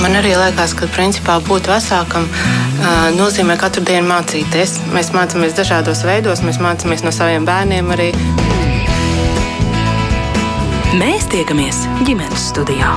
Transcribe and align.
Man 0.00 0.16
arī 0.16 0.32
liekas, 0.32 0.72
ka 0.76 0.88
principā 0.94 1.36
būt 1.44 1.68
vecākam 1.68 2.24
nozīmē 3.18 3.58
katru 3.60 3.84
dienu 3.84 4.08
mācīties. 4.08 4.78
Mēs 4.94 5.12
mācāmies 5.12 5.56
dažādos 5.58 6.04
veidos, 6.08 6.40
mēs 6.46 6.60
mācāmies 6.62 7.04
no 7.04 7.12
saviem 7.12 7.44
bērniem 7.48 7.92
arī. 7.96 8.08
Mēs 10.96 11.28
tiekamies 11.32 11.84
ģimenes 12.08 12.48
studijā. 12.52 12.96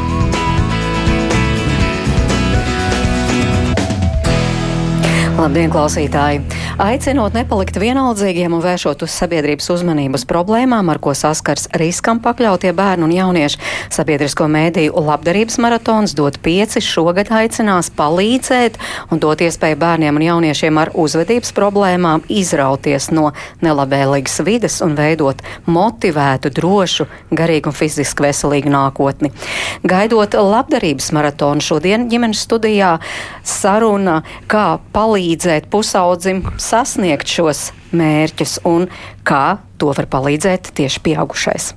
Labdien, 5.34 5.72
klausītāji! 5.74 6.44
Aicinot 6.78 7.34
nepalikt 7.34 7.80
vienaldzīgiem 7.82 8.54
un 8.54 8.62
vēršot 8.62 9.02
uz 9.02 9.14
sabiedrības 9.18 9.66
uzmanības 9.74 10.28
problēmām, 10.30 10.92
ar 10.94 11.00
ko 11.02 11.16
saskars 11.18 11.66
riskam 11.82 12.20
pakļautie 12.22 12.70
bērni 12.78 13.08
un 13.08 13.14
jaunieši, 13.16 13.58
sabiedrisko 13.94 14.46
mēdīju 14.54 14.94
labdarības 14.94 15.58
maratons 15.64 16.14
dot 16.18 16.38
pieci 16.46 16.84
šogad 16.86 17.32
aicinās 17.34 17.90
palīdzēt 17.98 18.78
un 19.10 19.22
dot 19.24 19.42
iespēju 19.42 19.80
bērniem 19.82 20.20
un 20.22 20.26
jauniešiem 20.28 20.78
ar 20.84 20.94
uzvedības 20.94 21.50
problēmām 21.58 22.28
izrauties 22.30 23.10
no 23.10 23.32
nelabvēlīgas 23.66 24.38
vides 24.46 24.78
un 24.86 24.94
veidot 24.98 25.42
motivētu, 25.66 26.54
drošu, 26.54 27.10
garīgu 27.34 27.74
un 27.74 27.78
fiziski 27.80 28.28
veselīgu 28.28 28.70
nākotni. 28.74 29.34
Gaidot 29.82 30.38
labdarības 30.38 31.10
maratonu 31.18 31.66
šodien 31.66 32.06
ģimenes 32.14 32.46
studijā 32.46 32.96
saruna, 33.42 34.22
kā 34.46 34.78
palīdzēt 34.94 35.24
palīdzēt 35.34 35.70
pusaudzim 35.72 36.44
sasniegt 36.62 37.28
šos 37.28 37.72
mērķus 37.92 38.60
un 38.66 38.88
kā 39.26 39.58
to 39.78 39.90
var 39.90 40.06
palīdzēt 40.06 40.74
tieši 40.78 41.02
pieaugušais. 41.02 41.74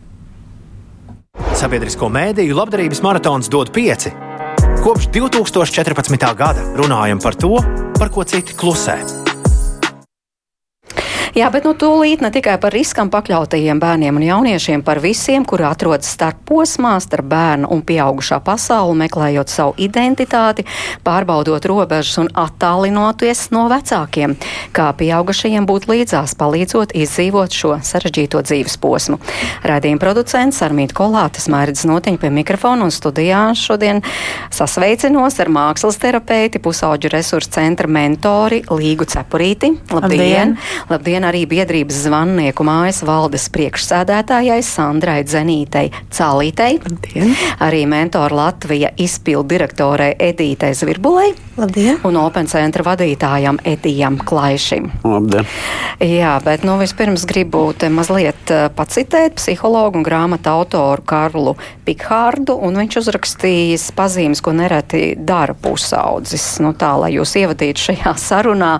Sabiedrisko 1.57 2.09
mēdīju 2.09 2.57
labdarības 2.57 3.03
maratons 3.03 3.49
dod 3.49 3.73
pieci. 3.73 4.13
Kopš 4.85 5.09
2014. 5.09 6.35
gada 6.37 6.63
runājam 6.77 7.21
par 7.23 7.35
to, 7.35 7.57
par 7.99 8.13
ko 8.13 8.25
citi 8.25 8.53
klusē. 8.57 9.26
Jā, 11.37 11.51
bet 11.53 11.67
nu 11.69 11.75
tūlīt 11.77 12.23
ne 12.25 12.31
tikai 12.33 12.55
par 12.57 12.73
riskam 12.73 13.11
pakļautajiem 13.13 13.77
bērniem 13.77 14.17
un 14.17 14.23
jauniešiem, 14.25 14.81
par 14.81 15.03
visiem, 15.05 15.43
kuri 15.45 15.67
atrodas 15.69 16.09
starp 16.15 16.39
posmā, 16.49 16.95
starp 17.05 17.27
bērnu 17.29 17.69
un 17.75 17.83
pieaugušā 17.85 18.39
pasauli, 18.41 18.95
meklējot 19.03 19.53
savu 19.53 19.75
identitāti, 19.77 20.65
pārbaudot 21.05 21.69
robežas 21.69 22.17
un 22.23 22.31
attālinoties 22.33 23.51
no 23.53 23.67
vecākiem, 23.69 24.33
kā 24.73 24.87
pieaugušajiem 24.97 25.67
būt 25.69 25.91
līdzās, 25.91 26.33
palīdzot 26.41 26.95
izdzīvot 26.97 27.53
šo 27.53 27.75
sarežģīto 27.85 28.41
dzīves 28.49 28.79
posmu. 28.81 29.21
Radījuma 29.69 30.01
producents 30.07 30.63
Armīt 30.65 30.97
Kolātes 30.97 31.51
mērķis 31.53 31.85
notiņa 31.93 32.23
pie 32.25 32.33
mikrofona 32.33 32.89
un 32.89 32.97
studijā 32.97 33.51
šodien 33.61 34.01
sasveicinos 34.49 35.37
ar 35.45 35.53
mākslas 35.53 36.01
terapeiti, 36.01 36.65
pusauģu 36.65 37.13
resursu 37.13 37.53
centra 37.61 37.93
mentori 37.93 38.65
Līgu 38.73 39.05
Cepurīti. 39.05 39.75
Labdien! 39.93 40.57
Labdien! 40.57 40.59
Labdien 40.97 41.26
arī 41.29 41.45
biedrības 41.51 42.03
zvannieku 42.07 42.65
mājas 42.67 43.03
valdes 43.07 43.49
priekšsēdētājai 43.55 44.61
Sandrai 44.65 45.21
Dzenītei 45.27 45.91
Cālītei. 46.15 46.79
Labdien. 46.85 47.35
Arī 47.67 47.85
mentora 47.91 48.43
Latvija 48.45 48.93
izpildu 48.97 49.57
direktorei 49.57 50.15
Edītei 50.19 50.75
Zvirbulei. 50.77 51.35
Labdien. 51.57 51.97
Un 52.05 52.19
Open 52.21 52.49
centra 52.51 52.85
vadītājam 52.85 53.57
Edijam 53.65 54.19
Klaišim. 54.21 54.91
Labdien. 55.07 55.47
Jā, 56.05 56.35
bet 56.45 56.67
nu 56.69 56.75
vispirms 56.77 57.25
gribu 57.29 57.71
te 57.73 57.89
mazliet 57.89 58.53
eh, 58.53 58.67
pacitēt 58.77 59.39
psihologu 59.39 59.97
un 60.01 60.05
grāmatu 60.05 60.53
autoru 60.53 61.05
Karlu 61.07 61.55
Pikhārdu, 61.87 62.59
un 62.61 62.77
viņš 62.83 62.99
uzrakstījis 63.01 63.87
pazīmes, 63.97 64.43
ko 64.45 64.53
nereti 64.57 65.15
dara 65.17 65.55
pusaudzis. 65.57 66.45
Nu 66.61 66.75
tā, 66.77 66.93
lai 67.01 67.15
jūs 67.17 67.33
ievadītu 67.41 67.89
šajā 67.89 68.13
sarunā, 68.21 68.75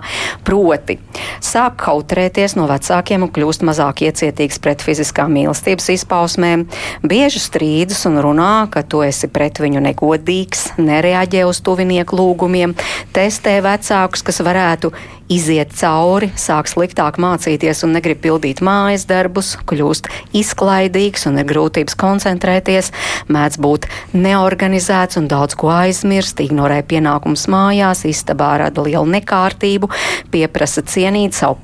proti 0.45 0.99
sāk 1.41 1.79
kautrēt 1.87 2.36
atšķirties 2.37 2.53
no 2.59 2.67
vecākiem 2.69 3.23
un 3.25 3.31
kļūst 3.33 3.63
mazāk 3.65 4.03
iecietīgs 4.05 4.59
pret 4.61 4.83
fiziskām 4.85 5.33
mīlestības 5.33 5.89
izpausmēm, 5.95 6.67
bieži 7.01 7.41
strīdus 7.41 8.05
un 8.05 8.21
runā, 8.21 8.69
ka 8.69 8.83
tu 8.85 9.01
esi 9.01 9.25
pret 9.27 9.57
viņu 9.57 9.81
negodīgs, 9.81 10.77
nereaģē 10.77 11.47
uz 11.49 11.63
tuvinieku 11.65 12.19
lūgumiem, 12.19 12.77
testē 13.15 13.57
vecākus, 13.65 14.21
kas 14.21 14.43
varētu 14.45 14.93
iziet 15.27 15.73
cauri, 15.75 16.29
sāk 16.39 16.69
sliktāk 16.71 17.17
mācīties 17.19 17.83
un 17.83 17.93
negrib 17.97 18.21
pildīt 18.23 18.61
mājas 18.63 19.03
darbus, 19.09 19.55
kļūst 19.67 20.07
izklaidīgs 20.37 21.27
un 21.27 21.41
ir 21.41 21.47
grūtības 21.49 21.97
koncentrēties, 21.99 22.93
mēdz 23.31 23.59
būt 23.63 23.89
neorganizēts 24.15 25.19
un 25.19 25.27
daudz 25.31 25.57
ko 25.59 25.71
aizmirst, 25.73 26.39
ignorē 26.43 26.79
pienākums 26.87 27.47
mājās, 27.51 28.05
istabā 28.07 28.53
rada 28.63 28.85
lielu 28.87 29.07
nekārtību, 29.17 29.91
pieprasa 30.31 30.85
cienīt 30.87 31.35
savu 31.35 31.59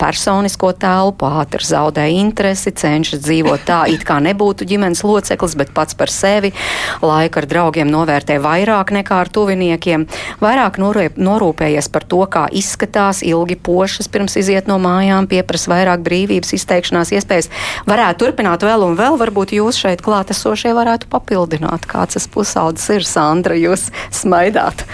personisko 0.53 0.73
telpu, 0.77 1.25
ātri 1.25 1.65
zaudē 1.65 2.05
interesi, 2.13 2.71
cenšas 2.71 3.21
dzīvot 3.23 3.65
tā, 3.65 3.87
it 3.89 4.03
kā 4.05 4.19
nebūtu 4.21 4.65
ģimenes 4.65 5.03
loceklis, 5.03 5.55
bet 5.55 5.73
pats 5.73 5.95
par 5.95 6.09
sevi, 6.09 6.53
laiku 7.01 7.39
ar 7.39 7.47
draugiem 7.47 7.89
novērtē 7.89 8.39
vairāk 8.39 8.91
nekā 8.93 9.21
ar 9.23 9.29
tuviniekiem, 9.29 10.05
vairāk 10.41 10.77
norūpējies 11.17 11.89
par 11.89 12.03
to, 12.05 12.25
kā 12.29 12.47
izskatās 12.51 13.23
ilgi 13.23 13.55
pošas 13.55 14.07
pirms 14.07 14.37
iziet 14.37 14.67
no 14.67 14.77
mājām, 14.77 15.27
pieprasa 15.27 15.71
vairāk 15.73 16.03
brīvības, 16.05 16.53
izteikšanās 16.53 17.13
iespējas. 17.13 17.49
Varētu 17.87 18.25
turpināt 18.25 18.63
vēl 18.63 18.85
un 18.85 18.97
vēl, 18.99 19.17
varbūt 19.17 19.55
jūs 19.57 19.79
šeit 19.81 20.03
klātesošie 20.05 20.73
varētu 20.73 21.09
papildināt, 21.09 21.87
kāds 21.89 22.19
tas 22.19 22.29
pusaudzis 22.29 22.89
ir. 22.93 23.07
Sandra, 23.13 23.55
jūs 23.57 23.89
smaidāt. 24.13 24.85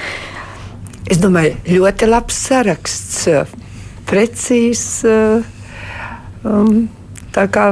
Es 1.09 1.19
domāju, 1.21 1.55
ļoti 1.67 2.07
labs 2.09 2.37
saraksts, 2.49 3.27
precīzs. 4.09 5.03
Um, 6.43 6.87
tā 7.35 7.45
kā 7.51 7.71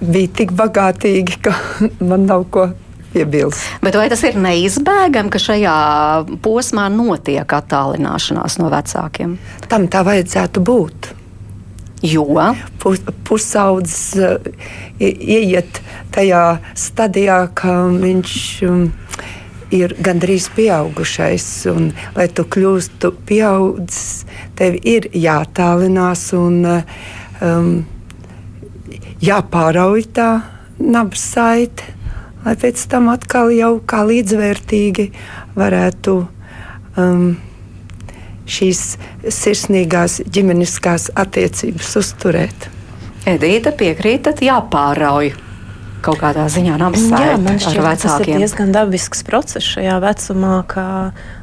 bija 0.00 0.34
tik 0.42 0.52
bagātīgi, 0.58 1.40
ka 1.42 1.54
man 2.10 2.28
nav 2.28 2.46
ko 2.54 2.68
piebilst. 3.12 3.64
Bet 3.82 3.96
vai 3.98 4.08
tas 4.12 4.22
ir 4.28 4.38
neizbēgami, 4.40 5.32
ka 5.32 5.40
šajā 5.42 5.76
posmā 6.44 6.88
notiek 6.92 7.48
attālināšanās 7.58 8.58
no 8.60 8.72
vecākiem? 8.72 9.38
Tam 9.70 9.88
tā 9.90 10.04
vajadzētu 10.06 10.64
būt. 10.64 11.14
Jo 12.04 12.28
Pus, 12.78 13.00
pusaudzis 13.26 14.12
uh, 14.22 14.36
ieiet 15.02 15.80
tajā 16.14 16.60
stadijā, 16.78 17.40
ka 17.58 17.72
viņš 17.90 18.34
um, 18.68 18.84
ir 19.74 19.94
gandrīz 20.04 20.48
pieaugušais. 20.56 21.48
Un, 21.72 21.92
lai 22.16 22.28
tu 22.32 22.46
kļūstu 22.48 23.12
pieaudzis, 23.28 24.24
tev 24.58 24.78
ir 24.82 25.10
jātālinās 25.12 26.28
un 26.38 26.64
um, 26.68 27.70
jāpārauj 29.24 30.08
tā 30.16 30.32
nabas 30.78 31.24
saite 31.34 31.98
lai 32.44 32.54
pēc 32.56 32.86
tam 32.90 33.10
atkal 33.12 33.50
jau 33.52 33.74
kā 33.88 34.04
līdzvērtīgi 34.08 35.08
varētu 35.58 36.14
um, 36.96 37.26
šīs 38.48 38.82
sirsnīgās 39.38 40.22
ģimeniskās 40.24 41.10
attiecības 41.18 41.90
uzturēt. 42.00 42.70
Edīte 43.28 43.74
piekrītat, 43.76 44.40
jāpārauj 44.44 45.34
kaut 46.04 46.20
kādā 46.22 46.46
ziņā 46.52 46.76
Jā, 47.24 47.38
man 47.42 47.58
šķiet, 47.62 48.04
tas 48.04 48.20
ir 48.24 48.42
diezgan 48.42 48.74
dabisks 48.74 49.24
process 49.26 49.66
šajā 49.76 49.98
vecumā, 50.04 50.60
ka, 50.70 50.86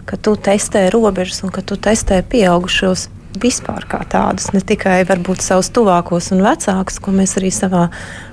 ka 0.10 0.22
tu 0.22 0.36
testē 0.36 0.88
robežas 0.94 1.44
un 1.46 1.54
ka 1.54 1.66
tu 1.66 1.78
testē 1.80 2.22
pieaugušos 2.24 3.10
vispār 3.42 3.86
kā 3.90 4.02
tādus, 4.08 4.50
ne 4.56 4.62
tikai 4.64 5.04
varbūt 5.08 5.44
savus 5.44 5.70
tuvākos 5.76 6.32
un 6.36 6.44
vecākus, 6.46 7.00
ko 7.04 7.14
mēs 7.16 7.36
arī 7.40 7.52
savā 7.54 7.88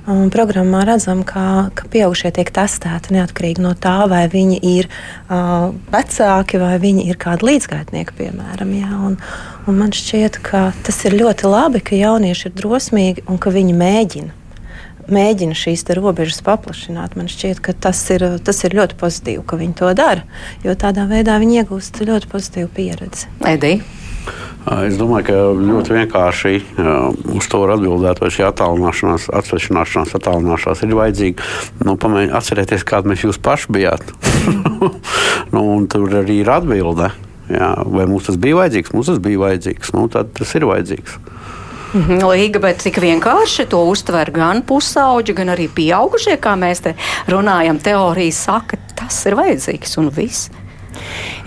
um, 0.07 0.29
programmā 0.33 0.85
redzam, 0.87 1.25
kā, 1.27 1.71
ka 1.75 1.89
pieaugušie 1.93 2.33
tiek 2.37 2.53
testēti 2.55 3.17
neatkarīgi 3.17 3.65
no 3.65 3.75
tā, 3.79 3.97
vai 4.11 4.25
viņi 4.33 4.61
ir 4.73 4.91
uh, 4.91 5.73
vecāki 5.93 6.61
vai 6.63 6.77
viņi 6.83 7.09
ir 7.11 7.19
kādi 7.23 7.49
līdzgaitnieki, 7.51 8.19
piemēram. 8.21 8.77
Jā, 8.79 8.93
un, 9.11 9.19
un 9.67 9.81
man 9.81 9.95
šķiet, 9.97 10.39
ka 10.45 10.69
tas 10.87 11.03
ir 11.09 11.19
ļoti 11.19 11.51
labi, 11.51 11.83
ka 11.83 11.99
jaunieši 11.99 12.49
ir 12.51 12.57
drosmīgi 12.63 13.27
un 13.27 13.43
ka 13.43 13.55
viņi 13.55 13.77
mēģina 13.83 14.42
mēģina 15.11 15.57
šīs 15.57 15.87
robežas 15.99 16.43
paplašināt. 16.47 17.17
Man 17.19 17.31
šķiet, 17.33 17.63
ka 17.65 17.75
tas 17.75 18.03
ir, 18.15 18.27
tas 18.45 18.63
ir 18.67 18.77
ļoti 18.79 18.99
pozitīvi, 19.01 19.47
ka 19.47 19.59
viņi 19.61 19.79
to 19.81 19.91
dara, 19.99 20.23
jo 20.67 20.77
tādā 20.79 21.09
veidā 21.11 21.39
viņi 21.43 21.63
iegūst 21.63 22.05
ļoti 22.07 22.31
pozitīvu 22.33 22.71
pieredzi. 22.77 23.29
Edija. 23.49 23.83
Es 24.63 24.95
domāju, 24.95 25.25
ka 25.27 25.39
ļoti 25.59 25.95
vienkārši 25.97 26.53
uz 27.35 27.49
to 27.51 27.63
var 27.65 27.73
atbildēt, 27.75 28.21
vai 28.23 28.31
šī 28.31 28.45
attālināšanās, 28.47 29.27
atsvešināšanās, 29.41 30.15
attālināšanās 30.15 30.85
ir 30.87 30.95
vajadzīga. 31.01 31.49
Nu, 31.83 31.97
pamēģ, 31.99 32.31
atcerieties, 32.39 32.87
kāda 32.87 33.11
mēs 33.11 33.25
jūs 33.27 33.41
paši 33.43 33.75
bijāt. 33.75 34.15
nu, 35.55 35.65
tur 35.91 36.15
arī 36.23 36.39
ir 36.45 36.53
atbilde. 36.55 37.11
Jā, 37.51 37.75
vai 37.91 38.07
mums 38.07 38.31
tas 38.31 38.39
bija 38.41 38.61
vajadzīgs? 38.61 38.95
Mums 38.95 39.11
tas 39.11 39.19
bija 39.23 39.43
vajadzīgs. 39.43 39.91
Nu, 39.97 40.07
tad 40.13 40.31
tas 40.39 40.55
ir 40.55 40.69
vajadzīgs. 40.71 41.19
Mhm, 41.93 42.23
Līga, 42.25 42.61
bet 42.65 42.81
cik 42.81 43.03
vienkārši 43.05 43.67
to 43.69 43.83
uztver 43.91 44.31
gan 44.33 44.63
pusauģi, 44.65 45.35
gan 45.37 45.53
arī 45.53 45.67
pieaugušie, 45.69 46.39
kā 46.41 46.55
mēs 46.57 46.81
te 46.87 46.95
runājam, 47.29 47.77
teorija 47.85 48.33
saka, 48.33 48.79
tas 48.97 49.19
ir 49.29 49.37
vajadzīgs 49.37 49.99
un 50.01 50.09
viss. 50.09 50.49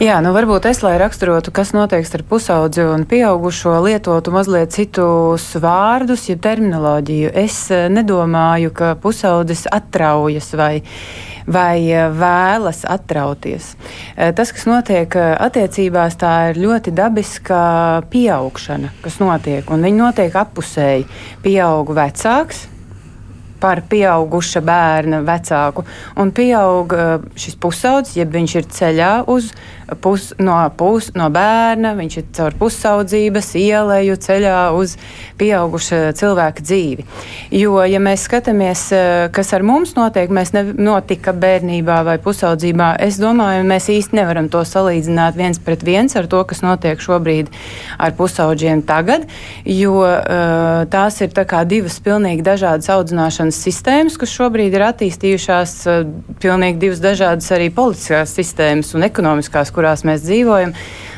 Jā, 0.02 0.20
nu 0.22 0.34
varbūt 0.36 0.68
es, 0.70 0.82
lai 0.84 0.98
raksturotu, 1.02 1.50
kas 1.56 1.72
notiek 1.74 2.06
ar 2.18 2.24
pusaudzi 2.30 2.84
un 2.86 3.08
pieaugušo, 3.10 3.74
lietotu 3.86 4.34
mazliet 4.36 4.76
citus 4.76 5.48
vārdus, 5.62 6.28
jeb 6.30 6.42
terminoloģiju. 6.46 7.32
Es 7.42 7.64
eh, 7.74 7.88
nedomāju, 7.90 8.74
ka 8.76 8.94
pusaudzis 9.02 9.66
atraujas 9.72 10.52
vai, 10.60 10.84
vai 11.48 11.86
eh, 11.92 12.10
vēlas 12.10 12.84
atrauties. 12.90 13.74
Eh, 14.16 14.34
tas, 14.36 14.52
kas 14.56 14.68
notiek 14.70 15.16
attiecībās, 15.16 16.18
tā 16.22 16.36
ir 16.52 16.62
ļoti 16.66 16.94
dabiska 16.96 17.60
pieaugšana, 18.12 18.94
kas 19.06 19.20
notiek, 19.22 19.70
un 19.72 19.86
viņi 19.86 20.02
notiek 20.02 20.40
apusēji. 20.42 21.08
Pieaug 21.46 21.92
vecāks, 21.96 22.66
par 23.62 23.82
pieauguša 23.90 24.62
bērna 24.66 25.22
vecāku. 25.26 25.86
Un 26.22 26.34
pieaug 26.36 26.92
šis 27.40 27.56
pusaudzis, 27.58 28.18
jeb 28.20 28.34
viņš 28.36 28.56
ir 28.60 28.68
ceļā 28.76 29.14
uz 29.32 29.54
pus, 30.02 30.34
no, 30.42 30.58
pus, 30.78 31.12
no 31.16 31.30
bērna, 31.34 31.94
viņš 31.98 32.18
ir 32.18 32.26
caur 32.36 32.56
pusaudzības 32.60 33.52
ielēju 33.60 34.18
ceļā 34.26 34.60
uz 34.76 34.96
pieauguša 35.40 36.14
cilvēka 36.18 36.64
dzīvi. 36.66 37.06
Jo, 37.54 37.78
ja 37.86 38.00
mēs 38.02 38.26
skatāmies, 38.28 38.88
eh, 38.96 39.28
kas 39.36 39.54
ar 39.54 39.66
mums 39.68 39.96
notiek, 39.98 40.32
mēs 40.34 40.54
ne, 40.56 40.64
notika 40.74 41.34
bērnībā 41.34 42.02
vai 42.08 42.18
pusaudzībā, 42.24 42.96
es 43.06 43.20
domāju, 43.22 43.66
mēs 43.68 43.90
īsti 43.94 44.20
nevaram 44.20 44.50
to 44.50 44.64
salīdzināt 44.66 45.38
viens 45.38 45.60
pret 45.60 45.84
viens 45.86 46.16
ar 46.16 46.28
to, 46.32 46.42
kas 46.44 46.64
notiek 46.66 47.00
šobrīd 47.00 47.52
ar 48.00 48.16
pusauģiem 48.18 48.82
tagad, 48.88 49.28
jo 49.66 50.02
uh, 50.02 50.86
tās 50.90 51.22
ir 51.22 51.34
divas 51.66 52.00
pilnīgi 52.00 52.44
dažādas 52.46 52.90
audzināšanas 52.90 53.60
sistēmas, 53.62 54.18
kas 54.18 54.34
šobrīd 54.34 54.74
ir 54.74 54.86
attīstījušās, 54.88 55.76
uh, 55.90 56.08
pilnīgi 56.42 56.80
divas 56.80 57.04
dažādas 57.04 57.52
arī 57.52 57.70
politiskās 57.74 58.34
sistēmas 58.36 58.94
un 58.96 59.04
ekonomiskās 59.08 59.72
kurās 59.75 60.06
mēs 60.07 60.24
dzīvojam. 60.25 60.74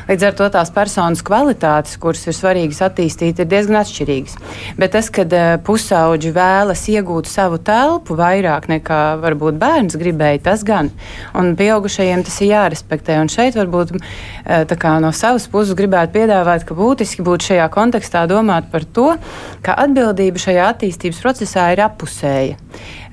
Līdz 0.08 0.24
ar 0.24 0.36
to 0.38 0.46
tās 0.52 0.70
personas 0.72 1.20
kvalitātes, 1.20 1.98
kuras 2.00 2.22
ir 2.24 2.36
svarīgas 2.36 2.80
attīstīt, 2.86 3.42
ir 3.42 3.48
diezgan 3.50 3.82
atšķirīgas. 3.82 4.38
Bet 4.80 4.94
tas, 4.94 5.10
kad 5.12 5.32
eh, 5.36 5.56
pusauģi 5.64 6.30
vēlas 6.32 6.86
iegūt 6.88 7.28
savu 7.28 7.58
telpu 7.60 8.16
vairāk 8.16 8.70
nekā 8.72 9.00
varbūt 9.20 9.58
bērns 9.60 9.98
gribēja, 10.00 10.40
tas 10.46 10.64
gan. 10.64 10.88
Un 11.36 11.52
pieaugušajiem 11.58 12.24
tas 12.24 12.38
ir 12.40 12.54
jārespektē. 12.54 13.18
Un 13.20 13.28
šeit 13.32 13.58
varbūt 13.58 13.92
eh, 13.98 14.64
kā, 14.72 14.94
no 15.04 15.12
savas 15.12 15.44
puses 15.52 15.76
gribētu 15.76 16.16
piedāvāt, 16.16 16.64
ka 16.64 16.76
būtiski 16.78 17.26
būtu 17.26 17.50
šajā 17.50 17.66
kontekstā 17.74 18.24
domāt 18.30 18.70
par 18.72 18.86
to, 18.88 19.10
ka 19.60 19.76
atbildība 19.84 20.40
šajā 20.40 20.70
attīstības 20.72 21.20
procesā 21.24 21.68
ir 21.74 21.84
apusēja. 21.84 22.56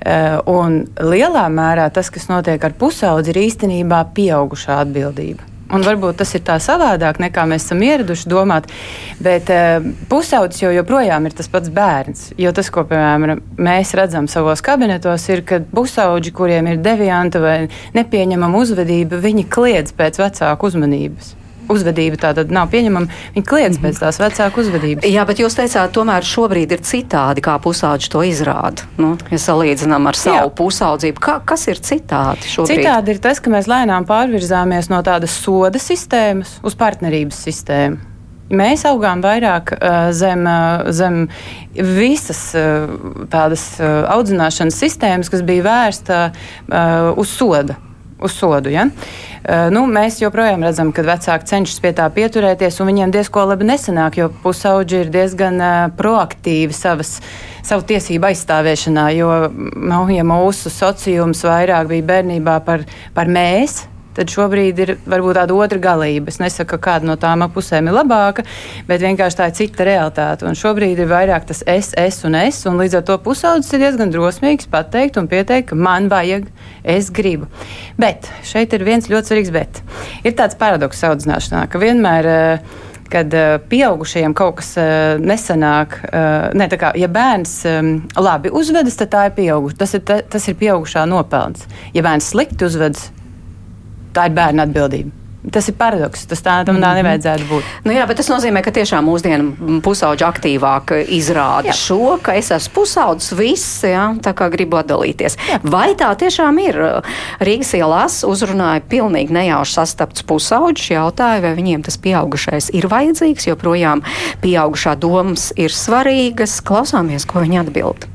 Uh, 0.06 0.36
un 0.46 0.76
lielā 1.02 1.48
mērā 1.50 1.88
tas, 1.90 2.12
kas 2.14 2.28
notiek 2.30 2.62
ar 2.62 2.76
pusaudzi, 2.78 3.32
ir 3.32 3.42
īstenībā 3.48 4.04
pieaugušā 4.14 4.78
atbildība. 4.84 5.55
Un 5.66 5.82
varbūt 5.82 6.20
tas 6.20 6.30
ir 6.38 6.44
tā 6.46 6.58
savādāk, 6.62 7.18
nekā 7.22 7.42
mēs 7.50 7.64
esam 7.66 7.80
ieraduši 7.82 8.30
domāt. 8.30 8.68
Bet 9.22 9.50
uh, 9.50 9.86
pusaudzis 10.10 10.62
jau 10.62 10.70
joprojām 10.74 11.26
ir 11.26 11.34
tas 11.34 11.50
pats 11.50 11.72
bērns. 11.74 12.28
Jo 12.38 12.52
tas, 12.54 12.70
ko 12.70 12.86
piemēram, 12.86 13.42
mēs 13.58 13.94
redzam 13.98 14.30
savos 14.30 14.62
kabinetos, 14.66 15.26
ir, 15.32 15.42
ka 15.46 15.62
pusauģi, 15.74 16.34
kuriem 16.36 16.70
ir 16.70 16.84
devianta 16.84 17.42
vai 17.42 17.56
nepieņemama 17.98 18.62
uzvedība, 18.62 19.18
viņi 19.22 19.48
kliedz 19.50 19.96
pēc 19.96 20.22
vecāku 20.22 20.70
uzmanības 20.70 21.34
uzvedība 21.72 22.18
tā 22.20 22.32
tad 22.36 22.52
nav 22.54 22.70
pieņemama. 22.72 23.10
Viņi 23.36 23.46
kliedz 23.46 23.78
pēc 23.82 24.00
tās 24.02 24.20
vecāku 24.22 24.62
uzvedības. 24.64 25.06
Jā, 25.10 25.26
bet 25.28 25.42
jūs 25.42 25.56
teicāt, 25.58 25.92
tomēr 25.96 26.26
šobrīd 26.26 26.74
ir 26.76 26.82
citādi, 26.86 27.44
kā 27.44 27.56
pusauģi 27.62 28.10
to 28.12 28.24
izrāda. 28.26 28.86
Nu, 29.00 29.14
ja 29.32 29.40
salīdzinām 29.42 30.10
ar 30.10 30.18
savu 30.18 30.48
Jā. 30.48 30.50
pusaudzību, 30.58 31.22
kā, 31.22 31.38
kas 31.46 31.66
ir 31.70 31.80
citādi 31.82 32.50
šobrīd? 32.50 32.82
Citādi 32.82 33.14
ir 33.14 33.22
tas, 33.24 33.40
ka 33.42 33.52
mēs 33.52 33.70
lēnām 33.70 34.08
pārvirzāmies 34.08 34.90
no 34.92 35.00
tādas 35.06 35.36
soda 35.44 35.80
sistēmas 35.82 36.58
uz 36.66 36.78
partnerības 36.78 37.40
sistēmu. 37.48 38.12
Mēs 38.46 38.84
augām 38.86 39.24
vairāk 39.24 39.72
uh, 39.74 39.96
zem, 40.14 40.44
uh, 40.46 40.86
zem 40.94 41.24
visas 41.74 42.42
uh, 42.54 42.86
tādas 43.32 43.72
uh, 43.80 44.04
audzināšanas 44.14 44.78
sistēmas, 44.84 45.32
kas 45.32 45.42
bija 45.46 45.66
vērsta 45.66 46.20
uh, 46.30 47.10
uz 47.18 47.32
soda 47.34 47.80
uz 48.18 48.36
sodu. 48.36 48.70
Ja? 48.72 48.86
Uh, 48.88 49.66
nu, 49.74 49.84
mēs 49.90 50.20
joprojām 50.22 50.64
redzam, 50.66 50.92
ka 50.94 51.04
vecāki 51.06 51.50
cenšas 51.50 51.82
pie 51.84 51.92
tā 51.96 52.06
pieturēties, 52.12 52.80
un 52.80 52.90
viņiem 52.90 53.14
diezko 53.14 53.44
labi 53.48 53.68
nesanāk, 53.68 54.20
jo 54.20 54.30
pusauģi 54.44 55.02
ir 55.04 55.12
diezgan 55.14 55.60
uh, 55.60 55.74
proaktīvi 55.96 56.76
savas, 56.76 57.18
savu 57.66 57.86
tiesību 57.90 58.30
aizstāvēšanā. 58.30 59.08
Jo, 59.16 59.34
nu, 59.52 60.00
ja 60.14 60.24
mūsu 60.26 60.72
sociums 60.72 61.44
vairāk 61.46 61.92
bija 61.92 62.08
bērnībā 62.14 62.60
par, 62.66 62.86
par 63.14 63.30
mēs, 63.30 63.84
tad 64.16 64.32
šobrīd 64.32 64.80
ir 64.82 64.92
varbūt 65.04 65.38
tāda 65.38 65.56
otra 65.56 65.80
galība. 65.82 66.32
Es 66.32 66.40
nesaku, 66.42 66.76
ka 66.76 66.80
kāda 66.88 67.10
no 67.10 67.16
tām 67.20 67.44
pusēm 67.52 67.90
ir 67.90 67.96
labāka, 67.96 68.46
bet 68.88 69.04
vienkārši 69.04 69.40
tā 69.40 69.50
ir 69.50 69.56
cita 69.60 69.86
realitāte. 69.88 70.46
Un 70.48 70.58
šobrīd 70.58 71.02
ir 71.02 71.10
vairāk 71.10 71.48
tas 71.50 71.62
es, 71.68 71.92
es 72.00 72.22
un 72.26 72.38
es, 72.40 72.62
un 72.68 72.80
līdz 72.80 73.00
ar 73.00 73.06
to 73.10 73.18
pusaudzis 73.22 73.76
ir 73.76 73.84
diezgan 73.84 74.14
drosmīgs 74.14 74.70
pateikt 74.72 75.20
un 75.20 75.28
pieteikt, 75.30 75.70
ka 75.70 75.78
man 75.78 76.10
vajag, 76.12 76.48
es 76.82 77.12
gribu. 77.14 77.50
Bet 78.00 78.30
šeit 78.46 78.74
ir 78.76 78.86
viens 78.86 79.10
ļoti 79.10 79.32
svarīgs 79.32 79.54
bet. 79.54 79.80
Ir 80.24 80.36
tāds 80.38 80.58
paradoks 80.58 81.04
audzināšanā, 81.06 81.66
ka 81.70 81.80
vienmēr 81.82 82.30
uh, 82.32 82.76
kad 83.10 83.34
uh, 83.34 83.56
pieaugušajiem 83.68 84.34
kaut 84.36 84.58
kas 84.60 84.72
uh, 84.80 84.86
nesanāk. 85.22 85.98
Ne, 86.56 86.68
kā, 86.78 86.92
ja 86.98 87.08
bērns 87.12 87.52
um, 87.70 87.92
labi 88.18 88.50
uzvedas, 88.54 88.96
tad 88.98 89.12
tā 89.12 89.26
ir 89.28 89.36
pieauguša. 89.36 89.78
Tas 89.82 89.94
ir, 89.98 90.02
ta, 90.06 90.18
tas 90.22 90.48
ir 90.50 90.58
pieaugušā 90.58 91.06
nopelns. 91.10 91.66
Ja 91.94 92.04
bērns 92.06 92.32
slikti 92.32 92.66
uzvedas, 92.66 93.10
tā 94.16 94.26
ir 94.30 94.36
bērna 94.36 94.66
atbildība. 94.66 95.26
Tas 95.52 95.68
ir 95.70 95.76
paradoks. 95.78 96.24
Tas 96.26 96.40
tā 96.42 96.64
tam 96.64 96.76
mm 96.76 96.82
-hmm. 96.82 96.94
nevajadzētu 96.94 97.44
būt. 97.50 97.62
Nu 97.84 97.92
jā, 97.92 98.06
bet 98.06 98.16
tas 98.16 98.28
nozīmē, 98.28 98.62
ka 98.62 98.70
tiešām 98.70 99.04
mūsdienu 99.06 99.80
pusauģi 99.82 100.24
aktīvāk 100.26 101.06
izrāda 101.08 101.68
jā. 101.68 101.72
šo, 101.72 102.18
ka 102.22 102.34
es 102.34 102.50
esmu 102.50 102.74
pusaudzis, 102.74 103.32
viss, 103.32 103.82
jā, 103.84 104.16
tā 104.22 104.34
kā 104.34 104.50
gribu 104.50 104.76
atdalīties. 104.76 105.36
Jā. 105.48 105.60
Vai 105.62 105.94
tā 105.94 106.14
tiešām 106.16 106.58
ir? 106.58 107.02
Rīgas 107.40 107.74
ielās 107.74 108.24
uzrunāja 108.24 108.80
pilnīgi 108.88 109.32
nejauši 109.32 109.72
sastapts 109.72 110.22
pusauģis, 110.22 110.90
jautāja, 110.90 111.40
vai 111.42 111.54
viņiem 111.54 111.82
tas 111.82 111.96
pieaugušais 111.96 112.70
ir 112.72 112.86
vajadzīgs, 112.86 113.46
jo 113.46 113.56
projām 113.56 114.02
pieaugušā 114.42 114.96
domas 114.98 115.52
ir 115.56 115.70
svarīgas. 115.70 116.60
Klausāmies, 116.60 117.26
ko 117.26 117.40
viņi 117.40 117.60
atbild. 117.60 118.06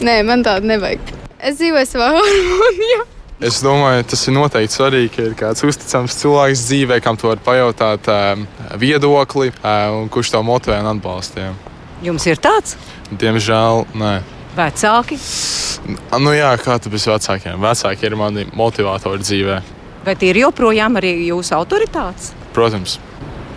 Nē, 0.00 0.22
man 0.22 0.42
tāda 0.44 0.66
nevajag. 0.66 1.00
Es 1.38 1.56
dzīvoju 1.56 1.86
savā 1.86 2.08
harmonijā. 2.14 3.13
Es 3.44 3.58
domāju, 3.60 4.06
tas 4.08 4.22
ir 4.24 4.32
noteikti 4.32 4.72
svarīgi, 4.72 5.08
ka 5.12 5.24
ir 5.28 5.34
kāds 5.36 5.64
uzticams 5.68 6.14
cilvēks 6.16 6.62
dzīvē, 6.64 6.96
kam 7.04 7.18
tu 7.20 7.28
vari 7.28 7.42
pajautāt 7.44 8.08
um, 8.08 8.46
viedokli, 8.80 9.50
um, 9.60 10.06
kurš 10.08 10.30
tev 10.32 10.46
motivē 10.48 10.78
un 10.80 10.88
atbalsta. 10.94 11.50
Jums 12.04 12.24
ir 12.24 12.40
tāds? 12.40 12.78
Diemžēl 13.12 13.84
nē. 14.00 14.14
Vecāki? 14.56 15.18
Nu 16.24 16.32
jā, 16.32 16.54
kā 16.62 16.78
tu 16.80 16.92
bez 16.94 17.04
vecākiem? 17.10 17.60
Vecāki 17.60 18.08
ir 18.08 18.16
mani 18.16 18.46
motivatori 18.56 19.20
dzīvē. 19.20 19.60
Bet 20.08 20.24
ir 20.24 20.40
joprojām 20.40 20.96
arī 21.00 21.12
jūsu 21.26 21.52
autoritātes? 21.58 22.32
Protams. 22.56 22.96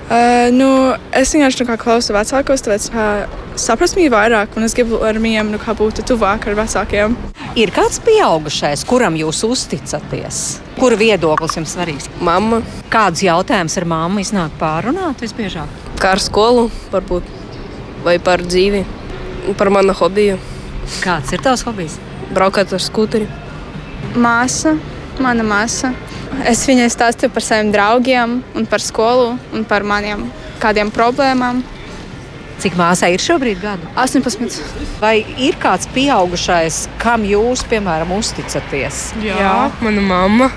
Uh, 0.07 0.47
nu, 0.55 0.67
es 1.11 1.33
vienkārši 1.35 1.65
nu, 1.67 1.73
klausos 1.81 2.13
vecākos, 2.15 2.61
tāpēc 2.63 2.85
uh, 2.93 3.39
saprast 3.59 3.97
viņu 3.97 4.13
vairāk, 4.13 4.53
un 4.55 4.63
es 4.63 4.71
gribu 4.77 5.01
ar 5.03 5.19
viņiem 5.19 5.49
nu, 5.51 5.59
būt 5.59 5.99
tuvāk 6.07 6.47
ar 6.47 6.55
vecākiem. 6.55 7.17
Ir 7.59 7.73
kāds 7.75 7.99
pieaugušais, 8.05 8.85
kuram 8.87 9.17
jūs 9.19 9.43
uzticaties? 9.43 10.39
Kura 10.77 10.95
viedoklis 10.95 11.57
jums 11.59 11.75
svarīgs? 11.75 12.07
Mama. 12.23 12.61
Kādus 12.93 13.25
jautājumus 13.27 13.75
ar 13.81 13.87
mammu 13.91 14.23
iznāk 14.23 14.55
pārunāt 14.61 15.25
visbiežāk? 15.25 15.75
Kā 15.99 16.15
ar 16.15 16.23
skolu, 16.23 16.69
varbūt, 16.93 17.27
vai 18.07 18.15
par 18.23 18.45
dzīvi, 18.47 18.85
par 19.59 19.73
manu 19.75 19.91
hobiju. 19.97 20.39
Kāds 21.03 21.35
ir 21.35 21.43
tavs 21.43 21.67
hobijs? 21.67 21.99
Braukāt 22.31 22.71
ar 22.71 22.79
skūteri. 22.79 23.27
Māsa, 24.15 24.77
mana 25.19 25.43
māsa 25.43 25.91
Es 26.47 26.65
viņai 26.67 26.89
stāstīju 26.91 27.33
par 27.33 27.43
saviem 27.45 27.71
draugiem, 27.73 28.37
un 28.55 28.67
par 28.69 28.83
skolu 28.83 29.33
un 29.55 29.65
par 29.67 29.85
maniem 29.87 30.27
kādiem 30.61 30.91
problēmām. 30.93 31.63
Cik 32.57 32.73
māsai 32.73 33.11
ir 33.13 33.21
šobrīd 33.21 33.59
gadu? 33.61 33.85
18. 34.01 34.61
Vai 35.01 35.19
ir 35.37 35.59
kāds 35.61 35.85
pieaugušais, 35.93 36.87
kam 37.01 37.25
jūs, 37.27 37.61
piemēram, 37.69 38.15
uzticaties? 38.17 39.11
Jā, 39.21 39.35
Jā. 39.37 39.57
mana 39.85 40.01
mamma. 40.01 40.47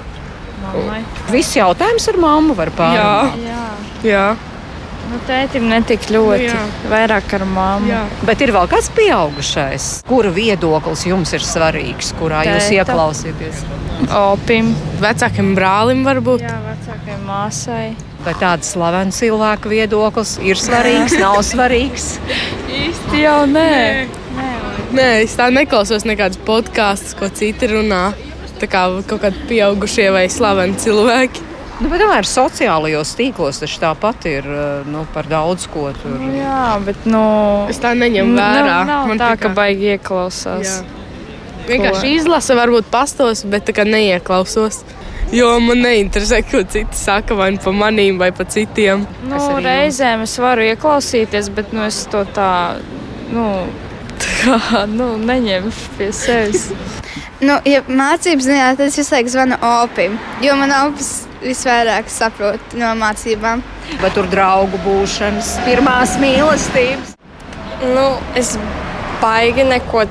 Mammai. 0.61 1.03
Viss 1.33 1.57
jautājums 1.57 2.09
ar 2.09 2.21
mammu 2.21 2.57
var 2.57 2.73
pārunāt. 2.77 3.37
Jā. 3.45 3.51
Jā. 3.51 4.15
Jā. 4.15 4.50
Nu, 5.11 5.19
tētim 5.27 5.65
netik 5.67 6.05
ļoti. 6.13 6.47
Nu, 6.47 6.53
jā. 6.55 6.91
Vairāk 6.93 7.33
ar 7.35 7.43
māmu. 7.51 7.89
Jā. 7.91 8.03
Bet 8.29 8.43
ir 8.45 8.53
vēl 8.55 8.69
kāds 8.71 8.91
pieaugušais, 8.95 9.89
kura 10.07 10.31
viedoklis 10.35 11.03
jums 11.09 11.33
ir 11.35 11.43
svarīgs, 11.43 12.13
kurā 12.21 12.45
Tēta. 12.47 12.61
jūs 12.61 12.69
ieklausieties? 12.79 13.65
Opim, 14.17 14.71
vecākiem 15.03 15.51
brālim 15.59 16.05
varbūt. 16.07 16.47
Jā, 16.47 16.55
vecākiem 16.69 17.27
māsai. 17.27 17.83
Vai 18.25 18.35
tāda 18.39 18.65
slavena 18.69 19.13
cilvēka 19.17 19.71
viedoklis 19.73 20.37
ir 20.47 20.61
svarīgs, 20.61 21.19
nav 21.21 21.41
svarīgs? 21.51 22.09
Īsti 22.71 23.25
jau 23.25 23.39
nē. 23.51 23.69
Nē, 24.39 24.49
nē 24.95 25.09
es 25.25 25.35
tā 25.41 25.51
neklausos 25.53 26.07
nekādus 26.09 26.39
podkāstus, 26.47 27.17
ko 27.19 27.29
citi 27.35 27.73
runā. 27.75 28.11
Tā 28.61 28.69
kā 28.71 28.87
kaut 29.09 29.25
kādi 29.25 29.43
pieaugušie 29.49 30.11
vai 30.15 30.27
slaveni 30.33 30.77
cilvēki. 30.81 31.49
Nu, 31.81 31.89
bet 31.89 32.03
tomēr 32.03 32.27
sociālajos 32.29 33.15
tīklos 33.17 33.63
tas 33.63 33.75
tāpat 33.81 34.27
ir 34.29 34.47
nu, 34.91 35.07
par 35.15 35.29
daudz 35.31 35.65
ko 35.73 35.89
tur. 35.97 36.19
Nu, 36.21 36.29
jā, 36.37 36.77
bet 36.85 37.07
nu, 37.09 37.23
es 37.73 37.81
tā 37.81 37.95
neņemu 37.97 38.37
vērā. 38.37 38.65
Nav, 38.67 38.89
nav 38.91 39.07
Man 39.09 39.21
tā, 39.21 39.31
ka 39.41 39.49
baigi 39.57 39.95
ieklausās. 39.95 40.67
Jā. 40.69 40.99
Vienkārši 41.71 42.17
izlasa, 42.19 42.57
varbūt 42.59 42.91
pastos, 42.93 43.47
bet 43.49 43.65
tā 43.69 43.77
kā 43.79 43.87
neieklausos. 43.89 44.83
Jo 45.33 45.55
man 45.63 45.81
neinteresē, 45.85 46.43
ko 46.51 46.61
citi 46.67 46.99
saka, 46.99 47.37
vai 47.39 47.53
nu 47.55 47.63
par 47.63 47.77
maniem, 47.77 48.19
vai 48.19 48.29
par 48.35 48.49
citiem. 48.51 49.07
Nu, 49.31 49.39
reizēm 49.63 50.27
es 50.27 50.35
varu 50.43 50.67
ieklausīties, 50.73 51.49
bet 51.55 51.73
nu, 51.77 51.87
es 51.87 52.03
to 52.13 52.27
tā, 52.35 52.51
nu, 53.33 53.47
tā 54.21 54.37
kā, 54.43 54.85
nu, 54.91 55.15
neņemu 55.31 55.73
pie 55.97 56.11
sevis. 56.13 56.69
nu, 57.41 57.57
ja 57.65 57.81
mācības 57.87 58.53
zināt, 58.53 58.81
tad 58.83 58.91
es 58.91 59.01
visu 59.01 59.17
laiku 59.17 59.33
zvanu 59.39 59.61
opim, 59.65 60.19
jo 60.45 60.61
man 60.61 60.77
opis 60.83 61.30
visvairāk 61.45 62.11
saprot 62.13 62.77
no 62.79 62.93
mācībām. 63.01 63.65
Vai 64.01 64.13
tur 64.15 64.29
draugu 64.31 64.81
būšanas, 64.85 65.57
pirmās 65.67 66.19
mīlestības? 66.21 67.17
Nu, 67.95 68.07
es 68.37 68.55
baigi 69.23 69.65
neko 69.69 70.05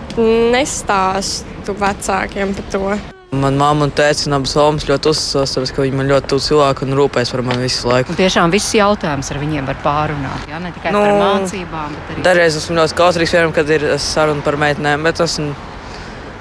nestāstu 0.53 1.77
vecākiem 1.77 2.53
par 2.57 2.69
to. 2.73 2.83
Manā 3.29 3.59
mamma 3.61 3.85
un 3.85 3.91
tēvs 3.93 4.23
un 4.25 4.39
abas 4.39 4.55
lomas 4.57 4.87
ļoti 4.89 5.11
uzsvars, 5.11 5.51
tāpēc, 5.53 5.71
ka 5.75 5.83
viņi 5.85 5.97
man 5.99 6.07
ļoti 6.09 6.31
tuvu 6.31 6.41
cilvēku 6.47 6.87
un 6.87 6.95
rūpēs 6.97 7.29
par 7.29 7.43
mani 7.45 7.67
visu 7.67 7.85
laiku. 7.85 8.09
Un 8.09 8.17
tiešām 8.17 8.49
viss 8.49 8.73
jautājums 8.73 9.29
ar 9.29 9.37
viņiem 9.37 9.69
var 9.69 9.77
pārunāt, 9.83 10.47
jā, 10.49 10.57
ne 10.63 10.71
tikai 10.73 10.95
nu, 10.95 11.03
par 11.05 11.19
mācībām, 11.21 11.93
bet 11.93 12.09
arī. 12.15 12.23
Dažreiz 12.25 12.57
esmu 12.57 12.79
ļoti 12.79 12.97
kautrīgs, 12.97 13.35
piemēram, 13.35 13.53
kad 13.53 13.69
ir 13.75 13.85
saruna 14.01 14.41
par 14.47 14.57
meitenēm, 14.65 15.05
bet 15.05 15.21
tas 15.21 15.37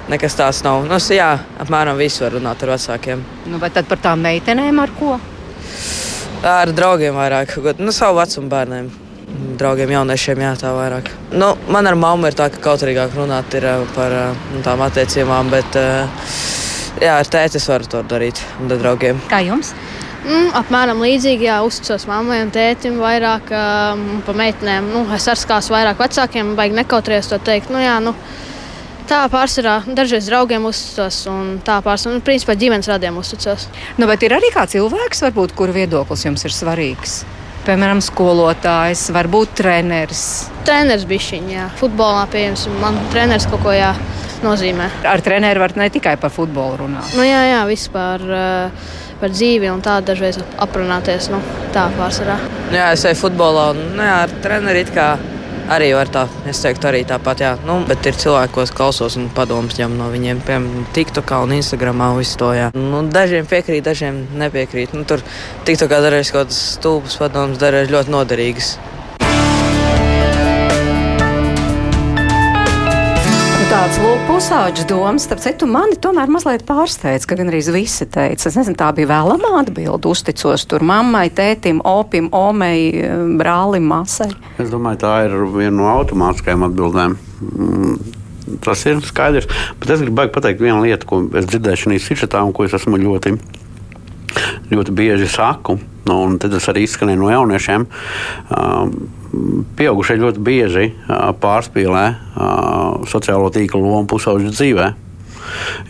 nekas 0.09 0.37
tāds 0.37 0.63
nav. 0.65 0.85
Nu, 0.89 0.97
jā, 1.13 1.29
apmēram 1.61 1.99
visu 1.99 2.25
var 2.25 2.37
runāt 2.37 2.63
ar 2.65 2.73
vecākiem. 2.75 3.21
Nu, 3.49 3.59
bet 3.61 3.77
tad 3.77 3.89
par 3.89 4.01
tām 4.03 4.23
meitenēm 4.25 4.81
ar 4.81 4.93
ko? 4.99 5.19
Ar 6.45 6.71
draugiem 6.71 7.17
vairāk, 7.19 7.57
nu, 7.79 7.93
savu 7.95 8.19
vecumu 8.21 8.51
bērniem. 8.51 8.89
Draugiem, 9.59 9.91
jauniešiem, 9.93 10.41
jā, 10.41 10.53
tā 10.57 10.71
vairāk. 10.73 11.11
Nu, 11.37 11.51
man 11.69 11.87
ar 11.87 11.97
mammu 11.99 12.29
ir 12.29 12.37
tā, 12.37 12.49
ka 12.49 12.61
kautrīgāk 12.63 13.13
runāt 13.17 13.53
ir 13.59 13.67
par 13.93 14.15
nu, 14.53 14.63
tām 14.65 14.81
attiecībām, 14.87 15.51
bet 15.53 15.77
jā, 15.77 17.13
ar 17.13 17.29
tēti 17.29 17.59
es 17.59 17.67
varu 17.69 17.89
to 17.91 18.01
darīt 18.09 18.41
un 18.59 18.71
ar 18.71 18.81
draugiem. 18.81 19.21
Kā 19.29 19.43
jums? 19.45 19.75
Mm, 20.19 20.49
apmēram 20.59 20.99
līdzīgi, 20.99 21.47
jā, 21.47 21.59
uzticos 21.63 22.03
mammai 22.09 22.41
un 22.43 22.49
tētim 22.51 22.97
vairāk 22.99 23.53
um, 23.55 24.03
par 24.25 24.35
meitenēm. 24.39 24.89
Nu, 24.91 25.05
es 25.15 25.27
ar 25.31 25.39
skāstu 25.39 25.75
vairāk 25.75 26.01
vecākiem, 26.01 26.55
baigi 26.59 26.75
nekautrēs 26.81 27.31
to 27.31 27.39
teikt. 27.43 27.71
Nu, 27.71 27.79
jā, 27.79 27.95
nu, 28.03 28.15
Tā 29.09 29.23
pārsvarā 29.25 29.79
dažreiz 29.97 30.27
draugiem 30.29 30.67
uzticos, 30.69 31.23
un 31.31 31.55
tā 31.65 31.79
pārsvarā, 31.81 32.19
nu, 32.19 32.21
principā 32.25 32.53
ģimenes 32.59 32.89
radiem 32.91 33.15
uzticos. 33.17 33.65
Nu, 33.97 34.05
bet 34.05 34.21
ir 34.21 34.35
arī 34.37 34.51
kā 34.53 34.67
cilvēks, 34.69 35.23
varbūt, 35.25 35.55
kura 35.57 35.73
viedoklis 35.73 36.27
jums 36.27 36.45
ir 36.45 36.53
svarīgs? 36.53 37.15
Piemēram, 37.65 38.03
skolotājs, 38.05 39.07
varbūt 39.13 39.57
treneris. 39.57 40.21
Treneris 40.67 41.07
bija 41.09 41.25
viņa, 41.25 41.51
jā. 41.55 41.65
Futbolā, 41.81 42.27
piemēram, 42.29 42.77
man 42.83 43.01
treneris 43.09 43.49
kaut 43.49 43.65
ko 43.65 43.73
jā, 43.73 43.95
nozīmē. 44.45 44.91
Ar 45.09 45.25
treneru 45.25 45.65
var 45.65 45.73
ne 45.81 45.89
tikai 45.89 46.13
par 46.21 46.29
futbolu 46.33 46.83
runāt. 46.83 47.09
Nu, 47.17 47.25
jā, 47.25 47.41
jā, 47.49 47.65
vispār. 47.69 48.29
Uh, 48.29 48.95
par 49.19 49.33
dzīvi 49.33 49.67
un 49.67 49.81
tā 49.83 49.97
dažreiz 50.05 50.37
aprunāties. 50.61 51.27
Nu, 51.33 51.41
tā 51.75 51.89
pārsvarā. 51.97 52.37
Jā, 52.71 52.93
es 52.93 53.03
eju 53.09 53.19
futbolā 53.25 53.71
un 53.73 53.83
nu, 53.97 54.05
jā, 54.05 54.21
ar 54.27 54.37
treneri 54.45 54.85
it 54.85 54.93
kā 54.95 55.09
arī 55.69 55.89
var 55.95 56.09
tā. 56.11 56.25
Es 56.49 56.61
teiktu, 56.63 56.89
arī 56.89 57.03
tāpat, 57.07 57.43
jā. 57.45 57.53
Nu, 57.67 57.79
bet 57.87 58.05
ir 58.09 58.17
cilvēki, 58.19 58.53
ko 58.55 58.65
es 58.65 58.73
klausos 58.75 59.17
un 59.19 59.29
padomus 59.35 59.77
ņem 59.79 59.95
no 59.99 60.09
viņiem, 60.13 60.43
piemēram, 60.47 60.85
TikTokā 60.95 61.41
un 61.45 61.55
Instagramā. 61.59 62.11
To, 62.39 62.51
jā. 62.55 62.69
nu, 62.75 63.03
dažiem 63.13 63.47
piekrīt, 63.49 63.85
dažiem 63.85 64.23
nepiekrīt. 64.39 64.95
Nu, 64.97 65.05
tur 65.07 65.23
TikTokā 65.67 66.01
dažreiz 66.05 66.33
kaut 66.33 66.49
kādas 66.49 66.61
stulbas 66.75 67.19
padomus, 67.21 67.61
dažreiz 67.61 67.91
ļoti 67.93 68.15
noderīgas. 68.15 68.73
Tāds 73.69 73.99
lūk, 74.01 74.23
pusauģis 74.25 74.87
domas. 74.89 75.27
Starp 75.27 75.43
citu, 75.43 75.67
mani 75.69 75.93
tomēr 76.01 76.31
mazliet 76.33 76.63
pārsteidz, 76.65 77.27
ka 77.29 77.35
gandrīz 77.37 77.67
visi 77.69 78.07
teica. 78.09 78.49
Es 78.49 78.55
nezinu, 78.57 78.73
tā 78.79 78.87
bija 78.97 79.11
vēlama 79.11 79.51
atbilde. 79.59 80.09
Uzticos 80.09 80.63
tur 80.65 80.81
mammai, 80.89 81.27
tētim, 81.37 81.83
opim, 81.85 82.31
omei, 82.33 83.03
brālim, 83.37 83.85
māsai. 83.91 84.31
Es 84.57 84.71
domāju, 84.73 85.03
tā 85.03 85.11
ir 85.27 85.35
viena 85.53 85.75
no 85.77 85.85
automātiskajām 85.91 86.65
atbildēm. 86.65 87.13
Mm, 87.45 87.93
tas 88.65 88.87
ir 88.89 89.05
skaidrs. 89.05 89.45
Bet 89.77 89.93
es 89.93 90.01
gribu 90.01 90.25
pateikt 90.33 90.65
vienu 90.65 90.81
lietu, 90.87 91.05
ko 91.05 91.21
es 91.37 91.45
dzirdēju 91.51 91.83
šajā 91.83 92.01
sižetā, 92.07 92.41
un 92.41 92.57
ko 92.57 92.65
es 92.65 92.73
esmu 92.73 92.97
ļoti, 93.05 93.35
ļoti 94.73 94.97
bieži 94.97 95.29
saku. 95.29 95.77
Nu, 96.09 96.23
un 96.25 96.41
tad 96.41 96.57
tas 96.57 96.71
arī 96.73 96.89
izskanēja 96.89 97.21
no 97.21 97.29
jauniešiem. 97.37 97.85
Um, 98.49 98.97
pieaugušie 99.79 100.17
ļoti 100.19 100.41
bieži 100.43 100.85
pārspīlē 101.41 102.05
sociālo 103.09 103.51
tīklu 103.53 103.81
lomu 103.83 104.09
pusauģu 104.09 104.53
dzīvē. 104.53 104.87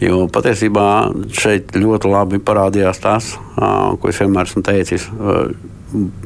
Jo 0.03 0.25
patiesībā 0.31 0.85
šeit 1.35 1.73
ļoti 1.75 2.11
labi 2.11 2.39
parādījās 2.43 3.01
tas, 3.03 3.31
ko 3.55 4.11
es 4.11 4.19
vienmēr 4.21 4.47
esmu 4.47 4.63
teicis. 4.65 5.07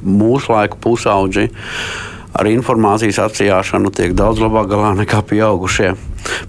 Mūsu 0.04 0.54
laiku 0.54 0.80
pusauģi 0.84 1.48
ar 2.34 2.50
informācijas 2.50 3.22
atsijāšanu 3.28 3.94
tiek 3.94 4.16
daudz 4.18 4.42
labāk 4.42 4.72
galā 4.72 4.94
nekā 4.98 5.22
pieaugušie. 5.30 5.94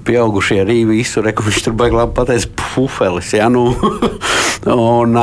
Pieaugušie 0.07 0.61
arī 0.63 0.85
visu, 0.87 1.23
re, 1.25 1.33
viņš 1.35 1.65
tur 1.67 1.75
baigi 1.77 1.99
labi 1.99 2.15
pateica, 2.17 2.51
pufelis. 2.75 3.33
Ja, 3.35 3.49
nu, 3.53 3.67
un 4.71 5.19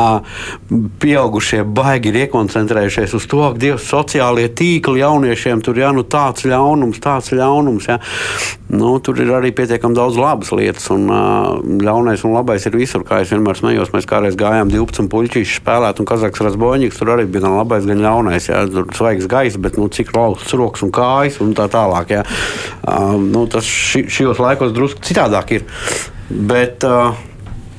pieaugušie 1.01 1.63
baigi 1.65 2.11
ir 2.11 2.19
iekoncentrējušies 2.25 3.15
uz 3.17 3.27
to, 3.31 3.41
ka 3.53 3.61
Dievs 3.61 3.87
sociālie 3.89 4.49
tīkli 4.53 5.01
jauniešiem 5.01 5.63
tur 5.65 5.79
ja, 5.81 5.93
nu, 5.95 6.03
tāds 6.03 6.45
ļaunums, 6.47 6.99
tāds 7.01 7.31
ļaunums. 7.33 7.87
Ja. 7.89 7.99
Nu, 8.71 8.93
tur 9.03 9.19
ir 9.19 9.31
arī 9.35 9.51
pietiekami 9.55 9.97
daudz 9.97 10.19
labas 10.19 10.51
lietas, 10.55 10.85
un 10.93 11.07
ļaunais 11.83 12.21
un 12.27 12.35
labais 12.37 12.63
ir 12.67 12.77
visur. 12.79 13.03
Kā 13.07 13.21
es 13.23 13.33
vienmēr 13.33 13.59
smējos, 13.59 13.91
mēs 13.95 14.07
kādreiz 14.07 14.37
gājām 14.39 14.71
12 14.71 15.09
puļķīšu 15.11 15.59
spēlēt, 15.59 15.99
un 15.99 16.07
Kazaks 16.07 16.43
Razboņiks 16.45 17.01
tur 17.01 17.11
arī 17.15 17.25
bija 17.27 17.47
gan 17.47 17.57
labais, 17.57 17.87
gan 17.87 18.03
ļaunais. 18.03 18.47
Ja. 18.51 18.63
Tur 18.71 18.87
svaigs 18.95 19.27
gaiss, 19.31 19.59
bet 19.59 19.79
nu, 19.79 19.89
cik 19.91 20.13
laustas 20.51 20.59
rokas 20.59 20.83
un 20.83 20.91
kājas 20.91 21.41
un 21.41 21.53
tā 21.55 21.67
tālāk. 21.71 22.11
Ja. 22.11 22.23
Uh, 22.81 23.17
nu, 23.19 23.47
tas 23.47 23.65
ši, 23.65 24.07
šajos 24.09 24.39
laikos 24.39 24.73
drusku 24.73 25.01
citādāk 25.01 25.57
ir. 25.57 25.67
Bet, 26.29 26.83
uh, 26.83 27.13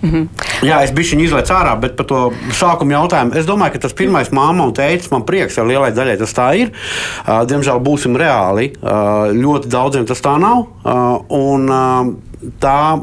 Mm 0.03 0.11
-hmm. 0.11 0.29
Jā, 0.67 0.83
es 0.83 0.91
biju 0.91 1.21
izlaists 1.21 1.51
ārā, 1.51 1.81
bet 1.81 1.97
par 1.97 2.07
to 2.07 2.33
sākuma 2.51 2.93
jautājumu. 2.93 3.37
Es 3.37 3.47
domāju, 3.47 3.73
ka 3.73 3.79
tas 3.79 3.93
pirmais 3.93 4.31
māma 4.31 4.65
un 4.65 4.73
teicis, 4.73 5.11
man 5.11 5.23
prieks, 5.23 5.57
ja 5.57 5.65
lielai 5.65 5.93
daļai 5.93 6.19
tas 6.19 6.35
tā 6.35 6.57
ir. 6.57 6.73
Uh, 7.29 7.47
diemžēl 7.47 7.79
būsim 7.79 8.17
reāli. 8.17 8.73
Uh, 8.83 9.31
ļoti 9.31 9.69
daudziem 9.69 10.07
tas 10.07 10.21
tā 10.21 10.39
nav. 10.41 10.67
Uh, 10.85 11.23
un, 11.29 11.71
tā 12.61 13.01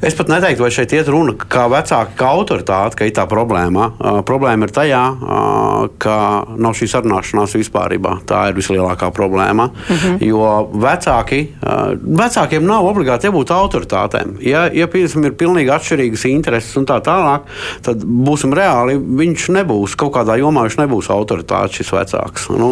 Es 0.00 0.16
pat 0.16 0.30
neteiktu, 0.32 0.62
vai 0.64 0.70
šeit 0.72 0.92
iet 0.96 1.08
runa 1.12 1.34
kā 1.36 1.66
vecāka, 1.72 2.14
kā 2.16 2.30
autoritāte, 2.32 2.96
ka 2.98 3.08
ir 3.08 3.14
tā 3.16 3.26
problēma. 3.28 3.88
Uh, 3.98 4.20
problēma 4.26 4.68
ir 4.68 4.74
tajā, 4.74 5.02
uh, 5.12 5.86
ka 6.02 6.16
nav 6.56 6.76
šī 6.78 6.88
sarunāšanās 6.94 7.56
vispār. 7.58 7.98
Tā 8.28 8.44
ir 8.48 8.56
vislielākā 8.56 9.10
problēma. 9.12 9.68
Uh 9.72 9.90
mhm. 9.90 10.14
-huh. 10.14 10.22
Jo 10.22 10.70
vecāki, 10.72 11.40
uh, 11.60 11.92
vecākiem 11.98 12.64
nav 12.64 12.86
obligāti 12.86 13.28
jābūt 13.28 13.50
autoritātēm. 13.50 14.36
Ja, 14.40 14.68
ja 14.72 14.86
piemēram, 14.86 15.26
ir 15.26 15.32
pilnīgi 15.32 15.72
atšķirīgas 15.74 16.24
intereses 16.30 16.76
un 16.76 16.86
tā 16.86 17.00
tālāk, 17.02 17.48
tad 17.82 18.04
būsim 18.04 18.54
reāli. 18.54 18.96
Viņš 18.96 19.48
nebūs 19.58 19.96
kaut 19.96 20.14
kādā 20.14 20.38
jomā, 20.40 20.62
viņš 20.68 20.78
nebūs 20.78 21.10
autoritāte 21.10 21.80
šis 21.80 21.92
vecāks. 21.92 22.48
Nu, 22.50 22.70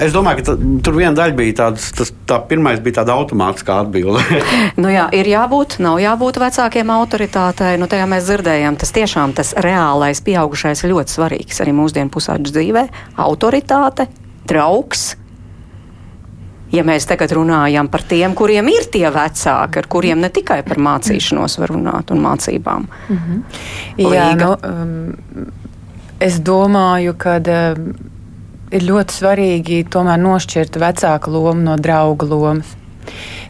es 0.00 0.14
domāju, 0.14 0.40
ka 0.40 0.44
tā, 0.48 0.54
tur 0.84 0.96
viena 0.96 1.12
daļa 1.16 1.36
bija 1.36 1.56
tāds, 1.60 1.90
tas, 1.92 2.12
tā 2.28 2.38
pirmais 2.48 2.80
bija 2.80 3.02
tāda 3.02 3.16
automātiskā 3.18 3.82
atbilde. 3.84 4.22
nu 4.82 4.92
jā, 4.92 5.06
ir 5.16 5.28
jābūt, 5.36 5.76
nav 5.84 6.00
jābūt 6.02 6.40
vecākiem 6.42 6.90
autoritātei. 6.94 7.76
Nu, 7.80 7.88
tajā 7.90 8.08
mēs 8.10 8.26
dzirdējām, 8.26 8.78
tas 8.80 8.92
tiešām 8.96 9.36
tas 9.36 9.52
reālais 9.62 10.22
pieaugušais 10.26 10.82
ir 10.82 10.94
ļoti 10.94 11.16
svarīgs 11.16 11.62
arī 11.64 11.76
mūsdienu 11.76 12.12
pusauģu 12.12 12.56
dzīvē. 12.56 12.86
Autoritāte, 13.22 14.08
draugs. 14.48 15.12
Ja 16.74 16.82
mēs 16.82 17.06
tagad 17.06 17.30
runājam 17.36 17.86
par 17.88 18.02
tiem, 18.08 18.34
kuriem 18.34 18.66
ir 18.72 18.88
tie 18.92 19.06
vecāki, 19.14 19.78
ar 19.78 19.86
kuriem 19.86 20.18
ne 20.24 20.32
tikai 20.34 20.58
par 20.66 20.80
mācīšanos 20.82 21.60
var 21.62 21.72
runāt 21.76 22.10
un 22.10 22.24
mācībām. 22.24 22.88
Mm 23.08 23.22
-hmm. 23.22 24.12
Jā, 24.12 24.34
nu, 24.34 24.50
um, 24.66 25.46
es 26.20 26.40
domāju, 26.40 27.14
ka. 27.14 27.38
Um, 27.38 27.94
ir 28.74 28.86
ļoti 28.86 29.20
svarīgi 29.20 29.84
tomēr 29.92 30.20
nošķirt 30.22 30.78
vecāku 30.82 31.30
lomu 31.34 31.62
no 31.68 31.76
draugu 31.80 32.28
lomas. 32.30 32.74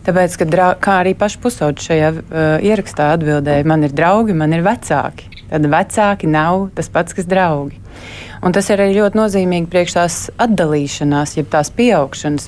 Tāpēc, 0.07 0.37
ka, 0.39 0.47
drau, 0.47 0.69
kā 0.79 1.01
arī 1.03 1.17
paši 1.19 1.41
pusauģi 1.43 1.83
šajā 1.89 2.11
uh, 2.15 2.43
ierakstā 2.63 3.09
atbildēja, 3.17 3.67
man 3.67 3.83
ir 3.83 3.95
draugi, 3.97 4.37
man 4.39 4.55
ir 4.55 4.63
vecāki. 4.63 5.33
Tad 5.51 5.67
vecāki 5.71 6.31
nav 6.31 6.69
tas 6.77 6.91
pats, 6.95 7.17
kas 7.17 7.27
draugi. 7.27 7.81
Un 8.47 8.55
tas 8.55 8.69
ir 8.71 8.79
arī 8.79 8.95
ļoti 8.95 9.19
nozīmīgi 9.19 9.67
priekš 9.73 9.95
tās 9.97 10.17
atdalīšanās, 10.39 11.33
jeb 11.35 11.49
tās 11.51 11.73
pieaugšanas. 11.75 12.47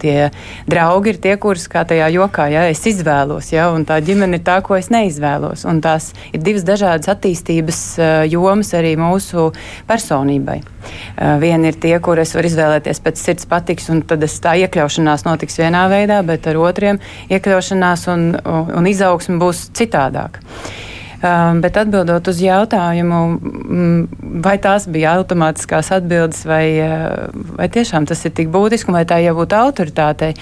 Tie 0.00 0.30
draugi 0.68 1.10
ir 1.10 1.18
tie, 1.20 1.34
kurus, 1.40 1.64
kā 1.72 1.82
tajā 1.88 2.06
jokā, 2.12 2.46
ja 2.52 2.62
es 2.70 2.82
izvēlos, 2.88 3.48
ja, 3.52 3.66
un 3.74 3.84
tā 3.88 3.96
ģimene 4.04 4.38
ir 4.38 4.44
tā, 4.46 4.58
ko 4.64 4.76
es 4.78 4.88
neizvēlos. 4.92 5.64
Un 5.68 5.82
tās 5.84 6.10
ir 6.30 6.40
divas 6.44 6.64
dažādas 6.68 7.10
attīstības 7.12 7.80
jomas 8.30 8.72
arī 8.78 8.94
mūsu 9.00 9.50
personībai. 9.88 10.60
Viena 11.42 11.72
ir 11.72 11.80
tie, 11.82 11.96
kur 12.04 12.20
es 12.22 12.32
varu 12.36 12.52
izvēlēties 12.52 13.02
pēc 13.04 13.20
sirds 13.20 13.48
patiks, 13.50 13.90
un 13.92 14.04
tad 14.08 14.24
es 14.24 14.36
tā 14.40 14.54
iekļaušanās 14.64 15.26
notiks 15.28 15.60
vienā 15.60 15.86
veidā, 15.92 16.22
bet 16.24 16.48
ar 16.48 16.60
otriem 16.64 17.00
iekļaušanās 17.28 18.08
un, 18.12 18.28
un, 18.40 18.76
un 18.80 18.92
izaugsme 18.92 19.40
būs 19.42 19.66
citādāka. 19.76 20.44
Um, 21.16 21.62
bet 21.64 21.78
atbildot 21.80 22.28
uz 22.28 22.40
jautājumu, 22.44 23.20
mm, 23.40 24.40
vai 24.44 24.58
tās 24.60 24.84
bija 24.92 25.14
automātiskās 25.16 25.88
atbildes, 25.96 26.42
vai, 26.44 26.64
uh, 26.84 27.30
vai 27.56 27.70
tiešām 27.72 28.04
tas 28.08 28.20
ir 28.28 28.34
tik 28.36 28.50
būtiski, 28.52 28.92
vai 28.92 29.06
tā 29.08 29.22
jābūt 29.24 29.56
autoritātei. 29.56 30.34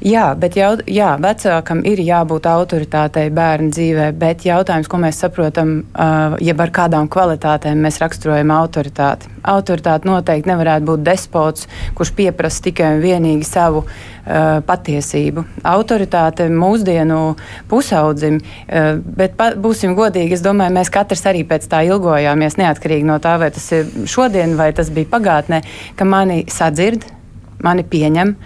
Jā, 0.00 0.30
bet 0.32 0.54
jau, 0.56 0.70
jā, 0.88 1.10
vecākam 1.20 1.82
ir 1.84 2.00
jābūt 2.00 2.46
autoritātei 2.48 3.26
bērnu 3.36 3.68
dzīvē, 3.68 4.06
bet 4.16 4.46
jautājums, 4.48 4.88
ko 4.88 4.96
mēs 5.02 5.18
saprotam, 5.20 5.74
uh, 5.92 6.38
jeb 6.40 6.62
ar 6.64 6.72
kādām 6.72 7.08
kvalitātēm 7.12 7.82
mēs 7.84 8.00
raksturojam 8.00 8.48
autoritāti. 8.54 9.28
Autoritāte 9.44 10.08
noteikti 10.08 10.48
nevarētu 10.48 10.88
būt 10.88 11.04
despots, 11.04 11.68
kurš 11.98 12.14
pieprasa 12.16 12.64
tikai 12.64 12.94
un 12.94 13.04
vienīgi 13.04 13.44
savu 13.44 13.82
uh, 13.84 14.62
patiesību. 14.64 15.44
Autoritāte 15.68 16.48
mūsdienu 16.48 17.20
pusaudzim, 17.68 18.40
uh, 18.40 18.96
bet 19.04 19.36
pa, 19.36 19.50
būsim 19.52 19.92
godīgi, 20.00 20.38
es 20.38 20.46
domāju, 20.46 20.78
mēs 20.80 20.94
katrs 20.96 21.26
arī 21.28 21.44
pēc 21.44 21.68
tā 21.68 21.84
ilgojāmies, 21.90 22.56
neatkarīgi 22.62 23.04
no 23.12 23.20
tā, 23.20 23.36
vai 23.44 23.52
tas 23.52 23.68
ir 23.76 23.92
šodien 24.08 24.56
vai 24.56 24.72
tas 24.72 24.88
bija 24.88 25.12
pagātnē, 25.12 25.60
ka 26.00 26.08
mani 26.08 26.46
sadzird, 26.48 27.04
mani 27.60 27.84
pieņem 27.84 28.36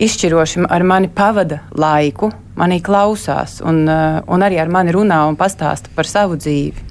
izšķiroši 0.00 0.64
ar 0.72 0.84
mani 0.86 1.10
pavada 1.12 1.60
laiku, 1.76 2.30
manī 2.60 2.80
klausās 2.84 3.60
un, 3.64 3.82
eh, 3.88 4.20
un 4.26 4.46
arī 4.46 4.60
ar 4.60 4.68
mani 4.68 4.94
runā 4.96 5.26
un 5.28 5.36
pastāsta 5.36 5.92
par 5.94 6.08
savu 6.08 6.36
dzīvi. 6.36 6.86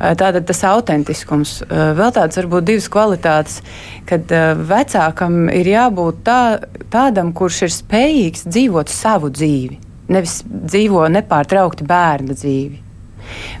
Eh, 0.00 0.14
tātad 0.14 0.46
tas 0.46 0.62
autentiskums, 0.62 1.62
eh, 1.62 1.94
vēl 1.96 2.12
tādas 2.12 2.36
varbūt 2.40 2.64
divas 2.64 2.88
kvalitātes, 2.88 3.60
kad 4.06 4.26
vecākam 4.26 5.48
ir 5.52 5.66
jābūt 5.66 6.22
tā, 6.24 6.64
tādam, 6.90 7.32
kurš 7.32 7.62
ir 7.62 7.68
spējīgs 7.68 8.46
dzīvot 8.46 8.88
savu 8.88 9.30
dzīvi, 9.30 9.78
nevis 10.08 10.42
dzīvo 10.42 11.08
nepārtraukti 11.08 11.86
bērna 11.86 12.34
dzīvi. 12.34 12.78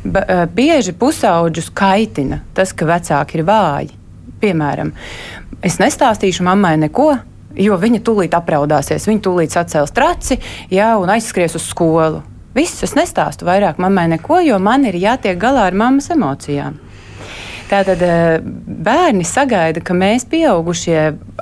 Ba, 0.04 0.46
bieži 0.46 0.92
pusauģus 0.92 1.70
kaitina 1.72 2.42
tas, 2.52 2.72
ka 2.72 2.84
vecāki 2.84 3.36
ir 3.36 3.44
vāji. 3.44 3.90
Piemēram, 4.40 4.92
es 5.62 5.78
nestāstīšu 5.78 6.42
mammai 6.42 6.76
neko, 6.76 7.18
jo 7.56 7.78
viņa 7.80 8.02
tūlīt 8.04 8.36
apraudāsies, 8.36 9.08
viņa 9.08 9.24
tūlīt 9.24 9.54
sacels 9.54 9.94
traci 9.94 10.38
jā, 10.72 10.94
un 11.00 11.12
aizskries 11.14 11.56
uz 11.58 11.66
skolu. 11.70 12.22
Viss, 12.54 12.84
es 12.86 12.94
nestāstu 12.94 13.48
vairāk 13.48 13.80
mammai 13.82 14.06
neko, 14.12 14.38
jo 14.46 14.60
man 14.62 14.86
ir 14.86 14.94
jātiek 14.94 15.38
galā 15.40 15.66
ar 15.66 15.74
mammas 15.74 16.10
emocijām. 16.14 16.78
Tātad 17.64 18.02
eh, 18.04 18.42
bērni 18.84 19.24
sagaida, 19.24 19.80
ka 19.84 19.96
mēs, 19.96 20.26
pieaugušie, 20.28 20.98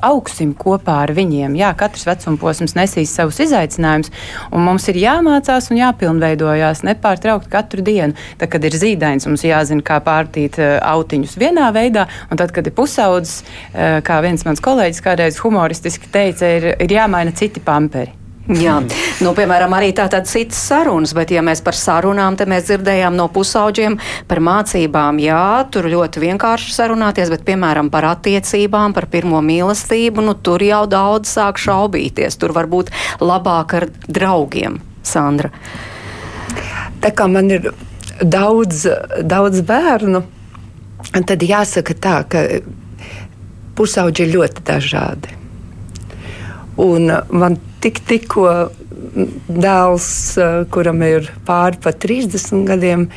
augsim 0.06 0.52
kopā 0.58 1.00
ar 1.06 1.12
viņiem. 1.16 1.56
Jā, 1.58 1.72
katrs 1.78 2.06
vecuma 2.06 2.38
posms 2.40 2.76
nesīs 2.78 3.14
savus 3.16 3.40
izaicinājumus, 3.42 4.12
un 4.54 4.64
mums 4.66 4.86
ir 4.92 5.00
jāmācās 5.02 5.70
un 5.72 5.80
jāpilnveidojās 5.80 6.84
nepārtraukti 6.86 7.52
katru 7.52 7.84
dienu. 7.86 8.16
Tad, 8.38 8.52
kad 8.54 8.68
ir 8.68 8.78
zīdains, 8.78 9.26
mums 9.26 9.46
jāzina, 9.46 9.82
kā 9.86 9.98
pārtīt 10.04 10.60
eh, 10.62 10.78
autiņus 10.92 11.36
vienā 11.42 11.72
veidā, 11.74 12.06
un 12.30 12.40
tad, 12.40 12.54
kad 12.54 12.70
ir 12.70 12.76
pusaudzis, 12.78 13.42
eh, 13.74 13.98
kā 14.06 14.22
viens 14.22 14.46
mans 14.46 14.62
kolēģis 14.62 15.04
kādreiz 15.04 15.42
humoristiski 15.42 16.10
teica, 16.12 16.56
ir, 16.58 16.72
ir 16.78 17.00
jāmaina 17.00 17.34
citi 17.34 17.62
pamperi. 17.62 18.21
Jā, 18.50 18.80
nu, 19.22 19.30
piemēram, 19.38 19.70
arī 19.76 19.92
tādas 19.94 20.32
citas 20.34 20.58
sarunas, 20.66 21.12
bet, 21.14 21.30
ja 21.30 21.44
mēs 21.46 21.60
par 21.62 21.76
sarunām, 21.78 22.34
tad 22.34 22.50
mēs 22.50 22.66
dzirdējām 22.66 23.14
no 23.14 23.28
pusauģiem 23.30 23.94
par 24.26 24.42
mācībām. 24.42 25.20
Jā, 25.22 25.62
tur 25.70 25.86
ļoti 25.86 26.24
vienkārši 26.24 26.74
sarunāties, 26.74 27.30
bet, 27.30 27.44
piemēram, 27.46 27.92
par 27.94 28.08
attiecībām, 28.10 28.96
par 28.98 29.06
pirmo 29.14 29.38
mīlestību, 29.46 30.26
nu, 30.26 30.34
tur 30.34 30.66
jau 30.66 30.82
daudz 30.90 31.30
sāk 31.36 31.62
šaubīties. 31.62 32.40
Tur 32.42 32.56
var 32.58 32.66
būt 32.66 32.90
labāk 33.22 33.78
ar 33.78 33.88
draugiem, 34.10 34.82
Sandra. 35.06 35.54
Tā 36.98 37.14
kā 37.14 37.30
man 37.30 37.46
ir 37.54 37.70
daudz, 38.18 38.88
daudz 39.22 39.62
bērnu, 39.70 40.26
tad 41.14 41.46
jāsaka 41.46 41.94
tā, 41.94 42.20
ka 42.26 42.48
pusauģi 43.78 44.26
ir 44.26 44.34
ļoti 44.34 44.66
dažādi. 44.66 45.38
Un 46.82 47.12
man 47.30 47.62
tik, 47.82 48.00
tikko 48.08 48.48
dēls, 49.48 50.08
eh, 50.38 50.58
kuram 50.72 51.02
ir 51.06 51.30
pāri 51.46 51.80
pa 51.82 51.92
30 51.92 52.64
gadiem, 52.68 53.08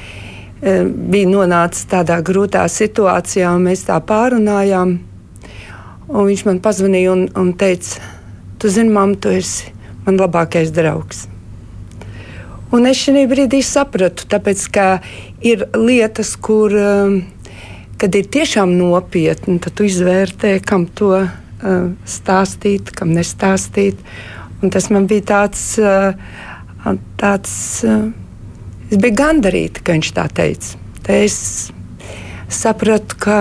eh, 0.61 0.83
bija 0.83 1.29
nonācis 1.29 1.85
tādā 1.91 2.21
grūtā 2.23 2.65
situācijā, 2.71 3.53
un 3.55 3.65
mēs 3.69 3.85
tā 3.85 3.99
pārunājām. 4.01 4.97
Un 6.07 6.27
viņš 6.27 6.45
man 6.45 6.59
pazvanīja 6.59 7.11
un, 7.11 7.29
un 7.35 7.53
teica, 7.53 7.99
tu 8.59 8.69
zini, 8.69 8.91
mamma, 8.93 9.15
tu 9.15 9.29
esi 9.29 9.71
man 10.05 10.17
labākais 10.17 10.71
draugs. 10.71 11.27
Un 12.71 12.85
es 12.85 12.97
šajā 12.97 13.25
brīdī 13.29 13.61
sapratu, 13.63 14.25
tāpēc, 14.29 14.71
ka 14.71 15.01
ir 15.41 15.65
lietas, 15.73 16.35
kur, 16.35 16.73
eh, 16.75 17.21
kad 17.97 18.15
ir 18.15 18.25
tiešām 18.25 18.77
nopietni, 18.77 19.59
tad 19.59 19.73
tu 19.73 19.85
izvērtē, 19.87 20.59
kam 20.65 20.85
to 20.85 21.13
uh, 21.15 21.91
stāstīt, 22.03 22.91
kam 22.91 23.13
nestāstīt. 23.15 24.01
Un 24.63 24.71
tas 24.71 24.87
man 24.93 25.07
bija 25.09 25.25
tāds, 25.31 25.63
uh, 25.81 26.95
tāds 27.19 27.55
uh, 27.83 28.07
es 28.89 28.99
biju 29.01 29.17
gandarīta, 29.19 29.83
ka 29.83 29.95
viņš 29.97 30.11
tā 30.15 30.25
teica. 30.31 30.79
Te 31.05 31.21
es 31.25 31.37
sapratu, 32.51 33.17
ka, 33.21 33.39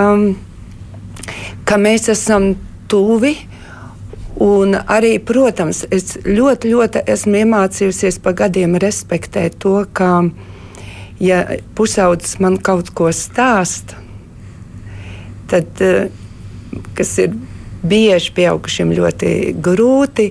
ka 1.68 1.81
mēs 1.81 2.11
esam 2.12 2.55
tuvi. 2.90 3.37
Un 4.44 4.74
arī, 4.74 5.14
protams, 5.22 5.85
es 5.94 6.16
ļoti, 6.27 6.72
ļoti 6.72 7.05
esmu 7.12 7.38
iemācījusies 7.44 8.18
pa 8.24 8.33
gadiem 8.35 8.74
respektēt 8.83 9.61
to, 9.62 9.77
ka, 9.94 10.24
ja 11.22 11.44
pusaudzis 11.79 12.40
man 12.42 12.59
kaut 12.59 12.90
ko 12.98 13.12
stāsta, 13.14 13.94
tad, 15.53 15.79
kas 16.98 17.14
ir 17.22 17.38
bieži 17.87 18.35
pieaugušiem 18.35 18.90
ļoti 18.96 19.31
grūti 19.62 20.29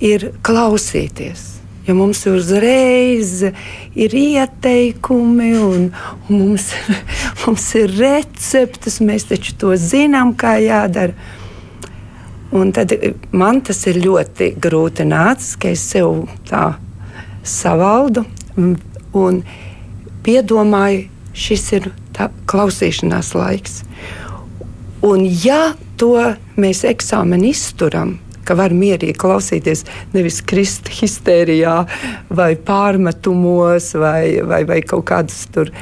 ir 0.00 0.30
klausīties. 0.46 1.50
Jo 1.84 1.94
mums 1.98 2.22
uzreiz 2.26 3.42
ir 3.44 4.14
ieteikumi, 4.16 5.50
un, 5.60 5.90
un 6.30 6.38
mums, 6.38 6.70
mums 7.44 7.66
ir 7.76 7.92
receptes, 7.98 9.02
mēs 9.04 9.28
taču 9.28 9.56
to 9.60 9.74
zinām, 9.76 10.32
kā 10.32 10.56
jādara. 10.64 11.12
Un 12.54 12.70
tad 12.72 12.94
man 13.34 13.60
tas 13.66 13.82
ir 13.90 13.98
ļoti 14.00 14.54
grūti 14.62 15.04
nācis, 15.10 15.56
ka 15.58 15.72
es 15.74 15.82
sev 15.90 16.28
tā 16.48 16.76
savaldu 17.44 18.24
un, 18.56 19.40
piedomāju, 20.24 21.08
šis 21.34 21.64
ir 21.76 21.90
klausīšanās 22.48 23.34
laiks. 23.34 23.80
Un 25.04 25.26
ja 25.26 25.74
to 26.00 26.14
mēs 26.56 26.84
eksāmenu 26.88 27.50
izturam, 27.50 28.16
ka 28.46 28.56
var 28.58 28.74
mierīgi 28.76 29.16
klausīties, 29.20 29.84
nevis 30.14 30.40
krist 30.46 30.90
histērijā, 30.92 31.76
vai 32.30 32.54
pārmetumos, 32.56 33.92
vai, 34.00 34.40
vai, 34.46 34.64
vai 34.68 34.82
kaut 34.86 35.06
kādas 35.10 35.44
tur 35.54 35.72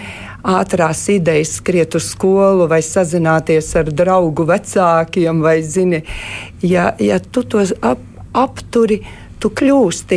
ātrās 0.42 1.05
idejas, 1.12 1.57
skriet 1.61 1.94
uz 1.94 2.11
skolu, 2.12 2.66
vai 2.70 2.83
sazināties 2.83 3.70
ar 3.79 3.90
draugu 3.94 4.46
vecākiem, 4.48 5.42
vai 5.42 5.61
zini, 5.62 6.03
ja, 6.66 6.92
ja 6.98 7.20
tu 7.22 7.44
tos 7.46 7.75
ap, 7.83 8.03
apturi. 8.33 9.03
Tu 9.42 9.48
kļūsti, 9.59 10.16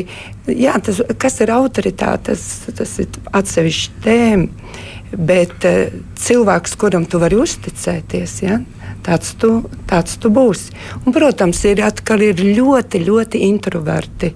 jā, 0.54 0.76
tas, 0.86 1.00
kas 1.18 1.40
ir 1.42 1.50
autoritāte, 1.50 2.36
tas, 2.36 2.44
tas 2.78 2.92
ir 3.02 3.16
atsevišķi 3.34 4.04
tēma, 4.04 4.76
bet 5.18 5.66
uh, 5.66 5.96
cilvēks, 6.22 6.76
kuram 6.78 7.08
tu 7.10 7.18
vari 7.24 7.40
uzticēties, 7.42 8.36
ja, 8.46 8.60
tāds 9.06 9.36
tu, 9.40 9.52
tāds 9.90 10.18
tu 10.22 10.32
būsi. 10.34 10.74
Un, 11.04 11.14
protams, 11.16 11.62
ir 11.70 11.84
atkal 11.86 12.24
ir 12.26 12.42
ļoti, 12.42 13.04
ļoti 13.06 13.44
introverti 13.50 14.34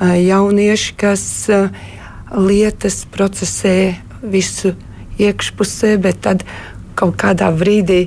jaunieši, 0.00 0.94
kas 1.00 1.24
lietas 2.30 3.02
procesē 3.10 3.76
visu 4.22 4.74
iekšpusē, 5.20 5.96
bet 6.02 6.20
tad 6.26 6.44
kaut 6.98 7.16
kādā 7.20 7.48
brīdī 7.56 8.04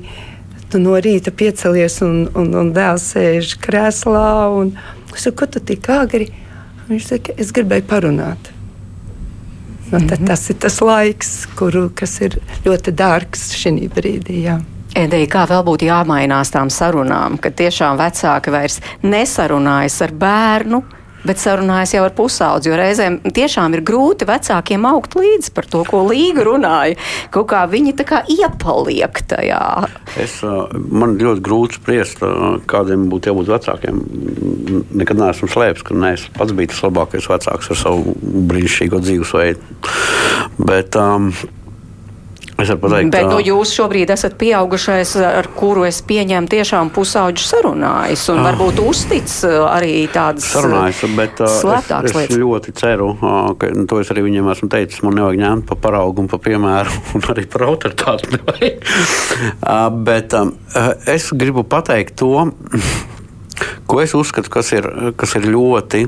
tu 0.72 0.82
no 0.82 0.98
rīta 1.02 1.34
piecelies 1.34 2.00
un, 2.06 2.26
un, 2.38 2.50
un 2.58 2.72
dēls 2.74 3.12
sēž 3.14 3.58
krēslā. 3.62 4.50
Un, 4.58 4.74
es 5.14 5.26
saku, 5.26 5.44
ko 5.44 5.52
tu 5.54 5.62
tik 5.62 5.90
agri? 5.94 6.32
Viņš 6.90 7.08
saka, 7.10 7.38
es 7.40 7.54
gribēju 7.56 7.86
parunāt. 7.90 8.50
Nu, 9.92 10.00
mm 10.00 10.08
-hmm. 10.08 10.28
Tas 10.28 10.50
ir 10.50 10.56
tas 10.56 10.82
laiks, 10.82 11.46
kuru, 11.56 11.92
kas 11.96 12.22
ir 12.22 12.40
ļoti 12.66 12.92
dārgs 12.92 13.54
šī 13.54 13.90
brīdī. 13.94 14.42
Jā. 14.50 14.62
Edija, 14.94 15.26
kā 15.26 15.44
vēl 15.50 15.64
būtu 15.66 15.88
jāmainās 15.88 16.52
tām 16.54 16.70
sarunām, 16.70 17.40
kad 17.42 17.56
tiešām 17.58 17.98
vecāki 17.98 18.52
vairs 18.54 18.76
nesarunājas 19.02 19.96
ar 20.06 20.12
bērnu, 20.22 20.84
bet 21.26 21.40
sarunājas 21.42 21.96
jau 21.96 22.04
ar 22.06 22.14
pusaudzi. 22.14 22.70
Jo 22.70 22.78
reizēm 22.78 23.16
tiešām 23.26 23.74
ir 23.74 23.82
grūti 23.88 24.28
vecākiem 24.30 24.86
augt 24.86 25.16
līdzi 25.18 25.54
par 25.56 25.66
to, 25.72 25.82
ko 25.88 26.04
Līga 26.12 26.46
runāja. 26.46 27.00
Kaut 27.34 27.48
kā 27.50 27.64
viņi 27.72 27.96
tā 27.98 28.06
kā 28.12 28.20
iepaliek 28.36 29.24
tajā. 29.32 29.64
Es, 30.22 30.38
man 30.44 31.18
ļoti 31.18 31.46
grūti 31.48 31.80
spriest, 31.80 32.22
kādiem 32.70 33.08
būtu 33.10 33.32
jābūt 33.32 33.50
vecākiem. 33.56 34.04
Nekad 34.94 35.24
neesmu 35.24 35.50
slēpis, 35.50 35.88
ka 35.90 35.98
ne, 35.98 36.14
es 36.20 36.28
pats 36.38 36.54
biju 36.54 36.70
tas 36.76 36.86
labākais 36.86 37.32
vecāks 37.34 37.74
ar 37.74 37.82
savu 37.82 38.14
brīnišķīgo 38.22 39.02
dzīvesveidu. 39.08 39.76
Bet, 40.62 41.02
um, 41.02 41.32
Es 42.54 42.70
varu 42.70 42.84
pateikt, 42.84 43.10
Bet 43.14 43.26
nu, 43.26 43.40
jūs 43.42 43.72
šobrīd 43.74 44.12
esat 44.14 44.36
pieaugušais, 44.38 45.16
ar 45.26 45.48
kuru 45.58 45.88
es 45.88 46.04
pieņemu 46.06 46.52
tiešām 46.52 46.92
pusauģu 46.94 47.42
sarunājas 47.42 48.28
un 48.30 48.44
varbūt 48.46 48.82
uztic 48.84 49.32
arī 49.50 50.04
tādas 50.14 50.52
sarunājas, 50.54 51.02
bet 51.18 51.42
slēptākas 51.42 52.12
es, 52.12 52.14
es 52.14 52.20
lietas. 52.20 52.42
ļoti 52.44 52.76
ceru, 52.78 53.10
ka 53.58 53.72
nu, 53.74 53.88
to 53.90 54.04
es 54.04 54.14
arī 54.14 54.28
viņiem 54.28 54.52
esmu 54.54 54.70
teicis, 54.70 55.02
man 55.06 55.18
nevajag 55.18 55.42
ņemt 55.42 55.68
pa 55.72 55.80
paraugu 55.88 56.22
un 56.22 56.30
pa 56.30 56.38
piemēru 56.46 56.94
un 57.18 57.26
arī 57.34 57.48
par 57.50 57.66
autoritāti. 57.72 58.38
bet 60.10 60.38
es 61.10 61.32
gribu 61.34 61.66
pateikt 61.66 62.20
to, 62.22 62.52
ko 63.90 64.04
es 64.06 64.14
uzskatu, 64.18 64.54
kas 64.54 64.70
ir, 64.78 64.92
kas 65.18 65.34
ir 65.42 65.50
ļoti 65.50 66.06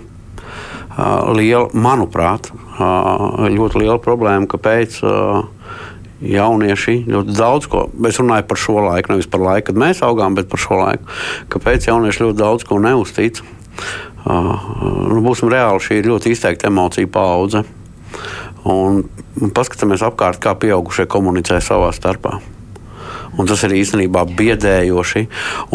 liela, 1.36 1.68
manuprāt, 1.74 2.54
ļoti 2.78 3.82
liela 3.82 3.98
problēma, 4.04 4.48
kāpēc 4.52 5.02
jaunieši 6.30 6.98
ļoti 7.10 7.36
daudz 7.38 7.70
ko. 7.72 7.86
Es 8.10 8.20
runāju 8.22 8.48
par 8.50 8.62
šo 8.62 8.80
laiku, 8.86 9.14
nevis 9.14 9.30
par 9.32 9.44
laiku, 9.44 9.70
kad 9.70 9.82
mēs 9.86 10.02
augām, 10.06 10.38
bet 10.38 10.50
par 10.52 10.62
šo 10.62 10.80
laiku. 10.82 11.08
Kāpēc 11.54 11.90
jaunieši 11.90 12.26
ļoti 12.26 12.40
daudz 12.42 12.68
ko 12.68 12.80
neuztic? 12.84 13.44
Uh, 14.26 14.56
nu, 15.12 15.22
būsim 15.26 15.52
reāli, 15.54 15.84
šī 15.84 16.00
ir 16.00 16.10
ļoti 16.10 16.34
izteikta 16.34 16.72
emocija 16.72 17.10
paudze. 17.12 17.62
Un 18.66 19.04
paskatāmies 19.54 20.02
apkārt, 20.06 20.42
kā 20.42 20.56
pieaugušie 20.58 21.06
komunicē 21.12 21.60
savā 21.62 21.92
starpā. 21.94 22.40
Un 23.36 23.50
tas 23.50 23.64
ir 23.68 23.76
īstenībā 23.76 24.24
biedējoši. 24.38 25.26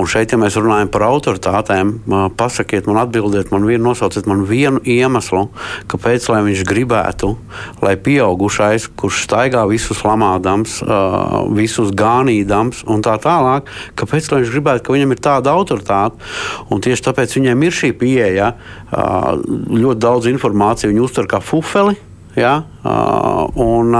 Un 0.01 0.09
šeit, 0.09 0.33
ja 0.33 0.39
mēs 0.41 0.57
runājam 0.57 0.89
par 0.93 1.05
autoritātēm, 1.11 1.93
pasakiet 2.39 2.89
man, 2.89 3.03
atbildiet 3.03 3.53
man 3.53 3.67
vienu, 3.69 3.91
nosauciet 3.91 4.29
man 4.31 4.47
vienu 4.49 4.81
iemeslu, 4.85 5.47
kāpēc 5.91 6.31
viņš 6.31 6.65
gribētu, 6.69 7.35
lai 7.85 7.97
pieaugušais, 8.01 8.89
kurš 8.97 9.25
staigā 9.27 9.67
visus 9.69 10.03
lamādams, 10.07 10.81
visus 11.57 11.93
gānīdams 11.97 12.85
un 12.89 13.05
tā 13.05 13.19
tālāk, 13.21 13.69
kāpēc 14.01 14.33
viņš 14.33 14.55
gribētu, 14.57 14.87
ka 14.87 14.97
viņam 14.97 15.17
ir 15.17 15.25
tāda 15.25 15.55
autoritāte. 15.55 16.17
Un 16.73 16.81
tieši 16.81 17.11
tāpēc 17.11 17.37
viņiem 17.37 17.67
ir 17.67 17.81
šī 17.83 17.93
pieeja, 18.01 18.55
ļoti 18.91 20.01
daudz 20.01 20.31
informācijas, 20.33 20.93
viņi 20.93 21.05
uztver 21.05 21.29
kā 21.31 21.45
fufeli. 21.45 21.99
Ja? 22.39 22.61
Un, 23.59 23.97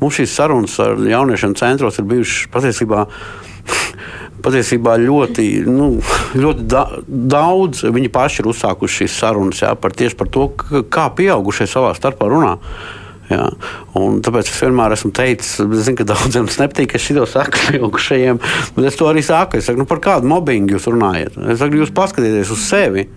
mums 0.00 0.18
šīs 0.18 0.34
sarunas 0.36 0.76
ar 0.82 1.00
jauniešiem 1.10 1.56
centros 1.58 1.98
ir 1.98 2.08
bijušas 2.10 2.50
patiesībā. 2.54 3.06
Patiesībā 4.44 4.98
ļoti, 5.00 5.46
nu, 5.64 5.86
ļoti 6.36 6.66
da 6.68 6.82
daudz 7.08 7.86
viņi 7.88 8.10
paši 8.12 8.42
ir 8.42 8.50
uzsākuši 8.50 8.98
šīs 9.00 9.14
sarunas 9.22 9.62
ja, 9.62 9.70
par, 9.80 9.94
par 9.96 10.28
to, 10.28 10.50
kā 10.92 11.06
pieaugušie 11.16 11.64
savā 11.70 11.94
starpā 11.96 12.28
runā. 12.28 12.58
Jā. 13.30 13.44
Un 13.96 14.18
tāpēc 14.24 14.50
es 14.50 14.60
vienmēr 14.60 14.92
esmu 14.96 15.10
teicis, 15.16 15.56
es 15.64 15.84
zinu, 15.86 15.96
ka 16.00 16.06
daudziem 16.12 16.48
tas 16.50 16.60
nepatīk, 16.60 16.92
ka 16.92 16.98
es 17.00 17.06
šo 17.06 17.24
saku 17.28 17.62
pieaugušajiem, 17.70 18.40
bet 18.76 18.88
es 18.90 18.98
to 19.00 19.08
arī 19.08 19.24
saku. 19.24 19.60
Es 19.60 19.68
saku, 19.70 19.80
nu, 19.80 19.88
par 19.88 20.02
kādu 20.04 20.28
mobbingu 20.28 20.76
jūs 20.76 20.90
runājat? 20.92 21.38
Es 21.54 21.62
saku, 21.62 21.80
jūs 21.80 21.94
paskatieties 21.96 22.52
uz 22.52 22.66
sevi. 22.68 23.08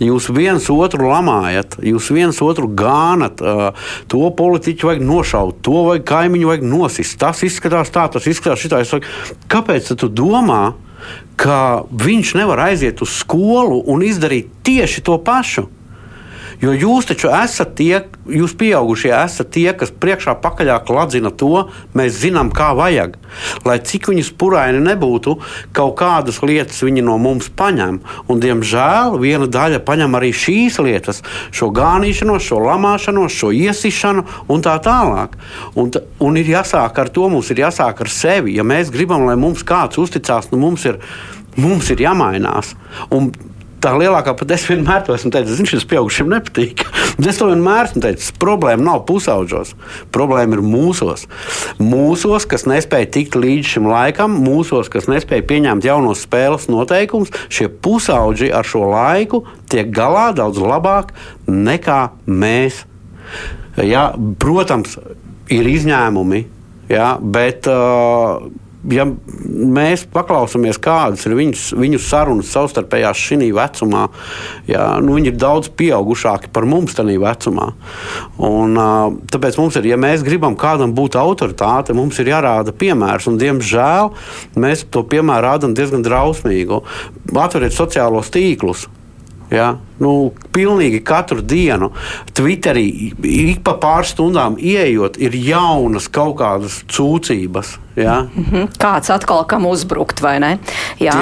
Jūs 0.00 0.30
viens 0.32 0.64
otru 0.72 1.10
lamājat, 1.10 1.76
jūs 1.84 2.06
viens 2.16 2.38
otru 2.40 2.70
gānat. 2.72 3.42
To 4.08 4.30
politiķu 4.36 4.88
vajag 4.88 5.02
nošaut, 5.04 5.58
to 5.66 5.82
vajag 5.90 6.06
kaimiņu 6.08 6.48
vajag 6.48 6.64
nosist. 6.64 7.18
Tas 7.20 7.42
izskatās 7.44 7.92
tā, 7.92 8.06
tas 8.12 8.28
izskatās 8.30 8.62
šitā. 8.64 8.80
Saku, 8.88 9.10
kāpēc 9.52 9.92
tu 10.00 10.08
domā, 10.08 10.72
ka 11.40 11.84
viņš 11.88 12.32
nevar 12.40 12.64
aiziet 12.70 13.04
uz 13.04 13.12
skolu 13.20 13.82
un 13.92 14.04
izdarīt 14.04 14.48
tieši 14.64 15.04
to 15.04 15.20
pašu? 15.24 15.68
Jo 16.60 16.74
jūs 16.76 17.06
taču 17.08 17.30
esat 17.32 17.72
tie, 17.78 18.02
jūs 18.28 18.52
pieaugušie 18.60 19.14
esat 19.16 19.48
tie, 19.54 19.70
kas 19.72 19.92
priekšā 19.96 20.34
pakaļā 20.42 20.76
kladzina 20.84 21.32
to, 21.32 21.70
mēs 21.96 22.18
zinām, 22.20 22.50
kā 22.52 22.74
vajag. 22.76 23.16
Lai 23.64 23.78
cik 23.80 24.10
viņus 24.12 24.28
puraini 24.36 24.82
nebūtu, 24.84 25.38
kaut 25.76 25.96
kādas 26.02 26.42
lietas 26.44 26.82
viņi 26.84 27.06
no 27.06 27.16
mums 27.22 27.48
paņem. 27.56 28.02
Un, 28.28 28.44
diemžēl 28.44 29.16
viena 29.22 29.48
daļa 29.48 29.80
paņem 29.88 30.20
arī 30.20 30.34
šīs 30.36 30.76
lietas, 30.84 31.22
šo 31.48 31.70
gānīšanos, 31.76 32.44
šo 32.50 32.60
lamāšanos, 32.66 33.40
šo 33.40 33.54
iesišanu 33.56 34.26
un 34.52 34.64
tā 34.64 34.76
tālāk. 34.84 35.40
Un, 35.80 35.94
un 36.20 36.40
ir 36.40 36.52
jāsāk 36.58 37.00
ar 37.00 37.08
to, 37.08 37.30
mums 37.32 37.48
ir 37.54 37.64
jāsāk 37.64 38.04
ar 38.04 38.12
sevi. 38.12 38.58
Ja 38.60 38.68
mēs 38.68 38.92
gribam, 38.92 39.24
lai 39.24 39.38
mums 39.40 39.64
kāds 39.64 40.00
uzticās, 40.02 40.52
nu 40.52 40.60
mums 40.60 40.84
ir, 40.84 41.00
mums 41.56 41.88
ir 41.88 42.04
jāmainās. 42.04 42.74
Un 43.16 43.32
tā 43.82 43.92
lielākā 43.96 44.34
pat 44.36 44.52
es 44.54 44.64
vienmēr 44.68 45.04
to 45.06 45.14
esmu 45.16 45.32
teicis, 45.34 45.58
zinu, 45.58 45.70
šis 45.72 45.86
pieaugušiem 45.90 46.30
nepatīk. 46.32 46.84
Es 47.30 47.36
to 47.36 47.50
vienmēr 47.50 47.84
esmu 47.84 48.00
teicis, 48.00 48.30
problēma 48.40 48.80
nav 48.86 49.02
pusauģos, 49.08 49.74
problēma 50.14 50.56
ir 50.56 50.62
mūsos. 50.64 51.26
Mūsos, 51.82 52.46
kas 52.48 52.64
nespēja 52.70 53.10
tikt 53.12 53.36
līdz 53.36 53.74
šim 53.74 53.88
laikam, 53.90 54.38
mūsos, 54.40 54.88
kas 54.92 55.08
nespēja 55.10 55.44
pieņemt 55.50 55.84
jaunos 55.84 56.24
spēles 56.24 56.64
noteikumus, 56.72 57.34
šie 57.52 57.68
pusauģi 57.68 58.48
ar 58.56 58.64
šo 58.64 58.86
laiku 58.88 59.42
tiek 59.68 59.92
galā 59.92 60.30
daudz 60.38 60.62
labāk 60.64 61.12
nekā 61.50 62.00
mēs. 62.24 62.86
Ja, 63.84 64.08
protams, 64.40 64.96
ir 65.52 65.68
izņēmumi, 65.76 66.42
ja, 66.94 67.12
bet. 67.20 67.68
Uh, 67.68 68.48
ja 68.88 69.04
mēs 69.04 70.06
paklausāmies, 70.12 70.78
kādas 70.80 71.26
ir 71.28 71.34
viņus, 71.38 71.64
viņu 71.76 72.00
sarunas 72.02 72.52
savstarpējās 72.54 73.24
šī 73.26 73.50
vecumā, 73.56 74.06
jā, 74.68 74.84
nu, 75.04 75.16
viņi 75.18 75.32
ir 75.32 75.40
daudz 75.40 75.70
pieaugušāki 75.76 76.52
par 76.54 76.66
mums 76.68 76.96
tajā 76.96 77.18
vecumā. 77.20 77.70
Un, 78.46 78.78
tāpēc 79.30 79.58
mums 79.60 79.76
ir, 79.80 79.90
ja 79.92 79.98
mēs 80.00 80.24
gribam 80.26 80.56
kādam 80.60 80.94
būt 80.96 81.18
autoritāte, 81.20 81.96
mums 81.96 82.20
ir 82.20 82.32
jārāda 82.32 82.74
piemērs. 82.76 83.28
Un, 83.30 83.40
diemžēl 83.40 84.12
mēs 84.60 84.86
to 84.92 85.04
piemēru 85.08 85.46
rādām 85.48 85.76
diezgan 85.76 86.04
drausmīgu. 86.06 86.82
Atveriet 87.40 87.76
sociālos 87.76 88.32
tīklus. 88.32 88.88
Ja? 89.50 89.74
Nu, 90.00 90.30
pilnīgi 90.54 91.02
katru 91.04 91.42
dienu 91.44 91.90
Twitterī 92.36 92.84
ik 93.20 93.60
pa 93.66 93.74
pāris 93.82 94.14
stundām 94.14 94.56
ieejot, 94.56 95.18
ir 95.20 95.34
jaunas 95.36 96.06
kaut 96.08 96.38
kādas 96.38 96.80
cūcības. 96.88 97.74
Ja? 97.98 98.20
Mm 98.22 98.44
-hmm. 98.44 98.68
Kāds 98.78 99.10
atkal 99.10 99.44
kam 99.44 99.66
uzbrukt, 99.66 100.22
vai 100.22 100.38
ne? 100.40 100.58
Jā, 101.00 101.12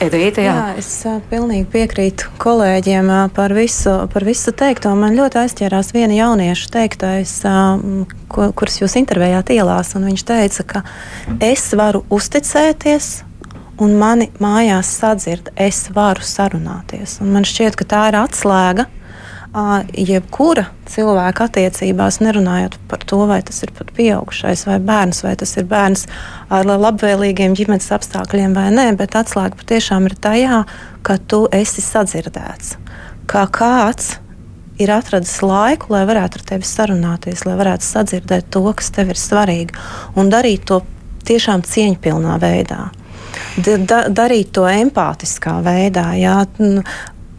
Edvīte, 0.00 0.42
jā. 0.42 0.54
jā 0.54 0.78
es 0.78 1.02
uh, 1.06 1.20
pilnīgi 1.30 1.64
piekrītu 1.72 2.28
kolēģiem 2.38 3.08
uh, 3.08 3.30
par 3.34 3.54
visu, 3.54 4.08
par 4.12 4.24
visu 4.24 4.52
teikto. 4.52 4.94
Man 4.94 5.16
ļoti 5.16 5.38
aizķērās 5.38 5.94
viena 5.94 6.14
jaunieša 6.14 6.68
teiktais, 6.70 7.42
uh, 7.44 7.80
ko, 8.28 8.52
kurus 8.52 8.80
jūs 8.80 8.96
intervējāt 8.96 9.50
ielās, 9.50 9.94
un 9.94 10.04
viņš 10.04 10.24
teica, 10.24 10.62
ka 10.62 10.82
es 11.40 11.72
varu 11.74 12.04
uzticēties 12.10 13.24
un 13.82 13.96
mani 14.00 14.28
mājās 14.42 14.90
sadzird, 15.00 15.50
es 15.56 15.86
varu 15.94 16.24
sarunāties. 16.24 17.18
Un 17.22 17.32
man 17.34 17.46
šķiet, 17.46 17.76
ka 17.78 17.88
tā 17.88 18.04
ir 18.10 18.20
atslēga. 18.20 18.88
Jebkura 19.96 20.66
cilvēka 20.90 21.46
attiecībās, 21.46 22.18
nerunājot 22.20 22.74
par 22.90 23.04
to, 23.08 23.22
vai 23.30 23.38
tas 23.46 23.62
ir 23.64 23.70
pat 23.76 23.88
pieaugušais 23.96 24.66
vai 24.68 24.76
bērns, 24.84 25.22
vai 25.24 25.32
tas 25.40 25.54
ir 25.56 25.64
bērns 25.70 26.04
ar 26.52 26.68
labvēlīgiem 26.68 27.54
ģimenes 27.56 27.88
apstākļiem 27.96 28.52
vai 28.56 28.66
nē, 28.74 28.90
bet 29.00 29.16
atslēga 29.16 29.56
patiešām 29.56 30.10
ir 30.10 30.16
tajā, 30.20 30.60
ka 31.06 31.16
tu 31.30 31.46
esi 31.56 31.84
sadzirdēts. 31.84 32.76
Kā 33.32 33.46
kāds 33.48 34.18
ir 34.82 34.92
atradis 34.92 35.38
laiku, 35.40 35.88
lai 35.94 36.04
varētu 36.10 36.42
ar 36.42 36.46
tevi 36.52 36.68
sarunāties, 36.68 37.46
lai 37.48 37.56
varētu 37.56 37.88
sadzirdēt 37.88 38.52
to, 38.52 38.66
kas 38.76 38.92
tev 38.92 39.14
ir 39.14 39.20
svarīgi, 39.20 39.72
un 40.20 40.28
darīt 40.28 40.68
to 40.68 40.82
tiešām 41.24 41.64
cieņpilnā 41.64 42.36
veidā 42.44 42.90
da, 43.56 44.04
darīt 44.08 44.52
to 44.56 44.66
empātiskā 44.70 45.58
veidā. 45.66 46.10
Jā, 46.18 46.42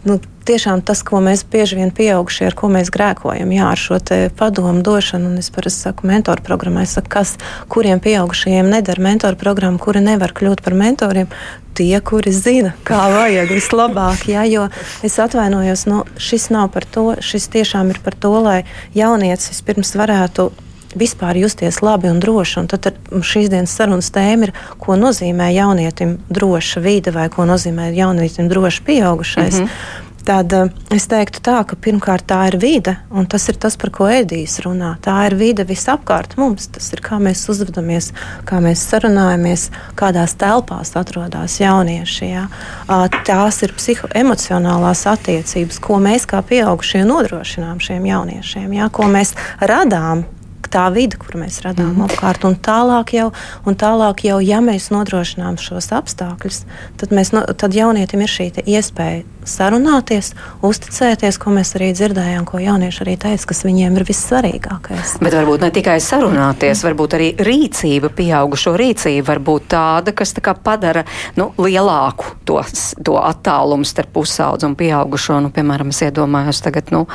nu, 0.08 0.20
tiešām 0.48 0.82
tas, 0.88 1.02
ko 1.04 1.20
mēs 1.24 1.44
bieži 1.52 1.78
vien 1.80 1.92
pieaugušie, 1.96 2.48
ar 2.48 2.56
ko 2.58 2.70
mēs 2.72 2.92
grēkojam, 2.94 3.52
jā, 3.52 3.68
ar 3.74 3.82
šo 3.82 4.00
padomu 4.40 4.84
došanu, 4.86 5.32
un 5.32 5.42
es 5.42 5.50
parasti 5.54 5.88
saku, 5.88 6.08
mentoru 6.08 6.44
programmā, 6.46 6.86
es 6.88 6.96
saku, 6.98 7.12
kas, 7.18 7.36
kuriem 7.72 8.02
pieaugušajiem 8.04 8.70
nedara 8.72 9.04
mentoru 9.04 9.40
programmu, 9.40 9.82
kuri 9.84 10.04
nevar 10.06 10.34
kļūt 10.38 10.64
par 10.64 10.78
mentoriem, 10.78 11.32
tie, 11.78 11.94
kuri 12.02 12.34
zina, 12.34 12.74
kā 12.88 13.04
vajag 13.14 13.52
vislabāk. 13.54 14.28
Jā, 14.32 14.46
jo 14.50 14.68
es 15.06 15.20
atvainojos, 15.22 15.86
nu, 15.90 16.04
šis 16.22 16.50
nav 16.54 16.72
par 16.74 16.88
to, 16.90 17.10
šis 17.22 17.52
tiešām 17.54 17.92
ir 17.94 18.02
par 18.06 18.18
to, 18.18 18.34
lai 18.42 18.62
jaunietis 18.98 19.52
vispirms 19.52 19.94
varētu 20.00 20.50
vispār 20.96 21.38
justies 21.42 21.82
labi 21.82 22.12
un 22.12 22.20
droši. 22.24 22.60
Un 22.62 22.72
tad 22.72 22.90
šīs 23.12 23.52
dienas 23.54 23.76
sarunas 23.76 24.12
tēma 24.14 24.50
ir, 24.50 24.56
ko 24.80 24.98
nozīmē 25.00 25.52
jaunietim 25.56 26.18
droša 26.30 26.84
vide 26.84 27.12
vai 27.16 27.30
ko 27.34 27.48
nozīmē 27.50 27.92
jaunietim 27.98 28.50
droši 28.52 28.84
pieaugušais. 28.88 29.60
Mm 29.60 29.66
-hmm 29.66 30.06
tad 30.28 30.54
uh, 30.54 30.68
es 30.92 31.08
teiktu 31.08 31.40
tā, 31.46 31.62
ka 31.68 31.78
pirmkārt 31.80 32.26
tā 32.28 32.42
ir 32.50 32.58
vide, 32.60 32.98
un 33.16 33.28
tas 33.32 33.48
ir 33.48 33.56
tas, 33.62 33.78
par 33.80 33.94
ko 33.96 34.10
Edijs 34.12 34.58
runā. 34.66 34.96
Tā 35.04 35.16
ir 35.30 35.38
vide 35.40 35.64
visapkārt 35.68 36.36
mums. 36.40 36.68
Tas 36.76 36.90
ir 36.96 37.02
kā 37.06 37.20
mēs 37.24 37.46
uzvedamies, 37.52 38.12
kā 38.48 38.60
mēs 38.64 38.84
sarunājamies, 38.92 39.70
kādās 40.00 40.36
telpās 40.40 40.96
atrodas 41.00 41.60
jaunieši. 41.64 42.32
Ja? 42.34 42.48
Uh, 42.88 43.08
tās 43.28 43.62
ir 43.64 43.76
psihoemocionālās 43.78 45.06
attiecības, 45.14 45.80
ko 45.84 46.02
mēs 46.04 46.28
kā 46.30 46.44
pieaugušie 46.44 47.06
nodrošinām 47.08 47.80
šiem 47.84 48.10
jauniešiem, 48.12 48.74
ja? 48.82 48.92
ko 48.92 49.08
mēs 49.12 49.36
radām 49.64 50.28
tā 50.72 50.88
vide, 50.94 51.20
kur 51.22 51.38
mēs 51.40 51.62
radām 51.66 51.94
mm. 51.94 52.08
apkārt. 52.08 52.46
Un 52.48 52.58
tālāk, 52.60 53.14
jau, 53.18 53.30
un 53.68 53.78
tālāk 53.80 54.26
jau, 54.28 54.40
ja 54.44 54.60
mēs 54.64 54.90
nodrošinām 54.94 55.60
šos 55.62 55.92
apstākļus, 55.96 56.64
tad, 57.00 57.16
mēs, 57.16 57.34
no, 57.36 57.46
tad 57.58 57.76
jaunietim 57.78 58.24
ir 58.26 58.32
šī 58.32 58.50
iespēja 58.66 59.24
sarunāties, 59.48 60.34
uzticēties, 60.66 61.38
ko 61.40 61.54
mēs 61.56 61.74
arī 61.78 61.92
dzirdējām, 61.96 62.46
ko 62.48 62.60
jaunieši 62.62 63.04
arī 63.06 63.16
teica, 63.22 63.48
kas 63.52 63.64
viņiem 63.64 64.00
ir 64.00 64.06
vissvarīgākais. 64.08 65.18
Bet 65.24 65.38
varbūt 65.38 65.64
ne 65.64 65.72
tikai 65.76 65.98
sarunāties, 66.04 66.84
varbūt 66.88 67.18
arī 67.18 67.30
rīcība, 67.48 68.12
pieaugušo 68.18 68.76
rīcība 68.80 69.30
var 69.32 69.44
būt 69.48 69.70
tāda, 69.72 70.16
kas 70.18 70.36
tā 70.36 70.56
padara 70.56 71.06
nu, 71.40 71.52
lielāku 71.64 72.36
to, 72.48 72.60
to 73.04 73.16
attālumu 73.22 73.88
starp 73.88 74.12
pusaudzu 74.18 74.68
un 74.68 74.76
pieaugušo. 74.80 75.40
Nu, 75.44 75.54
piemēram, 75.56 75.94
es 75.96 76.04
iedomājos 76.08 76.64
tagad, 76.66 76.92
nu, 76.96 77.06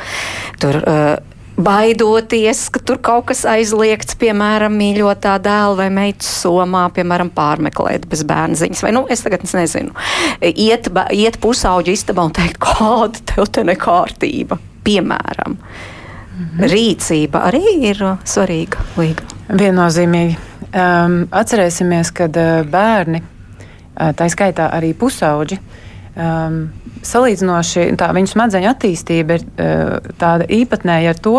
tur. 0.61 0.81
Uh, 0.81 1.32
baidoties, 1.57 2.65
ka 2.73 2.81
tur 2.85 2.99
kaut 3.03 3.27
kas 3.29 3.43
aizliegts, 3.49 4.17
piemēram, 4.19 4.73
mīļotā 4.79 5.35
dēla 5.43 5.77
vai 5.77 5.89
meitas 5.93 6.29
somā, 6.41 6.85
piemēram, 6.95 7.29
pārmeklēt 7.35 8.07
bez 8.09 8.23
bērnziņas. 8.29 8.83
Vai, 8.85 8.93
nu, 8.95 9.05
es 9.13 9.23
tagad 9.25 9.45
es 9.45 9.53
nezinu, 9.57 9.93
iet, 10.41 10.89
iet 11.13 11.39
pusauģu 11.43 11.93
istabā 11.93 12.25
un 12.29 12.33
teikt, 12.35 12.57
kāda 12.63 13.21
tev 13.33 13.51
te 13.53 13.65
nekārtība, 13.67 14.59
piemēram. 14.85 15.59
Mhm. 16.33 16.65
Rīcība 16.71 17.43
arī 17.51 17.61
ir 17.91 18.01
svarīga. 18.25 18.81
Līga. 18.97 19.27
Viennozīmīgi. 19.53 20.39
Um, 20.73 21.19
atcerēsimies, 21.29 22.09
ka 22.17 22.25
uh, 22.25 22.63
bērni, 22.65 23.21
uh, 23.21 24.09
tā 24.17 24.25
skaitā 24.33 24.71
arī 24.73 24.95
pusauģi, 24.97 25.59
um, 26.15 26.57
salīdzinoši 27.05 27.87
tā 27.99 28.09
viņu 28.15 28.33
smadzeņu 28.33 28.69
attīstība 28.71 29.37
ir 29.39 29.45
uh, 29.45 30.13
tāda 30.21 30.47
īpatnēja 30.51 31.13
ar 31.13 31.21
to, 31.23 31.35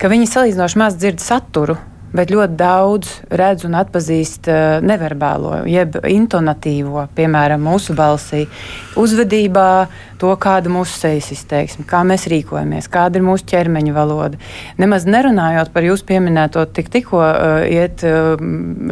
ka 0.00 0.10
viņi 0.12 0.30
salīdzinoši 0.30 0.80
maz 0.80 0.98
dzird 1.00 1.22
saturu. 1.22 1.78
Bet 2.10 2.32
ļoti 2.34 2.56
daudz 2.58 3.10
redz 3.38 3.62
un 3.68 3.76
atpazīst 3.78 4.48
uh, 4.50 4.80
neverbālo, 4.82 5.60
jeb 5.70 5.94
intonatīvo, 6.10 7.04
piemēram, 7.14 7.62
mūsu 7.62 7.94
balsī, 7.94 8.40
uzvedībā, 8.98 9.66
to, 10.18 10.32
kāda 10.42 10.72
mūsu 10.74 10.98
sejas 11.04 11.30
izteiksme, 11.36 11.86
kā 11.86 12.02
mēs 12.06 12.26
rīkojamies, 12.32 12.90
kāda 12.90 13.20
ir 13.20 13.26
mūsu 13.28 13.46
ķermeņa 13.52 13.94
valoda. 13.94 14.42
Nemaz 14.82 15.06
nerunājot 15.06 15.70
par 15.70 15.86
jūsu 15.86 16.08
pieminēto, 16.10 16.66
tik, 16.74 16.90
tikko 16.90 17.22
uh, 17.22 17.62
iet 17.70 18.02
uh, 18.02 18.34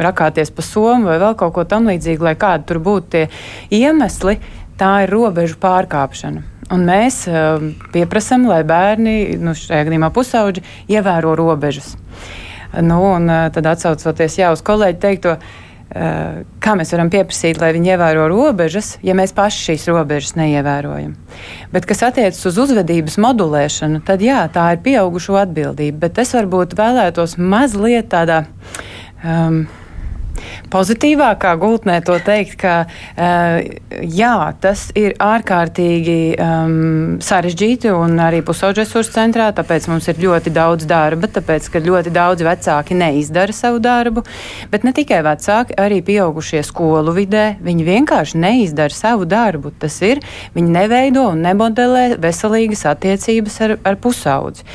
rakāties 0.07 0.55
pa 0.55 0.63
somu 0.63 1.11
vai 1.11 1.19
vēl 1.19 1.35
kaut 1.39 1.57
ko 1.59 1.67
tamlīdzīgu, 1.67 2.31
lai 2.31 2.37
kādi 2.39 2.71
tur 2.71 2.79
būtu 2.87 3.15
tie 3.17 3.27
iemesli, 3.81 4.39
tā 4.79 5.01
ir 5.03 5.11
robežu 5.11 5.59
pārkāpšana. 5.59 6.47
Un 6.69 6.83
mēs 6.85 7.23
pieprasām, 7.91 8.45
lai 8.45 8.61
bērni, 8.67 9.39
nu, 9.41 9.55
šajā 9.57 9.87
gadījumā 9.87 10.11
pusauģi, 10.13 10.61
ievēro 10.93 11.33
robežas. 11.35 11.95
Nu, 12.77 12.99
un, 13.15 13.25
uh, 13.29 13.47
tad 13.53 13.65
atcaucoties 13.71 14.37
jau 14.41 14.51
uz 14.53 14.61
kolēģi 14.65 15.01
teikto, 15.01 15.33
uh, 15.39 15.65
kā 16.61 16.75
mēs 16.77 16.93
varam 16.93 17.09
pieprasīt, 17.09 17.57
lai 17.61 17.71
viņi 17.73 17.93
ievēro 17.95 18.27
robežas, 18.29 18.91
ja 19.05 19.15
mēs 19.17 19.33
paši 19.37 19.71
šīs 19.71 19.87
robežas 19.89 20.35
neievērojam. 20.37 21.15
Bet, 21.73 21.87
kas 21.89 22.05
attiecas 22.05 22.45
uz 22.45 22.61
uzvedības 22.61 23.17
modulēšanu, 23.21 24.03
tad 24.05 24.21
jā, 24.21 24.43
tā 24.53 24.67
ir 24.75 24.83
pieaugušo 24.85 25.39
atbildība. 25.41 26.05
Bet 26.05 26.21
es 26.21 26.35
varbūt 26.37 26.77
vēlētos 26.77 27.39
mazliet 27.41 28.11
tādā. 28.13 28.43
Um, 29.25 29.65
pozitīvākā 30.73 31.55
gultnē 31.59 31.99
to 32.05 32.17
teikt, 32.23 32.57
ka 32.61 32.75
uh, 32.85 33.59
jā, 34.03 34.35
tas 34.61 34.87
ir 34.99 35.15
ārkārtīgi 35.23 36.19
um, 36.35 37.17
sarežģīti 37.23 37.91
un 37.93 38.19
arī 38.23 38.41
pusauģu 38.45 38.83
resursu 38.83 39.15
centrā, 39.15 39.49
tāpēc 39.55 39.89
mums 39.91 40.09
ir 40.11 40.21
ļoti 40.21 40.53
daudz 40.55 40.87
darba, 40.89 41.29
tāpēc, 41.31 41.69
ka 41.73 41.83
ļoti 41.83 42.13
daudz 42.15 42.45
vecāki 42.45 42.97
neizdara 42.97 43.55
savu 43.55 43.81
darbu, 43.83 44.23
bet 44.71 44.87
ne 44.87 44.93
tikai 44.95 45.21
vecāki, 45.25 45.77
arī 45.79 46.01
pieaugušie 46.05 46.63
skolu 46.67 47.13
vidē, 47.17 47.45
viņi 47.63 47.87
vienkārši 47.87 48.39
neizdara 48.39 48.95
savu 48.95 49.27
darbu. 49.29 49.73
Tas 49.79 49.99
ir, 50.05 50.23
viņi 50.55 50.73
neveido 50.75 51.27
un 51.33 51.43
nemodelē 51.45 52.17
veselīgas 52.21 52.85
attiecības 52.89 53.61
ar, 53.65 53.77
ar 53.87 53.99
pusaudzi. 54.01 54.65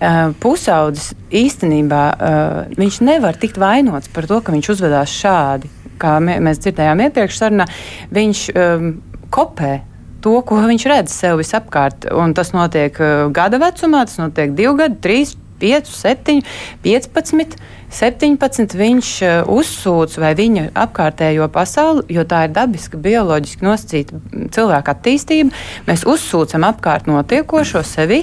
Uh, 0.00 0.30
pusaudzis 0.40 1.10
īstenībā 1.28 2.04
uh, 2.14 2.70
viņš 2.80 3.02
nevar 3.04 3.36
tikt 3.36 3.58
vainots 3.60 4.08
par 4.08 4.24
to, 4.30 4.38
ka 4.40 4.54
viņš 4.54 4.70
uzvedās 4.72 5.12
šādi. 5.12 5.68
Kā 6.00 6.14
mēs 6.24 6.62
dzirdējām 6.64 7.02
iepriekš 7.04 7.36
sarunā, 7.42 7.66
viņš 8.16 8.44
um, 8.54 8.86
kopē 9.28 9.74
to, 10.24 10.38
ko 10.46 10.62
viņš 10.64 10.86
redz 10.88 11.12
sev 11.12 11.36
visapkārt. 11.40 12.08
Un 12.16 12.32
tas 12.36 12.54
notiek 12.56 12.96
uh, 12.96 13.26
gada 13.34 13.60
vecumā, 13.60 14.06
tas 14.08 14.16
notiek 14.22 14.56
divu 14.56 14.78
gadu, 14.80 14.96
trīs, 15.04 15.36
5, 15.60 15.92
7, 15.92 16.40
15, 16.82 17.58
17. 17.90 18.76
Viņš 18.80 19.10
uh, 19.26 19.52
uzsūc 19.52 20.16
vai 20.22 20.32
viņa 20.38 20.70
apkārtējo 20.86 21.50
pasauli, 21.52 22.06
jo 22.16 22.24
tā 22.28 22.46
ir 22.46 22.54
dabiska, 22.56 23.00
bioloģiski 23.00 23.66
nosacīta 23.66 24.20
cilvēka 24.54 24.96
attīstība. 24.96 25.52
Mēs 25.90 26.06
uzsūcam 26.08 26.66
apkārt 26.70 27.10
notiekošo 27.10 27.84
sevi. 27.86 28.22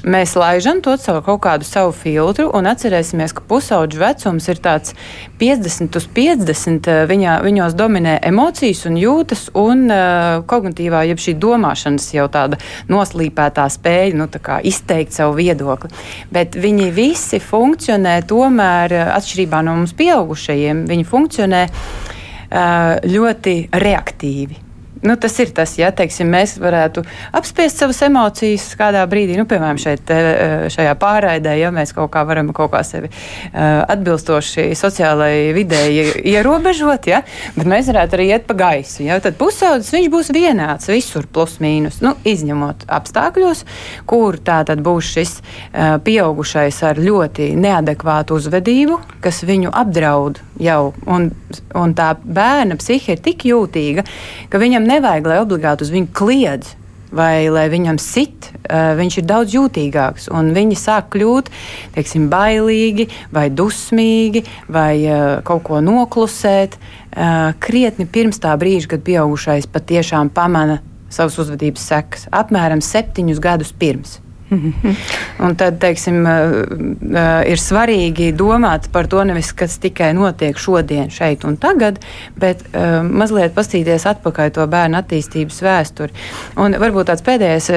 Mēs 0.00 0.32
laižam 0.32 0.78
to 0.80 0.94
caur 0.96 1.18
kaut 1.20 1.42
kādu 1.44 1.66
savu 1.68 1.90
filtru 1.92 2.46
un 2.56 2.64
atcerēsimies, 2.70 3.34
ka 3.36 3.42
pusauģu 3.44 3.98
vecums 4.00 4.46
ir 4.48 4.60
tāds 4.64 4.94
50 5.40 5.98
uz 6.00 6.06
50. 6.16 6.88
Eh, 6.88 7.00
viņā, 7.10 7.34
viņos 7.44 7.76
dominē 7.76 8.14
emocijas 8.30 8.86
un 8.88 8.96
jūtas 8.96 9.42
un 9.60 9.90
uh, 9.92 10.40
kognitīvā, 10.48 11.02
jeb 11.10 11.20
šī 11.20 11.34
domāšanas 11.42 12.08
jau 12.14 12.24
tāda 12.32 12.56
noslīpētā 12.88 13.66
spēja 13.68 14.16
nu, 14.16 14.28
izteikt 14.64 15.12
savu 15.12 15.36
viedokli. 15.36 15.92
Bet 16.32 16.56
viņi 16.56 16.88
visi 16.96 17.42
funkcionē 17.44 18.22
tomēr 18.24 18.96
eh, 18.96 19.12
atšķirībā 19.18 19.60
no 19.68 19.76
mums 19.82 19.92
pieaugušajiem. 20.00 20.86
Viņi 20.88 21.08
funkcionē 21.12 21.62
uh, 21.68 22.96
ļoti 23.04 23.56
reaktīvi. 23.84 24.69
Nu, 25.02 25.16
tas 25.16 25.38
ir 25.40 25.48
tas, 25.56 25.72
ja 25.80 25.88
teiksim, 25.96 26.28
mēs 26.28 26.58
varētu 26.60 27.00
apspiest 27.36 27.78
savas 27.80 28.02
emocijas 28.04 28.66
kādā 28.76 29.00
brīdī, 29.08 29.38
nu, 29.38 29.46
piemēram, 29.48 29.78
šeit, 29.80 30.10
eh, 30.12 30.66
šajā 30.68 30.92
pārraidē, 31.00 31.54
ja 31.56 31.70
mēs 31.72 31.94
kaut 31.96 32.10
kā 32.12 32.20
varam 32.28 32.50
kaut 32.52 32.72
kā 32.74 32.82
sevi 32.84 33.08
uh, 33.08 33.80
atbilstoši 33.88 34.74
sociālajai 34.76 35.54
videi 35.56 36.04
ierobežot, 36.34 37.08
ja, 37.08 37.22
bet 37.56 37.70
mēs 37.70 37.88
varētu 37.88 38.18
arī 38.18 38.26
iet 38.34 38.44
pa 38.48 38.58
gaisu. 38.58 39.06
Ja, 39.06 39.16
tad 39.24 39.38
pusaudzis 39.40 39.94
viņš 39.94 40.10
būs 40.12 40.32
vienāds 40.36 40.90
visur, 40.92 41.24
plus 41.32 41.56
mīnus, 41.64 42.02
nu, 42.04 42.12
izņemot 42.28 42.84
apstākļos, 42.90 43.64
kur 44.10 44.36
tā 44.44 44.60
tad 44.68 44.84
būs 44.84 45.14
šis 45.16 45.34
uh, 45.40 45.96
pieaugušais 46.04 46.82
ar 46.90 47.00
ļoti 47.00 47.54
neadekvātu 47.56 48.36
uzvedību, 48.36 49.00
kas 49.24 49.40
viņu 49.48 49.72
apdraud 49.72 50.42
jau, 50.60 50.92
un, 51.10 51.30
un 51.76 51.94
tā 51.96 52.12
bērna 52.20 52.78
psihe 52.80 53.16
ir 53.16 53.24
tik 53.24 53.46
jūtīga, 53.48 54.04
ka 54.50 54.60
viņam 54.60 54.88
nevajag, 54.88 55.30
lai 55.30 55.40
obligāti 55.42 55.86
uz 55.86 55.94
viņu 55.94 56.12
kliedz. 56.16 56.76
Vai 57.10 57.48
lai 57.50 57.64
viņam 57.66 57.96
sit, 57.98 58.52
uh, 58.54 58.92
viņš 58.94 59.16
ir 59.18 59.24
daudz 59.26 59.54
jūtīgāks, 59.56 60.28
viņi 60.30 60.76
sāk 60.78 61.08
kļūt 61.16 61.48
teiksim, 61.96 62.28
bailīgi, 62.30 63.08
vai 63.34 63.48
dusmīgi, 63.50 64.44
vai 64.70 64.94
uh, 65.08 65.24
kaut 65.42 65.64
ko 65.66 65.82
noklusēt. 65.82 66.78
Uh, 67.10 67.50
krietni 67.58 68.06
pirms 68.06 68.38
tā 68.38 68.54
brīža, 68.54 68.92
kad 68.94 69.02
pieaugušais 69.02 69.66
patiešām 69.74 70.30
pamana 70.30 70.78
savas 71.10 71.42
uzvedības 71.42 71.90
sekas, 71.90 72.28
apmēram 72.30 72.78
septiņus 72.78 73.42
gadus 73.42 73.74
pirms. 73.74 74.20
Un 75.44 75.54
tad, 75.58 75.78
teiksim, 75.82 76.24
ir 77.46 77.60
svarīgi 77.62 78.30
domāt 78.36 78.88
par 78.92 79.08
to 79.10 79.22
nevis, 79.26 79.52
kas 79.56 79.78
tikai 79.82 80.10
notiek 80.16 80.58
šodien, 80.58 81.10
šeit 81.14 81.46
un 81.48 81.56
tagad, 81.60 82.00
bet 82.40 82.64
mazliet 83.06 83.54
pastīties 83.56 84.08
atpakaļ 84.10 84.52
to 84.56 84.66
bērnu 84.70 84.98
attīstības 85.00 85.62
vēsturi. 85.64 86.16
Un 86.60 86.76
varbūt 86.82 87.12
tāds 87.12 87.24
pēdējais 87.26 87.70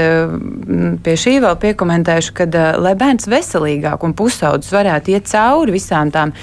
pie 1.05 1.17
šī 1.25 1.37
vēl 1.45 1.57
piekomentēšu, 1.61 2.35
kad, 2.41 2.57
lai 2.81 2.95
bērns 2.99 3.29
veselīgāk 3.31 4.03
un 4.03 4.17
pusaudzis 4.17 4.73
varētu 4.73 5.13
iet 5.13 5.29
cauri 5.29 5.77
visām 5.77 6.13
tām 6.13 6.33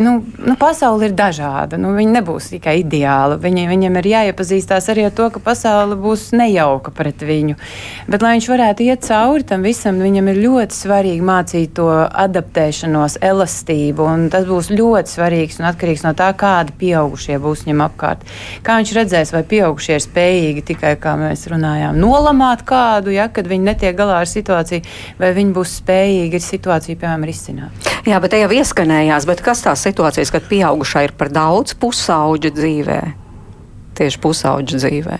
nu, 0.00 0.24
nu, 0.40 0.54
pasaule 0.58 1.10
ir 1.10 1.14
dažāda. 1.16 1.78
Nu, 1.80 1.92
viņa 1.96 2.14
nebūs 2.18 2.50
tikai 2.54 2.80
ideāla. 2.80 3.36
Viņa, 3.40 3.66
viņam 3.70 3.98
ir 4.00 4.08
jāiepazīstās 4.10 4.88
arī 4.92 5.06
ar 5.08 5.14
to, 5.16 5.28
ka 5.34 5.42
pasaule 5.44 5.98
būs 6.00 6.30
nejauka 6.36 6.92
pret 6.96 7.22
viņu. 7.26 7.58
Bet, 8.10 8.24
lai 8.24 8.34
viņš 8.36 8.48
varētu 8.50 8.86
iet 8.86 9.04
cauri 9.06 9.46
tam 9.46 9.64
visam, 9.66 10.00
viņam 10.02 10.30
ir 10.32 10.40
ļoti 10.44 10.76
svarīgi 10.76 11.26
mācīt 11.26 11.74
to 11.78 11.88
adaptēšanos, 12.08 13.18
elastību. 13.30 14.08
Tas 14.32 14.48
būs 14.48 14.72
ļoti 14.72 15.14
svarīgs 15.14 15.60
un 15.60 15.68
atkarīgs 15.70 16.06
no 16.06 16.14
tā, 16.18 16.30
kādi 16.38 16.74
pieaugušie 16.80 17.38
būs 17.42 17.66
viņam 17.66 17.84
apkārt. 17.86 18.24
Kā 18.66 18.80
viņš 18.80 18.94
redzēs, 18.96 19.34
vai 19.36 19.44
pieaugušie 19.52 19.98
ir 19.98 20.04
spējīgi 20.06 20.66
tikai, 20.72 20.94
kā 21.00 21.16
mēs 21.20 21.46
runājām, 21.52 21.98
nolamāt 22.00 22.64
kādu, 22.68 23.12
ja, 23.14 23.28
kad 23.28 23.48
viņi 23.50 23.70
netiek 23.72 23.96
galā 23.98 24.22
ar 24.24 24.30
situāciju, 24.30 24.86
vai 25.20 25.32
viņi 25.36 25.56
būs 25.56 25.76
spējīgi 25.82 26.42
situāciju, 26.44 26.98
piemēram, 27.00 27.28
risināt. 27.28 27.90
Jā, 28.08 28.16
bet 28.22 28.32
te 28.32 28.40
jau 28.40 28.48
ieskanējās, 28.56 29.26
bet 29.28 29.42
kas 29.44 29.60
tās 29.66 29.82
situācijas, 29.90 30.32
kad 30.32 30.46
pieaugušā 30.50 31.04
ir 31.08 31.16
par 31.18 31.32
daudz 31.34 31.76
pusauģu 31.80 32.54
dzīvē? 32.56 33.00
Tieši 33.98 34.22
pusauģu 34.22 34.80
dzīvē. 34.80 35.18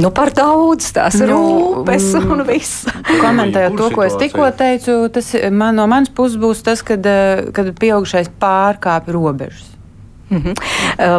Nu, 0.00 0.12
par 0.14 0.30
daudz 0.32 0.92
tās 0.94 1.18
nu, 1.18 1.26
rūpes 1.32 2.12
mm, 2.14 2.30
un 2.30 2.44
viss. 2.46 2.86
Komentējot 3.10 3.74
to, 3.76 3.88
ko 3.96 4.04
es 4.06 4.14
tikko 4.20 4.46
teicu, 4.56 4.94
tas 5.12 5.32
man, 5.50 5.74
no 5.80 5.88
manas 5.90 6.12
puses 6.14 6.38
būs 6.40 6.62
tas, 6.64 6.84
kad, 6.86 7.04
eh, 7.04 7.50
kad 7.56 7.72
pieaugušais 7.80 8.30
pārkāpj 8.40 9.12
robežas. 9.16 9.66
Mm 10.30 10.42
-hmm. 10.42 10.54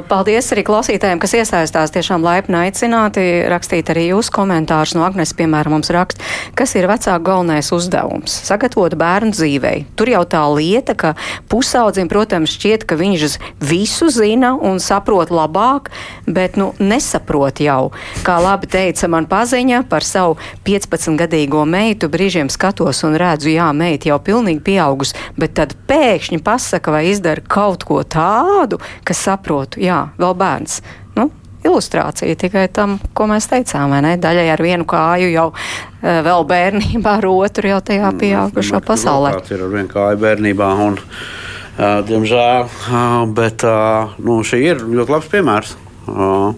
Paldies 0.08 0.52
arī 0.54 0.63
klausītājiem, 0.63 1.19
kas 1.19 1.34
iesaistās. 1.34 1.91
Tiešām 1.91 2.24
laipni 2.24 2.56
aicināti 2.56 3.43
rakstīt 3.50 3.89
arī 3.89 4.08
jūsu 4.08 4.32
komentārus. 4.32 4.95
No 4.95 5.04
Agnes, 5.04 5.34
piemēram, 5.34 5.69
mums 5.69 5.89
raksta, 5.89 6.24
kas 6.56 6.76
ir 6.76 6.88
vecāka 6.88 7.19
galvenais 7.24 7.71
uzdevums- 7.71 8.32
sagatavot 8.50 8.95
bērnu 8.95 9.32
dzīvei. 9.32 9.86
Tur 9.95 10.08
jau 10.08 10.24
tā 10.24 10.43
lieta, 10.56 10.95
ka 10.95 11.13
pusaudzim, 11.50 12.08
protams, 12.08 12.50
šķiet, 12.50 12.86
ka 12.86 12.95
viņš 12.95 13.38
visu 13.60 14.10
zina 14.10 14.56
un 14.56 14.80
saprot 14.80 15.30
labāk, 15.30 15.89
bet 16.28 16.56
nu 16.56 16.74
nesaprot 16.80 17.60
jau. 17.60 17.91
Kā 18.24 18.41
labi 18.41 18.67
teica 18.67 19.08
man 19.08 19.26
paziņa 19.26 19.89
par 19.89 20.04
savu 20.04 20.38
15-gadīgo 20.65 21.65
meitu, 21.65 22.10
brīžiem 22.10 22.50
skatos 22.50 23.04
un 23.04 23.15
redzu, 23.15 23.50
jā, 23.50 23.74
meita 23.74 24.10
jau 24.10 24.19
pilnīgi 24.19 24.62
pieaugus, 24.62 25.13
bet 25.38 25.54
tad 25.54 25.76
pēkšņi 25.88 26.41
pasaka 26.43 26.91
vai 26.91 27.06
izdara 27.06 27.41
kaut 27.47 27.84
ko 27.84 28.04
tādu, 28.04 28.80
kas 29.07 29.23
saprotu, 29.27 29.81
jā, 29.83 30.03
vēl 30.21 30.35
bērns. 30.37 30.79
Nu, 31.17 31.29
ilustrācija 31.65 32.37
tikai 32.39 32.65
tam, 32.73 32.97
ko 33.17 33.27
mēs 33.31 33.49
teicām, 33.51 33.93
vai 33.93 34.01
ne? 34.05 34.15
Daļai 34.21 34.47
ar 34.53 34.63
vienu 34.63 34.87
kāju 34.89 35.29
jau 35.33 35.47
uh, 35.51 36.19
vēl 36.27 36.47
bērnībā, 36.49 37.17
ar 37.21 37.29
otru 37.31 37.71
jau 37.73 37.79
tajā 37.91 38.09
mm, 38.09 38.19
pieaugušo 38.23 38.81
pasaulē. 38.87 39.35
Tas 39.39 39.53
ir 39.55 39.63
ar 39.67 39.71
vienu 39.75 39.91
kāju 39.91 40.21
bērnībā. 40.25 40.73
Un, 40.87 40.97
uh, 40.97 42.01
diemžēl, 42.09 42.67
uh, 42.67 43.23
bet 43.37 43.65
uh, 43.67 44.17
nu, 44.25 44.41
šī 44.47 44.61
ir 44.73 44.83
ļoti 44.85 45.17
labs 45.17 45.31
piemērs. 45.31 45.77
Uh, 46.09 46.51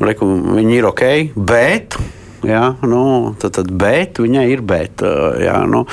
Reku, 0.00 0.24
viņi 0.56 0.78
ir 0.78 0.86
ok, 0.88 1.02
bet 1.36 1.98
Jā, 2.46 2.62
nu, 2.88 3.00
tad, 3.40 3.52
tad, 3.58 3.68
bet 3.76 4.20
viņai 4.22 4.46
ir 4.48 4.62
bet. 4.64 5.02
Jā, 5.42 5.58
nu, 5.68 5.84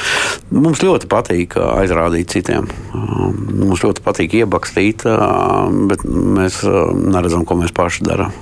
mums 0.55 0.83
ļoti 0.83 1.09
patīk 1.11 1.57
aizrādīt 1.59 2.31
citiem. 2.31 2.69
Mums 2.93 3.83
ļoti 3.83 4.03
patīk 4.05 4.37
iebakstīt, 4.41 5.03
bet 5.91 6.05
mēs 6.07 6.61
neredzam, 6.63 7.43
ko 7.47 7.59
mēs 7.59 7.75
paši 7.75 8.07
darām. 8.07 8.35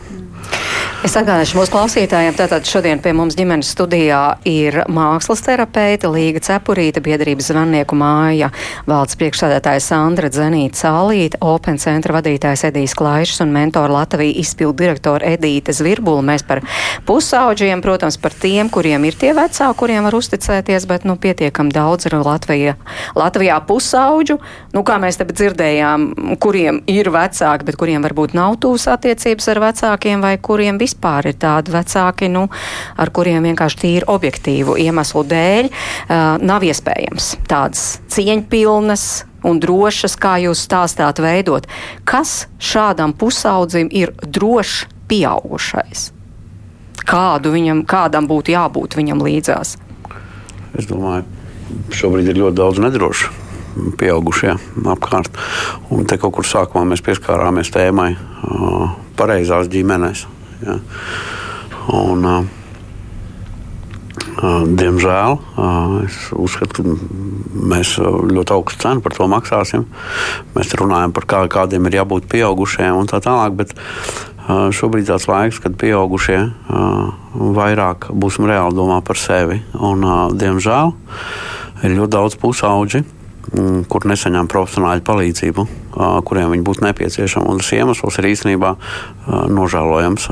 Es 1.06 1.14
atgādināšu 1.14 1.60
mūsu 1.60 1.70
klausītājiem, 1.70 2.34
tātad 2.34 2.66
šodien 2.66 2.98
pie 2.98 3.12
mums 3.14 3.36
ģimenes 3.38 3.68
studijā 3.76 4.40
ir 4.50 4.80
mākslas 4.90 5.44
terapeite 5.46 6.10
Līga 6.10 6.40
Cepurīta, 6.42 6.98
biedrības 7.06 7.52
zvannieku 7.52 7.94
māja, 7.94 8.48
valdes 8.90 9.14
priekšsādātāja 9.20 9.84
Sandra 9.86 10.32
Dzenīta 10.34 10.80
Cālīta, 10.80 11.38
Open 11.46 11.78
centra 11.78 12.16
vadītājs 12.16 12.64
Edijs 12.72 12.96
Klaišs 12.98 13.44
un 13.46 13.54
mentora 13.54 13.94
Latvija 14.00 14.34
izpildu 14.42 14.80
direktora 14.80 15.36
Edīte 15.36 15.76
Zvirbula. 15.78 16.24
Mēs 16.26 16.42
par 16.48 16.64
pusauģiem, 17.06 17.86
protams, 17.86 18.18
par 18.18 18.34
tiem, 18.34 18.74
kuriem 18.74 19.06
ir 19.06 19.20
tie 19.22 19.36
vecāki, 19.38 19.78
kuriem 19.84 20.10
var 20.10 20.18
uzticēties, 20.18 20.90
bet, 20.90 21.06
nu, 21.06 21.20
pietiekam 21.22 21.70
daudz 21.70 22.10
ir 22.10 22.18
Latvija, 22.18 22.80
Latvijā 23.14 23.60
pusauģu, 23.70 24.40
nu, 24.74 24.82
kā 24.82 24.98
mēs 25.06 25.22
te 25.22 25.30
dzirdējām, 25.30 26.10
kuriem 26.42 26.82
ir 26.90 27.14
vecāki, 27.14 27.70
bet 27.70 27.78
kuriem 27.78 28.10
varbūt 28.10 28.34
nav 28.42 28.58
tūs 28.66 28.90
attiecības 28.98 29.54
ar 29.54 29.66
vecākiem 29.70 30.26
vai 30.26 30.36
kuriem 30.42 30.82
vispār 30.82 30.95
vispār 30.96 31.28
ir 31.28 31.36
tādi 31.38 31.72
vecāki, 31.72 32.30
nu, 32.32 32.48
ar 32.98 33.12
kuriem 33.12 33.44
vienkārši 33.44 33.80
tīri 33.82 34.08
objektīvu 34.08 34.78
iemeslu 34.80 35.24
dēļ 35.28 35.70
uh, 35.70 36.38
nav 36.42 36.64
iespējams 36.64 37.36
tādas 37.48 38.00
cieņpilnas 38.08 39.26
un 39.46 39.60
drošas, 39.60 40.16
kā 40.18 40.40
jūs 40.42 40.64
stāstāt, 40.66 41.20
veidot. 41.22 41.68
Kas 42.06 42.48
šādam 42.58 43.14
pusaudzim 43.14 43.90
ir 43.92 44.16
drošs 44.24 44.88
pieaugušais? 45.08 46.12
Kādu 47.06 47.52
viņam, 47.54 47.84
kādam 47.86 48.26
būtu 48.26 48.56
jābūt 48.56 48.96
viņam 48.98 49.22
līdzās? 49.22 49.76
Es 50.76 50.88
domāju, 50.90 51.26
šobrīd 51.94 52.32
ir 52.32 52.40
ļoti 52.42 52.58
daudz 52.58 52.82
nedrošu 52.82 53.30
pieaugušie 54.00 54.56
apkārt. 54.88 55.36
Un 55.92 56.08
te 56.08 56.18
kaut 56.18 56.40
kur 56.40 56.48
sākumā 56.48 56.88
mēs 56.90 57.04
pieskārāmies 57.06 57.70
tēmai 57.76 58.16
pareizās 59.20 59.70
ģimenēs. 59.70 60.26
Ja. 60.64 60.80
Un, 61.96 62.48
Diemžēl 64.36 65.38
es 66.04 66.16
uzskatu, 66.36 66.84
ka 66.84 67.66
mēs 67.72 67.94
ļoti 68.02 68.54
augstu 68.56 68.82
cenu 68.84 69.04
par 69.06 69.16
to 69.16 69.28
maksāsim. 69.32 69.86
Mēs 70.58 70.74
runājam 70.76 71.14
par 71.16 71.28
kā, 71.30 71.40
kādiem 71.52 71.88
ir 71.88 72.02
jābūt 72.02 72.28
pieaugušiem 72.34 73.00
un 73.00 73.08
tā 73.08 73.22
tālāk. 73.24 73.56
Bet 73.62 73.72
šobrīd 74.76 75.08
tāds 75.08 75.30
laiks, 75.32 75.62
kad 75.64 75.78
pieaugušie 75.80 76.40
vairāk 77.56 78.10
būsim 78.12 78.50
reāli 78.50 78.76
domā 78.76 79.00
par 79.06 79.20
sevi. 79.22 79.62
Un, 79.80 80.04
diemžēl 80.36 80.92
ir 81.86 81.96
ļoti 81.96 82.16
daudz 82.18 82.38
pusauģi, 82.42 83.06
kur 83.92 84.08
nesaņem 84.10 84.50
profesionāļu 84.52 85.04
palīdzību, 85.06 85.66
kuriem 86.28 86.54
viņi 86.54 86.66
būtu 86.66 86.86
nepieciešama. 86.86 87.50
Un 87.52 87.62
tas 87.62 87.72
iemesls 87.78 88.20
ir 88.22 88.30
īstenībā 88.32 88.76
nožēlojams. 89.54 90.30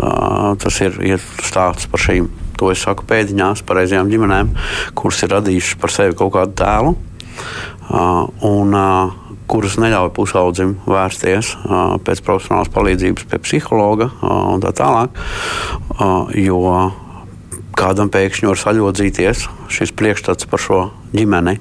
Tas 0.64 0.80
ir, 0.86 0.98
ir 1.16 1.24
stāsts 1.46 1.90
par 1.92 2.04
šīm, 2.04 2.30
to 2.60 2.72
es 2.74 2.84
saku 2.86 3.06
pēdiņās, 3.10 3.66
pareizajām 3.68 4.12
ģimenēm, 4.12 4.54
kuras 4.98 5.24
ir 5.26 5.34
radījušas 5.38 5.82
par 5.82 5.94
sevi 5.94 6.18
kaut 6.20 6.34
kādu 6.38 6.58
tēlu. 6.64 6.96
Un, 8.50 8.80
kuras 9.54 9.76
neļauj 9.78 10.10
pusaudzim 10.16 10.78
vērsties 10.88 11.52
pēc 12.08 12.22
profesionālas 12.26 12.72
palīdzības 12.74 13.28
pie 13.30 13.40
psihologa 13.44 14.10
un 14.24 14.64
tā 14.64 14.72
tālāk. 14.78 15.20
Jo 16.40 16.62
kādam 17.78 18.12
pēkšņi 18.14 18.50
var 18.50 18.60
saļodzīties 18.62 19.44
šis 19.74 19.94
priekšstats 19.98 20.48
par 20.50 20.62
šo 20.62 20.80
ģimeni. 21.14 21.58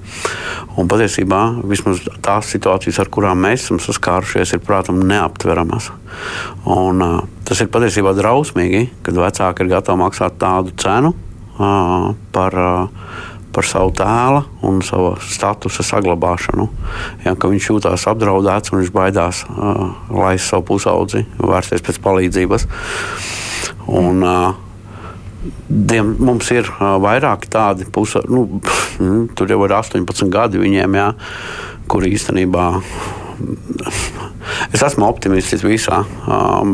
Un 0.79 0.89
patiesībā 0.91 1.41
vismaz 1.69 2.03
tās 2.25 2.49
situācijas, 2.53 3.01
ar 3.03 3.11
kurām 3.13 3.43
mēs 3.45 3.65
esam 3.65 3.81
saskārušies, 3.83 4.55
ir 4.55 4.63
prātam 4.65 5.01
neaptveramas. 5.09 5.91
Un, 6.69 7.03
uh, 7.03 7.19
tas 7.47 7.61
ir 7.63 7.71
patiesībā 7.73 8.15
drausmīgi, 8.17 8.87
kad 9.05 9.21
vecāki 9.25 9.65
ir 9.65 9.75
gatavi 9.75 10.03
maksāt 10.05 10.39
tādu 10.41 10.75
cenu 10.79 11.13
uh, 11.13 12.11
par. 12.35 12.59
Uh, 12.63 13.29
par 13.53 13.67
savu 13.69 13.91
tēlu 13.93 14.41
un 14.65 14.81
savu 14.81 15.13
statusu 15.21 15.85
saglabāšanu. 15.85 16.67
Ja, 17.21 17.35
viņš 17.37 17.69
jūtas 17.69 18.07
apdraudēts 18.09 18.73
un 18.73 18.81
viņš 18.81 18.91
baidās 18.95 19.43
uh, 19.45 19.93
laist 20.09 20.49
savu 20.49 20.65
pusaudzi, 20.73 21.21
vērsties 21.37 21.85
pēc 21.85 22.01
palīdzības. 22.03 22.65
Un, 23.93 24.23
uh, 24.25 24.62
Diem, 25.67 26.13
mums 26.23 26.51
ir 26.55 26.69
vairāki 26.79 27.49
tādi 27.51 27.87
pusi, 27.91 28.21
nu, 28.31 28.61
tur 29.35 29.51
jau 29.51 29.59
ir 29.65 29.75
18 29.75 30.31
gadi 30.31 30.61
viņiem, 30.61 30.95
jā, 30.99 31.09
kur 31.91 32.07
īstenībā. 32.07 32.69
Es 34.75 34.83
esmu 34.85 35.05
optimists 35.07 35.63
visā, 35.65 36.01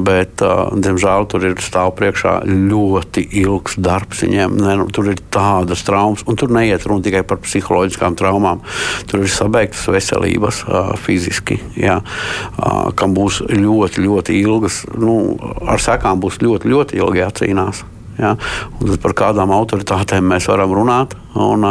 bet, 0.05 0.41
diemžēl, 0.84 1.27
tur 1.32 1.45
ir 1.47 1.62
stāv 1.63 1.93
priekšā 1.97 2.34
ļoti 2.45 3.23
ilgs 3.41 3.77
darbs. 3.79 4.23
Viņiem 4.25 4.58
ne, 4.60 4.75
nu, 4.82 4.88
tur 4.93 5.12
ir 5.13 5.21
tādas 5.34 5.86
traumas, 5.88 6.25
un 6.29 6.39
tur 6.39 6.51
neiet 6.53 6.86
runa 6.89 7.05
tikai 7.05 7.23
par 7.27 7.41
psiholoģiskām 7.45 8.17
traumām. 8.19 8.63
Tur 9.10 9.23
ir 9.23 9.32
sabeigtas 9.34 9.86
veselības 9.89 10.63
fiziski, 11.05 11.60
jā, 11.79 11.99
kam 12.99 13.15
būs 13.17 13.43
ļoti, 13.49 14.03
ļoti 14.05 14.41
ilgas, 14.43 14.84
nu, 14.97 15.15
ar 15.65 15.82
sekām 15.82 16.21
būs 16.21 16.41
ļoti, 16.43 16.73
ļoti 16.73 17.01
ilgi 17.01 17.23
jācīnās. 17.23 17.86
Ja? 18.20 18.36
Par 19.04 19.15
kādām 19.17 19.54
autoritātēm 19.56 20.28
mēs 20.34 20.50
varam 20.52 20.76
runāt. 20.76 21.15
Un, 21.40 21.65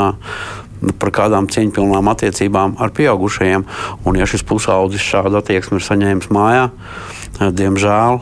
par 0.98 1.10
kādām 1.14 1.48
cieņpilnām 1.50 2.10
attiecībām 2.12 2.76
ar 2.78 2.92
pieaugušajiem. 2.94 3.64
Un, 4.06 4.18
ja 4.18 4.28
šis 4.30 4.44
pusaudzis 4.46 5.04
šādu 5.04 5.40
attieksmi 5.40 5.80
ir 5.80 5.86
saņēmis 5.86 6.30
mājā, 6.34 6.68
diemžēl 7.38 8.20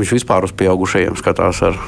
viņš 0.00 0.14
vispār 0.16 0.48
uz 0.48 0.54
pieaugušajiem 0.56 1.18
skatās 1.20 1.60
ar 1.68 1.80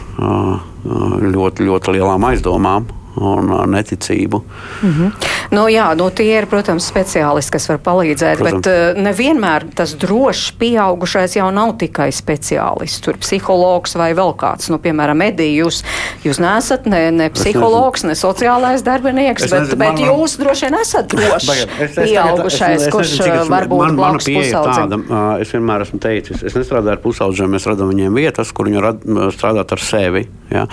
ļoti, 0.84 1.68
ļoti 1.68 1.96
lielām 1.96 2.28
aizdomām. 2.28 2.90
Un 3.16 3.50
uh, 3.52 3.66
neticību. 3.66 4.42
Mm 4.82 4.92
-hmm. 4.92 5.10
nu, 5.50 5.66
jā, 5.68 5.94
nu, 5.96 6.10
tie 6.10 6.38
ir, 6.38 6.46
protams, 6.46 6.86
speciālisti, 6.88 7.52
kas 7.52 7.68
var 7.68 7.78
palīdzēt, 7.78 8.38
protams. 8.38 8.66
bet 8.66 8.96
uh, 8.96 9.02
nevienmēr 9.02 9.66
tas 9.74 9.94
drošs 9.94 10.52
pieaugušais 10.58 11.36
jau 11.36 11.50
nav 11.50 11.76
tikai 11.78 12.08
speciālists. 12.12 13.00
Tur 13.04 13.16
psihologs 13.20 13.94
vai 13.96 14.12
vēl 14.14 14.32
kāds, 14.36 14.70
nu, 14.70 14.78
piemēram, 14.78 15.22
Edija, 15.22 15.64
jūs, 15.64 15.82
jūs 16.24 16.40
neesat 16.40 16.86
ne, 16.86 17.10
ne 17.10 17.28
psihologs, 17.30 18.04
ne 18.04 18.14
sociālais 18.14 18.82
darbinieks, 18.82 19.42
bet, 19.42 19.60
nezinu, 19.60 19.76
bet 19.76 19.88
man, 19.88 19.98
jūs 19.98 20.38
droši 20.38 20.66
vien 20.66 20.78
esat 20.80 21.10
drošs 21.12 21.50
pieaugušais, 21.96 22.88
kurš 22.88 23.18
varbūt 23.48 23.96
blakus 23.96 24.24
pusaudzim. 24.24 25.06
Es 25.40 25.52
vienmēr 25.52 25.84
esmu 25.84 26.00
teicis, 26.02 26.42
es 26.42 26.54
nestrādāju 26.56 26.96
ar 26.96 27.02
pusaudziem, 27.02 27.52
mēs 27.52 27.66
radām 27.68 27.92
viņiem 27.92 28.14
vietas, 28.14 28.52
kur 28.52 28.70
viņi 28.70 28.80
var 28.80 28.96
strādāt 29.34 29.72
ar 29.72 29.80
sevi. 29.82 30.28
Ja? 30.52 30.66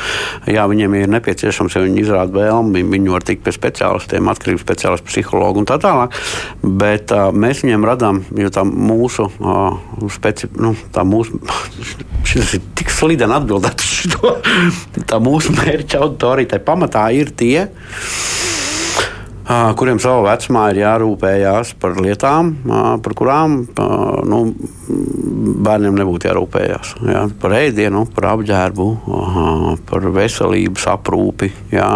Jā, 0.47 0.65
viņiem 0.69 0.95
ir 0.99 1.11
nepieciešams, 1.11 1.75
ja 1.75 1.83
viņi 1.83 2.03
izrāda 2.03 2.28
vēlmi, 2.33 2.83
viņi 2.93 3.13
var 3.13 3.25
tikt 3.27 3.45
pie 3.45 3.53
speciālistiem, 3.55 4.29
atkarības 4.31 4.65
speciālistu, 4.65 5.07
psihologu 5.09 5.63
un 5.63 5.69
tā 5.69 5.79
tālāk. 5.81 6.15
Bet 6.63 7.13
uh, 7.15 7.29
mēs 7.35 7.63
viņiem 7.65 7.87
radām, 7.89 8.23
jo 8.37 8.51
tā 8.53 8.65
mūsu, 8.67 9.29
uh, 9.39 9.79
speci, 10.13 10.51
nu, 10.59 10.75
tā 10.95 11.05
mūsu, 11.07 11.41
šis 12.29 12.55
ir 12.59 12.67
tik 12.79 12.93
slideni 12.93 13.37
atbildēt 13.39 13.85
uz 13.85 13.95
šo, 14.13 14.35
tā 15.09 15.21
mūsu 15.23 15.55
mērķa 15.57 16.03
auditorija, 16.03 16.61
pamatā 16.65 17.09
ir 17.15 17.33
tie 17.37 17.67
kuriem 19.49 19.97
savā 20.01 20.21
vecumā 20.27 20.67
ir 20.73 20.81
jārūpējas 20.83 21.73
par 21.81 21.97
lietām, 22.01 22.51
par 23.03 23.15
kurām 23.17 23.55
nu, 24.29 24.41
bērniem 25.65 25.97
nebūtu 25.97 26.29
jārūpējas. 26.29 26.93
Jā, 27.09 27.23
par 27.41 27.55
ēdienu, 27.57 28.05
par 28.15 28.31
apģērbu, 28.35 28.89
par 29.89 30.09
veselības 30.19 30.85
aprūpi 30.93 31.51
jā, 31.73 31.89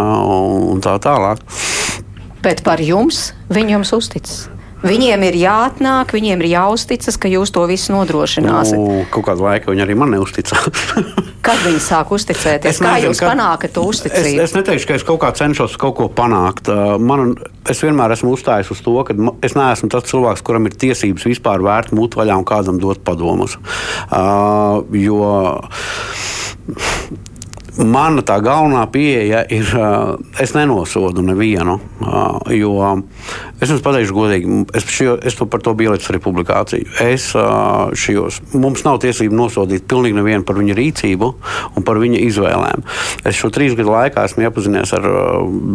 un 0.73 0.81
tā 0.83 0.97
tālāk. 1.03 1.45
Bet 2.43 2.65
par 2.65 2.81
jums 2.83 3.29
viņi 3.53 3.77
jums 3.77 3.93
uzticas? 3.95 4.52
Viņiem 4.83 5.23
ir 5.29 5.37
jāatnāk, 5.39 6.11
viņiem 6.11 6.41
ir 6.43 6.49
jāuzticas, 6.57 7.15
ka 7.15 7.31
jūs 7.31 7.53
to 7.55 7.63
visu 7.69 7.93
nodrošināsiet. 7.95 8.79
Nu, 8.79 9.05
kaut 9.13 9.29
kādu 9.29 9.45
laiku 9.45 9.71
viņi 9.71 9.85
arī 9.85 9.95
man 9.95 10.11
neusticās. 10.11 10.83
Kad 11.45 11.59
viņi 11.63 11.79
sāk 11.83 12.11
uzticēties? 12.15 12.75
Es 12.75 12.81
kā 12.83 12.93
nezinu, 12.95 13.11
jūs 13.11 13.19
kad... 13.19 13.33
panākat 13.33 13.73
to 13.75 13.83
uzticību? 13.87 14.43
Es, 14.43 14.51
es 14.51 14.55
neteikšu, 14.55 14.87
ka 14.87 14.95
es 14.99 15.03
kaut 15.07 15.19
kā 15.23 15.31
cenšos 15.35 15.75
kaut 15.79 15.97
ko 15.97 16.07
panākt. 16.11 16.71
Man, 17.03 17.33
es 17.67 17.83
vienmēr 17.83 18.15
esmu 18.15 18.31
uzstājis 18.37 18.71
uz 18.75 18.83
to, 18.85 18.95
ka 19.07 19.15
es 19.43 19.57
neesmu 19.59 19.91
tas 19.91 20.07
cilvēks, 20.07 20.43
kuram 20.47 20.69
ir 20.69 20.77
tiesības 20.79 21.27
vispār 21.27 21.63
vērt 21.63 21.91
mutu 21.95 22.21
vaļā 22.21 22.39
un 22.39 22.47
kādam 22.47 22.79
dot 22.79 23.03
padomus. 23.03 23.57
Uh, 24.07 24.83
jo 24.95 25.19
Mana 27.73 28.21
tā 28.21 28.35
galvenā 28.37 28.83
pieeja 28.93 29.39
ir, 29.49 29.65
es 30.37 30.51
nenosodu 30.53 31.23
nevienu, 31.25 31.79
jo 32.53 32.73
es 33.57 33.71
jums 33.71 33.81
pateikšu 33.81 34.13
godīgi, 34.13 34.57
es, 34.77 34.85
šio, 34.93 35.15
es 35.25 35.33
to 35.39 35.47
par 35.49 35.63
to 35.65 35.73
biju 35.77 35.95
arī 35.95 36.19
publikāciju. 36.21 36.91
Es 37.01 37.31
šajos, 37.33 38.37
mums 38.53 38.83
nav 38.85 38.99
tiesību 39.01 39.33
nosodīt 39.39 39.87
pilnīgi 39.89 40.19
nevienu 40.19 40.45
par 40.45 40.59
viņa 40.59 40.75
rīcību 40.77 41.29
un 41.73 41.87
par 41.87 41.97
viņa 42.03 42.19
izvēlēm. 42.27 42.83
Es 43.25 43.39
šo 43.39 43.49
trīs 43.55 43.73
gadu 43.79 43.95
laikā 43.95 44.27
esmu 44.29 44.45
iepazinies 44.45 44.93
ar 44.93 45.09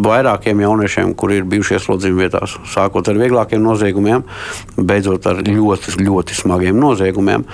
vairākiem 0.06 0.62
jauniešiem, 0.62 1.16
kuri 1.18 1.40
ir 1.40 1.50
bijuši 1.50 1.80
ieslodzījumi 1.80 2.22
vietās, 2.22 2.54
sākot 2.76 3.10
ar 3.10 3.18
vieglākiem 3.18 3.64
noziegumiem, 3.64 4.22
beidzot 4.78 5.26
ar 5.32 5.42
ļoti, 5.42 5.98
ļoti 6.06 6.38
smagiem 6.44 6.78
noziegumiem. 6.78 7.48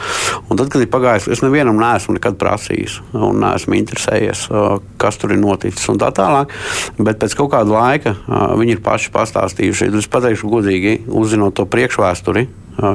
Un 0.51 0.61
tad, 0.61 0.69
kad 0.69 0.85
ir 0.85 0.93
pagājis, 0.93 1.33
es 1.33 1.45
nevienam 1.47 1.81
neesmu 1.81 2.19
nekad 2.19 2.37
prasījis 2.37 3.01
un 3.17 3.41
neesmu 3.41 3.81
interesējies 3.81 4.34
skatīties, 4.35 4.83
kas 4.99 5.19
tur 5.19 5.35
ir 5.35 5.41
noticis 5.41 5.89
un 5.89 5.99
tā 6.01 6.11
tālāk. 6.15 6.53
Bet 6.99 7.21
pēc 7.23 7.35
kaut 7.39 7.53
kāda 7.55 7.71
laika 7.71 8.15
viņi 8.59 8.77
ir 8.77 8.85
paši 8.85 9.13
pastāstījuši. 9.15 9.91
Es 9.99 10.11
pateikšu 10.11 10.51
godīgi, 10.51 11.05
uzzinot 11.09 11.57
to 11.59 11.67
priekšvēsturi 11.67 12.47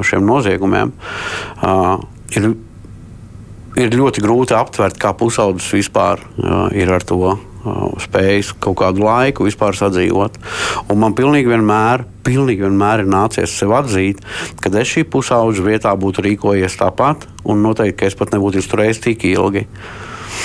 šiem 0.04 0.26
noziegumiem, 0.28 0.92
ir, 2.36 2.48
ir 3.80 3.94
ļoti 3.96 4.24
grūti 4.24 4.56
aptvert, 4.56 4.98
kā 5.00 5.14
pusaudzis 5.16 5.72
vispār 5.72 6.20
ir 6.76 6.92
ar 6.92 7.06
to 7.06 7.38
spējis 8.00 8.54
kaut 8.56 8.78
kādu 8.80 9.04
laiku 9.04 9.44
vispār 9.44 9.76
sadzīvot. 9.76 10.38
Un 10.88 11.00
man 11.02 11.16
pilnīgi 11.16 11.50
vienmēr, 11.52 12.06
pilnīgi 12.24 12.64
vienmēr 12.64 13.04
ir 13.04 13.10
nācies 13.12 13.52
sev 13.52 13.74
atzīt, 13.76 14.22
ka 14.60 14.72
es 14.80 14.94
šī 14.94 15.04
pusaudža 15.12 15.66
vietā 15.66 15.92
būtu 15.92 16.24
rīkojies 16.24 16.78
tāpat, 16.80 17.28
un 17.44 17.60
noteikti, 17.64 17.98
ka 18.00 18.08
es 18.08 18.16
pat 18.16 18.32
nebūtu 18.32 18.62
izturējis 18.62 19.04
tik 19.04 19.28
ilgi. 19.28 19.66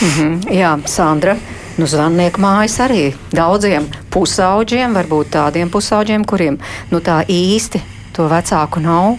Mm 0.01 0.09
-hmm. 0.09 0.51
Jā, 0.51 0.79
Sandra. 0.85 1.35
Nu, 1.77 1.87
Zvannieku 1.87 2.41
mājas 2.41 2.79
arī 2.79 3.13
daudziem 3.31 3.83
pusauģiem, 4.09 4.93
varbūt 4.93 5.29
tādiem 5.29 5.69
pusauģiem, 5.69 6.25
kuriem 6.25 6.57
nu, 6.91 6.99
tā 6.99 7.25
īsti 7.27 7.81
to 8.13 8.27
vecāku 8.27 8.79
nav. 8.79 9.17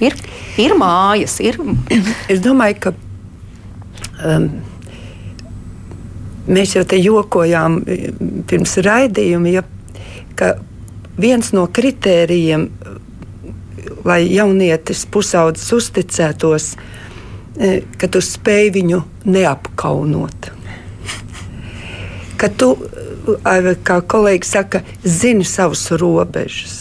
Ir, 0.00 0.14
ir 0.56 0.70
mājas, 0.70 1.40
ir. 1.40 1.58
Es 2.28 2.40
domāju, 2.40 2.76
ka 2.80 2.92
um, 4.24 4.50
mēs 6.48 6.76
jau 6.76 6.84
te 6.84 6.96
jokojām 6.96 7.82
pirms 8.46 8.76
raidījuma, 8.76 9.48
ja, 9.48 9.62
ka 10.34 10.54
viens 11.18 11.52
no 11.52 11.66
kritērijiem, 11.66 12.70
lai 14.04 14.34
jaunietis 14.34 15.06
pusaudzis 15.06 15.72
uzticētos, 15.72 16.72
ir 16.72 16.78
E, 16.80 16.99
ka 18.00 18.08
tu 18.10 18.22
spēj 18.22 18.70
viņu 18.76 19.02
neapkaunot. 19.28 20.50
Ka 22.40 22.48
tu, 22.56 22.72
kā 23.84 23.98
kolēģi 24.00 24.48
saka, 24.48 24.82
zini 25.04 25.44
savus 25.44 25.90
robežas. 26.00 26.78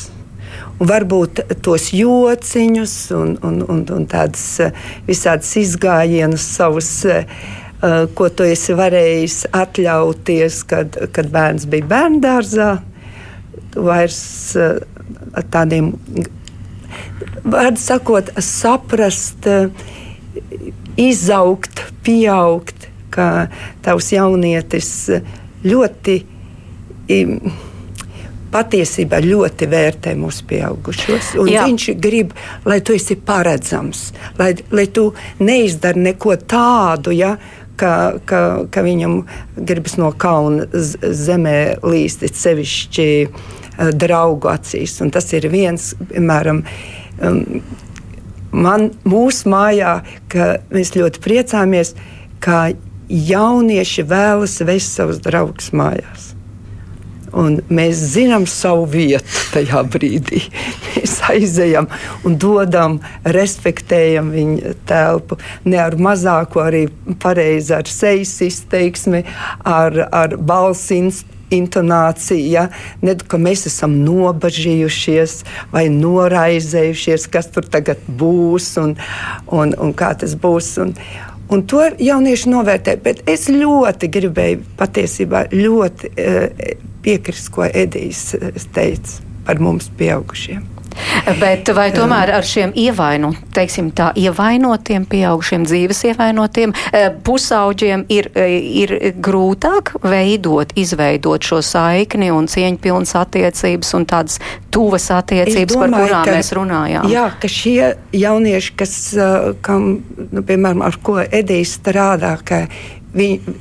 Un 0.80 0.88
varbūt 0.88 1.42
tos 1.66 1.90
jociņus 1.92 2.94
un, 3.18 3.34
un, 3.44 3.58
un, 3.68 3.82
un 3.92 4.06
tādas 4.08 4.44
e, 4.64 4.70
visādas 5.10 5.50
izgājienus 5.60 6.46
savus, 6.56 6.88
e, 7.04 7.26
ko 8.16 8.30
tu 8.32 8.48
esi 8.48 8.78
varējis 8.80 9.42
atļauties, 9.60 10.62
kad, 10.70 10.96
kad 11.12 11.28
bērns 11.34 11.68
bija 11.68 11.90
bērngārzā. 11.92 12.70
Vairs 13.76 14.22
tādiem, 15.52 15.92
vārdu 17.44 17.80
sakot, 17.84 18.32
saprast, 18.44 19.46
uh, 19.48 19.98
izaugt, 21.00 21.84
pieaugt, 22.04 22.88
ka 23.14 23.48
tavs 23.86 24.12
jaunietis 24.14 24.92
ļoti. 25.66 26.20
Patiesībā 28.50 29.20
ļoti 29.22 29.68
vērtē 29.70 30.16
mūsu 30.18 30.46
pieaugušos. 30.50 31.36
Viņš 31.38 31.84
grib, 32.02 32.32
lai 32.66 32.80
tu 32.82 32.96
esi 32.98 33.14
paredzams, 33.14 34.08
lai, 34.40 34.56
lai 34.74 34.88
tu 34.90 35.12
neizdari 35.38 36.02
neko 36.08 36.34
tādu, 36.50 37.14
ja, 37.14 37.36
ka, 37.78 37.92
ka, 38.26 38.42
ka 38.74 38.84
viņam 38.86 39.22
gribas 39.56 40.00
no 40.02 40.10
kauna 40.18 40.66
zemē 40.74 41.60
līst, 41.86 42.26
sevišķi 42.26 43.08
uh, 43.28 43.46
draugu 43.94 44.52
acīs. 44.52 44.98
Un 45.04 45.14
tas 45.14 45.30
ir 45.38 45.48
viens, 45.52 45.92
piemēram, 46.10 46.64
man, 48.52 48.90
mūsu 49.08 49.50
mājā, 49.52 50.00
ka 50.32 50.56
mēs 50.74 50.96
ļoti 50.98 51.22
priecājamies, 51.24 51.96
ka 52.44 52.70
jaunieši 53.10 54.06
vēlas 54.10 54.60
vest 54.66 54.98
savus 54.98 55.22
draugus 55.24 55.72
mājās. 55.76 56.34
Un 57.30 57.60
mēs 57.70 58.00
zinām 58.16 58.48
savu 58.50 58.88
vietu 58.90 59.42
tajā 59.54 59.84
brīdī. 59.94 60.42
Mēs 60.96 61.20
aizejam 61.30 61.86
un 62.26 62.38
dodam, 62.42 62.98
respektējam 63.24 64.32
viņa 64.34 64.74
telpu. 64.90 65.38
Ne 65.70 65.78
ar 65.84 65.98
mazāko, 66.02 66.64
arī 66.66 66.88
pareizi 67.22 67.76
ar 67.78 67.90
sejas 67.90 68.34
izteiksmi, 68.48 69.22
ar, 69.62 70.02
ar 70.10 70.36
balss 70.42 70.90
intonācija, 71.56 72.68
ne 73.02 73.16
ka 73.30 73.40
mēs 73.42 73.66
esam 73.70 73.98
nobažījušies 74.06 75.40
vai 75.74 75.88
noraizējušies, 75.94 77.28
kas 77.32 77.52
tur 77.54 77.68
tagad 77.70 78.02
būs 78.08 78.72
un, 78.82 78.96
un, 79.48 79.74
un 79.78 79.94
kā 79.98 80.14
tas 80.20 80.38
būs. 80.40 80.78
Un, 80.86 80.96
Un 81.50 81.64
to 81.66 81.80
jaunieši 81.98 82.52
novērtē. 82.52 82.94
Bet 83.02 83.24
es 83.26 83.48
ļoti 83.50 84.06
gribēju 84.14 84.60
patiesībā 84.78 85.48
ļoti 85.50 86.12
e, 86.14 86.76
piekrist, 87.02 87.50
ko 87.56 87.66
Edijs 87.66 88.36
teica 88.76 89.26
par 89.48 89.58
mums 89.58 89.90
pieaugušiem. 89.98 90.79
Bet 91.40 91.70
vai 91.76 91.90
tomēr 91.94 92.32
ar 92.38 92.46
šiem 92.46 92.74
ievaino, 92.78 93.32
teiksim, 93.56 93.92
tā, 93.96 94.10
ievainotiem, 94.20 95.06
pieaugušiem 95.10 95.66
dzīves 95.68 96.04
ievainotiem 96.12 96.74
eh, 96.76 97.10
pusauģiem 97.26 98.06
ir, 98.14 98.30
eh, 98.36 98.56
ir 98.84 98.94
grūtāk 99.24 99.96
veidot, 100.04 100.74
izveidot 100.80 101.46
šo 101.46 101.62
saikni 101.66 102.32
un 102.34 102.50
cieņpilnas 102.52 103.16
attiecības 103.20 103.94
un 103.98 104.08
tādas 104.10 104.40
tuvas 104.74 105.10
attiecības, 105.14 105.76
domāju, 105.76 105.92
par 105.96 106.06
kurām 106.06 106.30
ka, 106.30 106.38
mēs 106.38 106.54
runājām? 106.58 107.10
Jā, 107.14 107.26
ka 107.42 107.52
šie 107.52 107.94
jaunieši, 108.16 108.76
kas, 108.80 108.96
eh, 109.18 109.50
kam, 109.66 109.90
nu, 110.30 110.46
piemēram, 110.46 110.86
ar 110.86 111.00
ko 111.04 111.20
Edijs 111.24 111.78
strādā, 111.80 112.36
ka 112.44 112.66
viņi, 113.16 113.58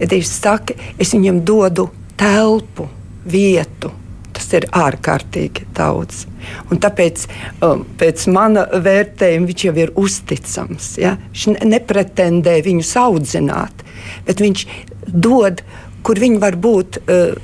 Edijs 0.00 0.32
saka, 0.40 0.76
es 1.00 1.14
viņam 1.16 1.42
dodu 1.46 1.88
telpu 2.16 2.88
vietu. 3.26 3.92
Tas 4.36 4.50
ir 4.52 4.66
ārkārtīgi 4.76 5.64
daudz. 5.76 6.26
Un 6.68 6.80
tāpēc, 6.82 7.24
um, 7.64 7.86
pēc 7.96 8.26
mana 8.34 8.66
vērtējuma, 8.68 9.48
viņš 9.48 9.64
jau 9.64 9.74
ir 9.80 9.92
uzticams. 9.96 10.90
Ja? 11.00 11.14
Viņš 11.32 11.64
nepretendē 11.64 12.58
viņus 12.66 12.92
audzināt, 13.00 13.84
bet 14.26 14.42
viņš 14.44 14.64
dod, 15.08 15.62
kur 16.04 16.20
viņi 16.20 16.40
var 16.42 16.58
būt 16.60 16.98
uh, 17.00 17.38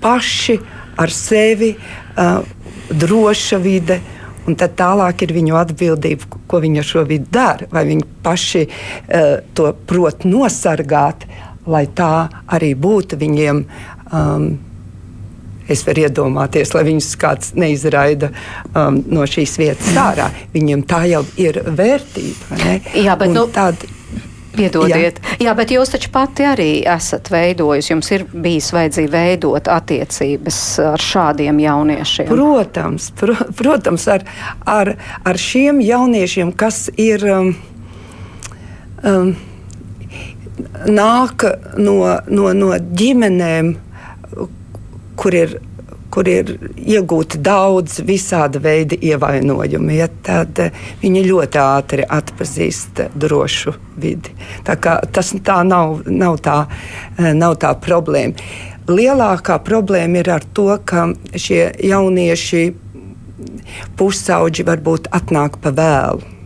paši 0.00 0.56
ar 0.98 1.12
sevi, 1.12 1.74
uh, 1.76 2.40
droša 2.88 3.58
vide. 3.62 4.00
Un 4.48 4.56
tad 4.56 4.78
tālāk 4.78 5.26
ir 5.26 5.34
viņu 5.36 5.58
atbildība, 5.60 6.38
ko 6.48 6.62
viņi 6.64 6.80
ar 6.80 6.86
šo 6.88 7.02
vidi 7.04 7.28
dara. 7.34 7.68
Vai 7.68 7.84
viņi 7.90 8.06
paši 8.24 8.62
uh, 8.64 9.26
to 9.52 9.74
prot 9.90 10.24
nosargāt, 10.24 11.28
lai 11.68 11.84
tā 11.92 12.28
arī 12.56 12.72
būtu 12.72 13.20
viņiem. 13.20 13.60
Um, 14.08 14.48
Es 15.68 15.84
varu 15.86 16.06
iedomāties, 16.06 16.72
lai 16.76 16.86
viņus 16.88 17.10
kāds 17.20 17.52
neizraida 17.58 18.32
um, 18.72 19.02
no 19.12 19.26
šīs 19.28 19.58
vietas 19.60 19.92
ārā. 20.00 20.30
Viņiem 20.54 20.84
tā 20.88 21.04
jau 21.10 21.22
ir 21.40 21.60
vērtība. 21.66 22.58
Jā, 22.96 23.16
bet 23.20 23.34
nu, 23.34 23.44
tāda, 23.52 23.94
Piedodiet. 24.58 25.20
Jā. 25.22 25.36
Jā, 25.46 25.52
bet 25.54 25.70
jūs 25.70 25.92
taču 25.92 26.10
pati 26.10 26.46
arī 26.48 26.70
esat 26.88 27.28
veidojis. 27.30 27.90
Jums 27.92 28.08
ir 28.14 28.24
bijis 28.32 28.72
vajadzīga 28.74 29.12
veidot 29.12 29.70
attiecības 29.70 30.60
ar 30.94 31.04
šādiem 31.04 31.60
jauniešiem. 31.62 32.30
Protams, 32.32 33.10
pro, 33.18 33.36
protams 33.58 34.08
ar, 34.10 34.24
ar, 34.66 34.94
ar 35.22 35.38
šiem 35.38 35.82
jauniešiem, 35.84 36.54
kas 36.58 36.88
ir. 36.96 37.26
Um, 37.28 37.52
um, 39.06 39.36
nāk 40.88 41.44
no, 41.78 41.98
no, 42.26 42.48
no 42.56 42.72
ģimenēm, 42.98 43.76
kur 45.18 45.34
ir, 45.34 45.58
kur 46.14 46.28
ir 46.30 46.54
iegūti 46.78 47.40
daudz 47.44 47.98
visāda 48.06 48.60
veida 48.62 48.96
ievainojumi, 48.96 49.98
ja, 49.98 50.08
tad 50.24 50.62
eh, 50.62 50.80
viņi 51.02 51.26
ļoti 51.26 51.60
ātri 51.62 52.06
atpazīst 52.18 53.04
drošu 53.18 53.74
vidi. 54.00 54.34
Tā 54.66 54.78
tas 54.78 55.34
tā 55.44 55.60
nav, 55.66 56.02
nav, 56.06 56.40
tā, 56.44 56.58
eh, 57.18 57.32
nav 57.34 57.58
tā 57.62 57.74
problēma. 57.82 58.48
Lielākā 58.88 59.58
problēma 59.60 60.22
ir 60.22 60.30
ar 60.38 60.46
to, 60.56 60.70
ka 60.88 61.10
šie 61.36 61.66
jaunieši 61.84 62.64
pusauģi 63.98 64.64
varbūt 64.64 65.10
atnāk 65.12 65.60
pa 65.60 65.74
vēlu 65.76 66.38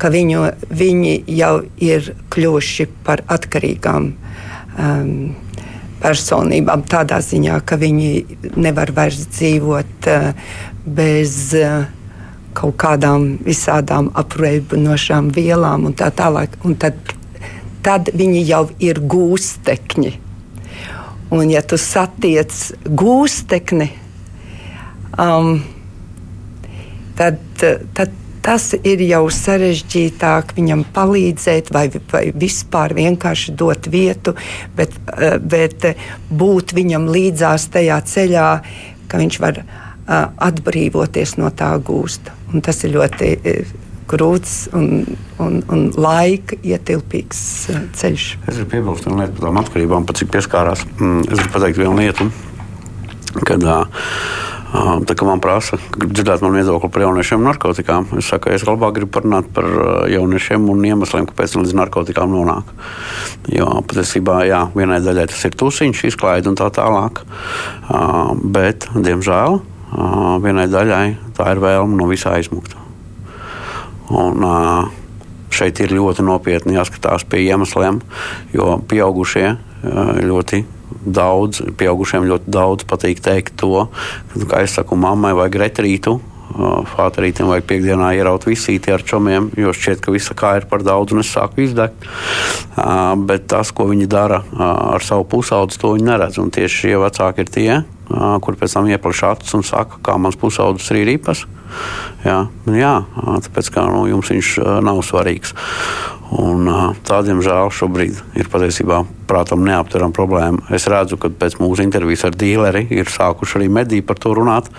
ka 0.00 0.10
viņu, 0.12 0.44
viņi 0.76 1.14
jau 1.38 1.54
ir 1.80 2.12
kļuvuši 2.32 2.86
par 3.06 3.22
atkarīgām 3.32 4.10
um, 4.12 5.12
personībām, 6.06 6.86
tādā 6.86 7.18
ziņā, 7.24 7.58
ka 7.66 7.78
viņi 7.80 8.10
nevar 8.54 8.94
vairs 8.94 9.26
dzīvot 9.34 10.10
uh, 10.12 10.32
bez 10.86 11.36
uh, 11.58 11.88
kaut 12.56 12.76
kādām 12.80 13.36
visādām 13.44 14.10
apreibinošām 14.16 15.32
vielām 15.36 15.88
un 15.90 15.96
tā 15.98 16.12
tālāk. 16.14 16.56
Un 16.64 16.76
tad, 16.80 16.96
tad 17.84 18.12
viņi 18.16 18.44
jau 18.46 18.64
ir 18.82 19.02
gūstekņi. 19.02 20.14
Un, 21.34 21.48
ja 21.50 21.62
tu 21.66 21.78
satiec 21.80 22.54
gūstekni, 22.86 23.88
um, 25.18 25.58
tad, 27.18 27.42
tad 27.98 28.14
tas 28.46 28.70
ir 28.86 29.02
jau 29.02 29.24
sarežģītāk 29.32 30.54
viņam 30.56 30.84
palīdzēt, 30.94 31.72
vai, 31.74 31.88
vai 32.12 32.28
vispār 32.30 32.94
vienkārši 32.96 33.54
dot 33.58 33.88
vietu, 33.90 34.36
bet, 34.76 34.94
eh, 35.16 35.38
bet 35.42 35.88
būt 36.30 36.76
viņam 36.76 37.08
līdzās 37.10 37.68
tajā 37.74 37.98
ceļā, 38.12 38.50
ka 39.10 39.18
viņš 39.22 39.40
var 39.42 39.58
eh, 39.62 39.66
atbrīvoties 40.48 41.36
no 41.40 41.50
tā 41.50 41.74
gūsta. 41.82 42.36
Un 42.54 42.62
tas 42.62 42.84
ir 42.86 42.94
ļoti 42.94 43.32
eh, 43.42 43.74
grūts 44.06 44.54
un, 44.78 45.02
un, 45.42 45.60
un 45.72 45.86
laika 45.98 46.58
ietilpīgs 46.62 47.40
ceļš. 47.98 48.26
Es 48.46 48.60
gribu 48.60 48.70
piebilst 48.76 49.08
vienu 49.08 49.24
lietu 49.24 49.40
par 49.40 49.48
tām 49.48 49.62
atkarībām, 49.64 50.06
pat 50.06 50.22
cik 50.22 50.30
pieskārās. 50.36 50.86
Mm, 51.00 51.24
es 51.26 51.40
gribu 51.40 51.54
pateikt 51.56 51.80
vienu 51.82 51.98
lietu, 51.98 52.28
kad 53.42 53.66
uh, 53.66 54.06
Tā 54.76 55.14
kā 55.16 55.26
man 55.26 55.40
prasa, 55.40 55.78
dzirdēt 55.96 56.42
manu 56.44 56.58
viedokli 56.58 56.90
par 56.92 57.04
jauniešiem 57.06 57.40
un 57.40 57.48
narkotikām, 57.48 58.08
es 58.20 58.28
saku, 58.28 58.50
es 58.52 58.64
labāk 58.66 58.96
gribu 58.98 59.14
parunāt 59.16 59.48
par 59.54 59.68
jauniešiem 60.10 60.66
un 60.72 60.84
iemesliem, 60.84 61.28
kāpēc 61.30 61.54
līdz 61.60 61.76
narkotikām 61.80 62.34
nonāk. 62.34 62.72
Jo 63.52 63.80
patiesībā, 63.86 64.42
jā, 64.48 64.64
vienai 64.76 64.98
daļai 65.04 65.28
tas 65.32 65.46
ir 65.48 65.56
tusiņš, 65.56 66.04
izklaide 66.10 66.50
un 66.50 66.58
tā 66.58 66.68
tālāk. 66.74 67.22
Bet, 68.42 68.88
diemžēl, 68.92 69.60
vienai 70.44 70.68
daļai 70.72 71.06
tā 71.38 71.50
ir 71.54 71.64
vēlme 71.64 71.96
no 71.96 72.10
visā 72.10 72.36
aizmukt. 72.36 72.76
Un, 74.12 74.44
šeit 75.56 75.80
ir 75.80 75.94
ļoti 75.96 76.26
nopietni 76.26 76.76
jāskatās 76.76 77.24
pie 77.24 77.46
iemesliem, 77.46 78.02
jo 78.52 78.76
pieaugušie 78.90 79.54
ļoti 80.26 80.64
daudz, 81.06 81.62
pieaugušiem 81.78 82.26
ļoti 82.28 82.52
daudz 82.52 82.86
patīk 82.88 83.20
teikt 83.24 83.56
to, 83.60 83.86
ka, 84.46 84.62
es 84.62 84.76
saku, 84.78 84.98
mammai 84.98 85.34
vajag 85.36 85.60
retrītu. 85.66 86.18
Fāterītam 86.56 87.50
vajag 87.50 87.66
piekdienā 87.68 88.12
ieraut 88.16 88.46
visīti 88.48 88.92
ar 88.94 89.02
čomiem, 89.04 89.50
jo 89.58 89.74
šķiet, 89.76 90.00
ka 90.00 90.14
visa 90.14 90.32
kā 90.38 90.54
ir 90.56 90.68
par 90.70 90.84
daudz 90.86 91.12
un 91.12 91.20
es 91.20 91.32
sāku 91.34 91.66
izdegt. 91.66 92.06
Bet 93.28 93.48
tas, 93.50 93.72
ko 93.76 93.88
viņi 93.90 94.06
dara 94.08 94.40
ar 94.56 95.04
savu 95.04 95.26
pusaudzi, 95.34 95.76
to 95.82 95.92
viņi 95.96 96.06
neredz. 96.06 96.38
Un 96.40 96.54
tieši 96.54 96.86
šie 96.86 96.94
vecāki 97.02 97.44
ir 97.44 97.52
tie, 97.52 97.70
kur 98.06 98.56
pēc 98.56 98.78
tam 98.78 98.88
iepleš 98.88 99.24
acis 99.34 99.58
un 99.58 99.66
saka, 99.66 100.00
kā 100.06 100.16
mans 100.22 100.38
pusaudzis 100.40 100.94
ir 100.94 101.12
īpas. 101.18 101.44
Jā, 102.24 102.46
jā, 102.72 102.94
tāpēc 103.44 103.72
kā 103.74 103.84
nu, 103.90 104.06
jums 104.08 104.30
viņš 104.32 104.56
nav 104.86 105.02
svarīgs. 105.04 105.52
Un, 106.34 106.66
tā, 107.06 107.20
diemžēl, 107.22 107.70
šobrīd 107.70 108.18
ir 108.34 108.48
patiesībā 108.50 109.04
prātam 109.30 109.62
neaptverama 109.66 110.14
problēma. 110.14 110.66
Es 110.74 110.88
redzu, 110.90 111.18
ka 111.22 111.30
pēc 111.30 111.58
mūsu 111.60 111.84
intervijas 111.86 112.26
ar 112.26 112.34
dīleri 112.38 112.86
ir 112.90 113.10
sākuši 113.10 113.60
arī 113.60 113.70
mediji 113.78 114.04
par 114.06 114.18
to 114.22 114.34
runāt. 114.34 114.70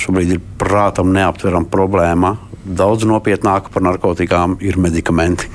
Šobrīd 0.00 0.36
ir 0.36 0.42
prātam 0.58 1.12
neaptverama 1.16 1.68
problēma. 1.72 2.36
Daudz 2.64 3.04
nopietnāka 3.06 3.70
par 3.72 3.84
narkotikām 3.84 4.56
ir 4.60 4.78
medikamenti. 4.80 5.48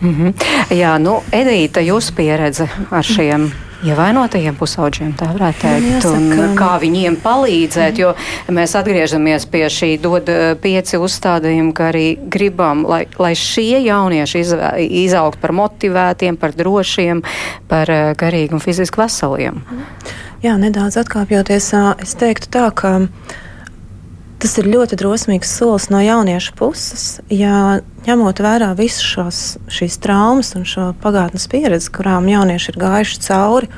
Mm 0.00 0.14
-hmm. 0.14 0.34
Jā, 0.70 0.98
nu, 0.98 1.20
Edīte, 1.32 1.84
jūsu 1.84 2.14
pieredze 2.14 2.68
ar 2.90 3.04
šiem. 3.04 3.40
Mm 3.40 3.69
ievainotajiem 3.86 4.56
pusauģiem, 4.58 5.12
tā 5.18 5.30
varētu 5.34 5.62
teikt, 5.62 5.88
Jāsaka, 5.94 6.38
un 6.44 6.56
kā 6.58 6.70
viņiem 6.82 7.18
palīdzēt, 7.22 7.96
mm. 7.96 8.00
jo 8.02 8.54
mēs 8.56 8.76
atgriežamies 8.78 9.46
pie 9.50 9.64
šī 9.72 9.90
dod 10.02 10.30
eh, 10.32 10.52
pieci 10.60 11.00
uzstādījuma, 11.00 11.74
ka 11.76 11.90
arī 11.90 12.06
gribam, 12.32 12.84
lai, 12.88 13.04
lai 13.20 13.32
šie 13.38 13.82
jaunieši 13.86 14.42
iz, 14.44 14.54
izaugt 15.04 15.40
par 15.42 15.54
motivētiem, 15.56 16.38
par 16.40 16.56
drošiem, 16.56 17.22
par 17.70 17.92
eh, 17.92 18.10
garīgi 18.20 18.56
un 18.56 18.64
fiziski 18.64 19.00
veseliem. 19.00 19.62
Jā, 20.40 20.56
nedaudz 20.60 20.96
atkāpjoties, 21.00 21.72
es 22.00 22.16
teiktu 22.20 22.48
tā, 22.52 22.70
ka 22.72 22.94
Tas 24.40 24.54
ir 24.56 24.70
ļoti 24.72 24.96
drosmīgs 24.96 25.50
solis 25.52 25.90
no 25.92 25.98
jauniešu 26.00 26.54
puses, 26.56 27.02
ja 27.28 27.80
ņemot 28.06 28.40
vērā 28.40 28.70
visas 28.78 29.58
šīs 29.68 29.98
traumas 30.00 30.54
un 30.56 30.64
šo 30.64 30.90
pagātnes 31.02 31.44
pieredzi, 31.52 31.90
kurām 31.92 32.28
jaunieši 32.30 32.72
ir 32.72 32.78
gājuši 32.80 33.20
cauri 33.26 33.68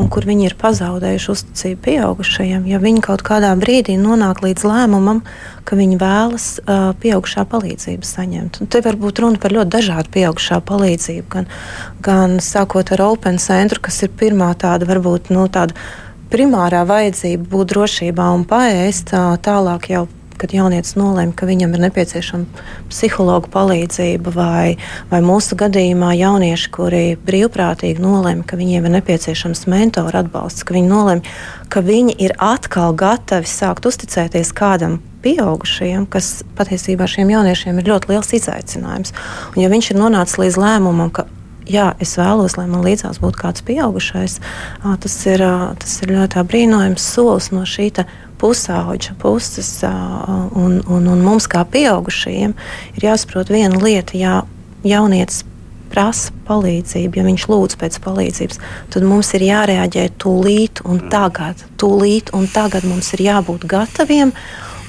un 0.00 0.10
kur 0.12 0.26
viņi 0.28 0.50
ir 0.50 0.56
pazaudējuši 0.60 1.30
uzticību 1.32 1.80
pieaugušajiem, 1.86 2.66
ja 2.70 2.80
viņi 2.82 3.02
kaut 3.04 3.24
kādā 3.26 3.50
brīdī 3.60 3.96
nonāk 4.00 4.42
līdz 4.44 4.66
lēmumam, 4.68 5.22
ka 5.64 5.78
viņi 5.78 5.98
vēlas 6.00 6.46
uh, 6.60 6.90
pieaugušā 7.00 7.46
palīdzību 7.50 8.06
saņemt. 8.06 8.60
Un 8.60 8.70
te 8.70 8.82
var 8.84 9.00
būt 9.00 9.22
runa 9.24 9.40
par 9.40 9.56
ļoti 9.56 9.74
dažādu 9.76 10.14
pieaugušā 10.16 10.60
palīdzību, 10.68 11.26
gan, 11.32 11.50
gan 12.04 12.38
sākot 12.44 12.92
ar 12.96 13.04
Open 13.08 13.40
Centru, 13.42 13.82
kas 13.88 14.02
ir 14.06 14.12
pirmā 14.20 14.52
tāda 14.60 14.88
varbūt 14.88 15.32
nu, 15.34 15.48
tāda 15.52 15.76
primārā 16.30 16.84
vajadzība 16.88 17.50
būt 17.50 17.74
drošībā 17.74 18.30
un 18.36 18.46
paēst, 18.48 19.14
tālāk 19.44 19.90
jau 19.92 20.06
kad 20.40 20.54
jaunietis 20.56 20.94
nolēma, 20.96 21.34
ka 21.36 21.44
viņam 21.48 21.74
ir 21.76 21.82
nepieciešama 21.84 22.62
psihologa 22.88 23.50
palīdzība, 23.52 24.32
vai, 24.32 24.78
vai 25.10 25.20
mūsu 25.24 25.58
gadījumā 25.60 26.14
jaunieši, 26.16 26.70
kuri 26.72 27.02
brīvprātīgi 27.26 28.00
nolēma, 28.00 28.46
ka 28.48 28.56
viņiem 28.60 28.88
ir 28.88 28.94
nepieciešams 28.96 29.66
mentora 29.70 30.24
atbalsts, 30.24 30.64
ka 30.64 30.76
viņi 30.76 30.88
nolēma, 30.88 31.36
ka 31.72 31.84
viņi 31.84 32.16
ir 32.24 32.36
atkal 32.40 32.96
gatavi 32.96 33.50
sākt 33.50 33.88
uzticēties 33.90 34.54
kādam 34.56 35.00
pieaugušajiem, 35.20 36.06
kas 36.08 36.38
patiesībā 36.56 37.04
šiem 37.10 37.34
jauniešiem 37.34 37.82
ir 37.82 37.92
ļoti 37.92 38.14
liels 38.14 38.32
izaicinājums. 38.40 39.12
Un, 39.52 39.60
ja 39.60 39.68
viņš 39.72 39.92
ir 39.92 40.00
nonācis 40.00 40.40
līdz 40.40 40.56
lēmumam, 40.62 41.12
ka 41.12 41.26
jā, 41.70 41.90
es 42.02 42.16
vēlos, 42.18 42.56
lai 42.58 42.66
man 42.70 42.84
līdzās 42.86 43.20
būtu 43.22 43.40
kāds 43.40 43.64
pieaugušais. 43.66 44.38
Tas 44.82 45.18
ir, 45.30 45.44
tas 45.80 45.98
ir 46.04 46.14
ļoti 46.16 46.44
brīnojams 46.50 47.06
solis 47.14 47.50
no 47.54 47.66
šī 47.68 47.90
pusauģa 48.40 49.14
puses. 49.20 49.70
Un, 49.84 50.80
un, 50.80 51.06
un 51.12 51.22
mums, 51.24 51.48
kā 51.50 51.64
pieaugušajiem, 51.68 52.56
ir 52.96 53.06
jāsaprot 53.10 53.52
viena 53.52 53.80
lieta, 53.80 54.16
ja 54.18 54.42
jaunietis 54.86 55.44
prasa 55.90 56.32
palīdzību, 56.46 57.18
ja 57.18 57.26
viņš 57.26 57.46
lūdz 57.50 57.76
pēc 57.80 57.98
palīdzības, 58.04 58.60
tad 58.94 59.06
mums 59.06 59.32
ir 59.36 59.46
jārēģē 59.48 60.06
tūlīt 60.22 60.84
un 60.86 61.02
tagad. 61.12 61.64
Tūlīt 61.80 62.32
un 62.36 62.46
tagad 62.50 62.86
mums 62.88 63.10
ir 63.16 63.24
jābūt 63.26 63.66
gataviem. 63.70 64.34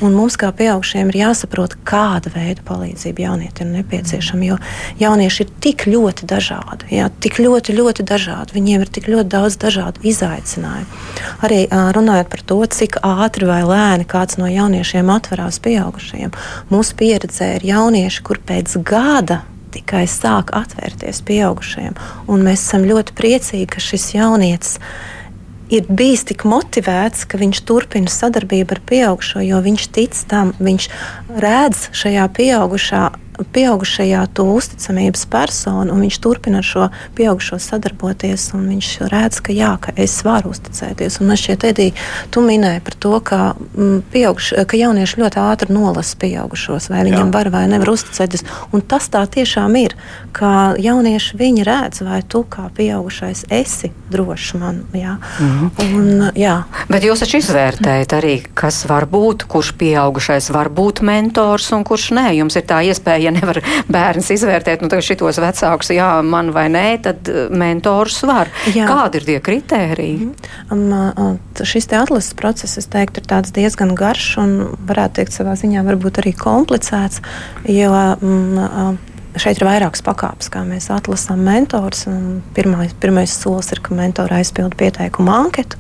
Un 0.02 0.16
mums, 0.18 0.34
kā 0.40 0.50
pieaugušiem, 0.56 1.12
ir 1.12 1.20
jāsaprot, 1.20 1.76
kāda 1.86 2.32
veida 2.34 2.64
palīdzība 2.66 3.22
jaunietim 3.28 3.70
ir 3.70 3.82
nepieciešama. 3.82 4.48
Jo 4.48 4.58
jaunieši 4.98 5.44
ir 5.46 5.52
tik 5.62 5.86
ļoti 5.86 6.26
dažādi, 6.30 6.90
jā, 6.96 7.12
tik 7.22 7.38
ļoti, 7.42 7.76
ļoti 7.78 8.06
dažādi. 8.10 8.56
Viņiem 8.58 8.86
ir 8.86 8.92
tik 8.98 9.12
ļoti 9.12 9.30
daudz 9.30 9.60
dažādu 9.62 10.02
izaicinājumu. 10.10 11.00
Arī 11.46 11.62
runājot 11.70 12.34
par 12.34 12.44
to, 12.50 12.60
cik 12.66 12.98
ātri 13.06 13.50
vai 13.50 13.62
lēni 13.68 14.10
kāds 14.10 14.42
no 14.42 14.50
jauniešiem 14.50 15.14
atverās 15.14 15.62
pieaugušajiem. 15.62 16.34
Mūsu 16.74 16.98
pieredzē 16.98 17.56
ir 17.60 17.70
jaunieši, 17.70 18.26
kur 18.26 18.42
pēc 18.42 18.80
gada 18.82 19.44
tikai 19.72 20.04
sāk 20.10 20.52
atvērties 20.58 21.22
pieaugušajiem. 21.30 21.96
Un 22.32 22.44
mēs 22.48 22.66
esam 22.66 22.90
ļoti 22.90 23.16
priecīgi, 23.18 23.70
ka 23.72 23.84
šis 23.84 24.12
jaunietis 24.18 24.78
ir 24.78 25.21
bijis 25.88 26.26
tik 26.28 26.44
motivēts, 26.44 27.24
ka 27.32 27.40
viņš 27.40 27.64
turpina 27.64 28.12
sadarbību 28.12 28.76
ar 28.76 28.82
pieaugušo, 28.92 29.40
jo 29.46 29.62
viņš 29.64 29.88
tic 29.96 30.20
tam, 30.28 30.52
viņš 30.60 30.90
redz 31.40 31.88
šajā 31.96 32.28
pieaugušā 32.36 33.06
pieaugušajā 33.54 34.26
to 34.38 34.46
uzticamības 34.56 35.26
personu, 35.32 35.94
un 35.94 36.04
viņš 36.06 36.20
turpina 36.24 36.62
ar 36.62 36.68
šo 36.68 36.88
pieaugušo 37.18 37.60
sadarboties. 37.62 38.50
Viņš 38.54 38.90
redz, 39.12 39.42
ka, 39.44 39.54
jā, 39.56 39.74
ka 39.82 39.94
es 40.00 40.20
varu 40.28 40.52
uzticēties. 40.54 41.20
Un 41.22 41.32
man 41.32 41.40
šķiet, 41.40 41.66
Edija, 41.72 41.96
tu 42.34 42.44
minēji 42.46 42.84
par 42.86 42.98
to, 43.06 43.14
ka, 43.26 43.40
mm, 43.58 44.04
pieauguš, 44.14 44.52
ka 44.68 44.80
jaunieši 44.80 45.22
ļoti 45.22 45.42
ātri 45.42 45.74
nolasa 45.74 46.18
pieaugušos, 46.22 46.90
vai 46.92 47.06
viņam 47.08 47.28
jā. 47.28 47.34
var 47.34 47.52
vai 47.54 47.66
nevar 47.72 47.94
uzticēties. 47.96 48.46
Un 48.72 48.86
tas 48.86 49.10
tā 49.12 49.24
tiešām 49.26 49.76
ir, 49.82 49.96
ka 50.36 50.76
jaunieši 50.82 51.40
viņi 51.40 51.66
redz, 51.68 52.04
vai 52.06 52.22
tu 52.28 52.44
kā 52.44 52.68
pieaugušais 52.76 53.46
esi 53.52 53.92
drošs 54.12 54.54
man. 54.60 54.84
Jā. 54.94 55.18
Mhm. 55.40 55.72
Un, 55.88 56.32
jā. 56.36 56.62
Bet 56.92 57.06
jūs 57.06 57.24
taču 57.24 57.40
izvērtējat 57.42 58.16
arī, 58.18 58.36
kas 58.58 58.84
var 58.90 59.08
būt, 59.12 59.48
kurš 59.52 59.74
pieaugušais 59.80 60.52
var 60.54 60.70
būt 60.74 61.02
mentors 61.06 61.72
un 61.76 61.86
kurš 61.88 62.12
nē. 62.18 62.28
Jums 62.40 62.58
ir 62.60 62.66
tā 62.68 62.82
iespēja 62.88 63.31
ja 63.32 63.40
nevar 63.40 63.62
bērns 63.92 64.32
izvērtēt, 64.36 64.84
nu, 64.84 64.92
šitos 65.02 65.40
vecākus, 65.42 65.92
jā, 65.96 66.10
man 66.26 66.52
vai 66.56 66.68
nē, 66.74 66.86
tad 67.06 67.32
eh, 67.32 67.48
mentors 67.50 68.22
var. 68.28 68.52
Jā. 68.76 68.88
Kādi 68.90 69.22
ir 69.22 69.28
tie 69.30 69.38
kritēriji? 69.44 70.32
Mm. 70.72 70.92
Um, 71.18 71.40
šis 71.68 71.90
te 71.92 72.00
atlases 72.00 72.36
process, 72.38 72.78
es 72.82 72.90
teiktu, 72.92 73.24
ir 73.28 73.54
diezgan 73.56 73.96
garš 73.98 74.36
un 74.42 74.58
varētu 74.90 75.22
teikt 75.22 75.38
savā 75.38 75.56
ziņā 75.60 75.86
varbūt 75.88 76.22
arī 76.24 76.36
komplicēts, 76.38 77.22
jo 77.70 77.92
um, 77.92 79.00
šeit 79.40 79.60
ir 79.60 79.68
vairākas 79.68 80.04
pakāpes, 80.06 80.50
kā 80.52 80.64
mēs 80.68 80.90
atlasām 80.94 81.44
mentors. 81.46 82.06
Pirmais, 82.56 83.36
solis 83.36 83.72
ir, 83.74 83.82
ka 83.84 83.96
mentori 83.96 84.40
aizpild 84.42 84.76
pieteikumu 84.80 85.32
anketu, 85.34 85.80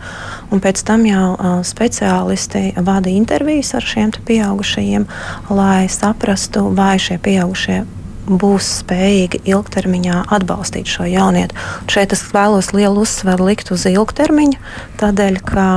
un 0.51 0.63
pēc 0.63 0.83
tam 0.87 1.05
jau 1.07 1.31
uh, 1.35 1.61
speciālisti 1.67 2.75
vada 2.83 3.11
intervijas 3.11 3.73
ar 3.77 3.87
šiem 3.87 4.13
pieaugušajiem, 4.27 5.07
lai 5.53 5.87
saprastu, 5.91 6.67
vai 6.75 6.95
šie 6.99 7.19
pieaugušie 7.21 7.81
būs 8.29 8.67
spējīgi 8.81 9.41
ilgtermiņā 9.49 10.25
atbalstīt 10.35 10.89
šo 10.89 11.07
jaunieti. 11.09 11.57
Un 11.81 11.91
šeit 11.91 12.13
es 12.15 12.23
vēlos 12.33 12.71
lielu 12.75 13.03
uzsvaru 13.03 13.49
likt 13.49 13.71
uz 13.73 13.87
ilgtermiņu, 13.89 14.59
tādēļ, 15.01 15.41
ka 15.47 15.67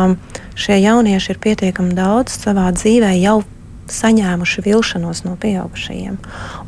šie 0.59 0.79
jaunieši 0.83 1.35
ir 1.35 1.43
pietiekami 1.43 1.97
daudz 1.97 2.37
savā 2.45 2.71
dzīvē 2.77 3.15
jau 3.23 3.41
saņēmuši 3.91 4.65
vilšanos 4.65 5.23
no 5.27 5.35
pieaugušajiem. 5.41 6.17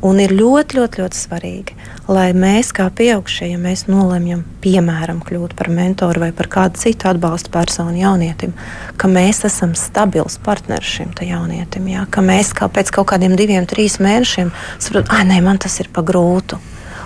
Un 0.07 0.21
ir 0.21 0.35
ļoti, 0.37 0.79
ļoti, 0.79 1.03
ļoti 1.03 1.19
svarīgi, 1.19 1.77
lai 2.13 2.29
mēs, 2.37 2.73
kā 2.77 2.89
pieaugušie, 2.93 3.49
ja 3.53 3.61
mēs 3.61 3.87
nolemjam, 3.89 4.45
piemēram, 4.65 5.23
kļūt 5.25 5.57
par 5.59 5.71
mentoru 5.73 6.27
vai 6.27 6.31
par 6.37 6.51
kādu 6.53 6.81
citu 6.83 7.09
atbalsta 7.11 7.53
personu 7.55 7.97
jaunietim, 8.01 8.55
ka 9.01 9.11
mēs 9.11 9.45
esam 9.49 9.75
stabils 9.79 10.39
partneris 10.45 10.97
šim 10.99 11.15
jaunietim. 11.25 11.89
Jā, 11.93 12.07
ka 12.11 12.25
mēs 12.25 12.53
kā 12.57 12.69
pēc 12.69 12.93
kaut 12.95 13.11
kādiem 13.15 13.37
diviem, 13.39 13.67
trīs 13.69 14.01
mēnešiem 14.03 14.53
saprotam, 14.79 15.13
ah, 15.17 15.27
nē, 15.27 15.43
man 15.45 15.63
tas 15.63 15.81
ir 15.81 15.93
pa 15.93 16.05
grūtu. 16.07 16.61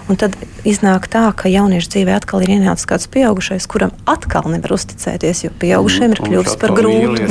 Un 0.09 0.19
tad 0.19 0.35
iznāk 0.67 1.07
tā, 1.11 1.29
ka 1.37 1.51
jauniešu 1.51 1.91
dzīvē 1.95 2.15
atkal 2.19 2.43
ir 2.45 2.55
ienācis 2.57 2.89
kāds 2.89 3.07
pieaugušais, 3.13 3.67
kuram 3.71 3.93
atkal 4.11 4.49
nevar 4.51 4.75
uzticēties, 4.77 5.45
jo 5.45 5.51
pieaugušiem 5.61 6.15
ir 6.15 6.23
kļuvis 6.25 6.57
par 6.61 6.75
grūtu. 6.77 7.29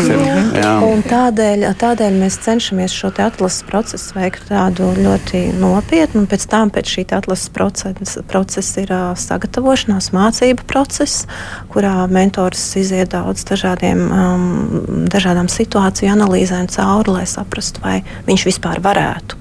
Tādēļ, 1.10 1.66
tādēļ 1.80 2.20
mēs 2.22 2.40
cenšamies 2.46 2.96
šo 2.96 3.12
atlases 3.20 3.66
procesu 3.68 4.16
veikt 4.18 4.48
tādu 4.50 4.92
ļoti 4.98 5.44
nopietnu, 5.60 6.24
un 6.24 6.30
pēc 6.30 6.46
tam 6.52 6.72
pēc 6.74 6.94
šī 6.96 7.06
atlases 7.18 7.52
procesa, 7.56 8.24
procesa 8.30 8.86
ir 8.86 8.94
uh, 8.96 9.12
sagatavošanās, 9.20 10.12
mācību 10.16 10.68
process, 10.70 11.26
kurā 11.74 11.96
mentors 12.12 12.64
iziet 12.80 13.14
daudz 13.16 13.44
dažādiem, 13.50 14.06
um, 14.08 14.48
dažādām 15.12 15.52
situāciju 15.52 16.14
analīzēm 16.16 16.70
cauri, 16.72 17.20
lai 17.20 17.28
saprastu, 17.30 17.84
vai 17.84 18.00
viņš 18.30 18.48
vispār 18.52 18.82
varētu 18.84 19.40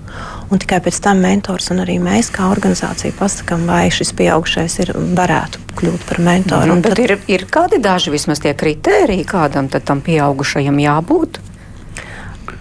Un 0.48 0.60
tikai 0.62 0.78
pēc 0.80 0.98
tam 1.04 1.20
mentors 1.20 1.68
un 1.74 1.82
arī 1.82 1.98
mēs, 2.00 2.30
kā 2.32 2.46
organizācija, 2.48 3.12
pasakām, 3.18 3.66
vai 3.68 3.90
šis 3.92 4.14
pieaugušais 4.16 4.78
ir, 4.84 4.94
varētu 5.18 5.60
kļūt 5.76 6.06
par 6.08 6.22
mentoru. 6.24 6.72
Mm, 6.72 6.84
bet 6.86 6.96
tad... 6.96 7.02
ir, 7.04 7.14
ir 7.28 7.44
kādi 7.52 7.80
daži 7.84 8.14
vismaz 8.14 8.40
tie 8.44 8.54
kritēriji, 8.56 9.26
kādam 9.28 9.68
tam 9.68 10.00
pieaugušajam 10.06 10.80
jābūt? 10.80 11.42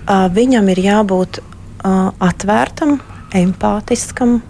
Uh, 0.08 0.28
viņam 0.36 0.68
ir 0.76 0.84
jābūt 0.84 1.40
uh, 1.40 2.12
atvērtam, 2.24 3.00
empātiskam, 3.36 4.42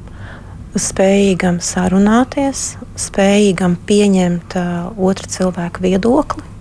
spējīgam 0.78 1.62
sarunāties, 1.62 2.76
spējīgam 2.98 3.78
pieņemt 3.86 4.58
uh, 4.58 4.78
otra 4.98 5.30
cilvēka 5.38 5.86
viedokli 5.86 6.57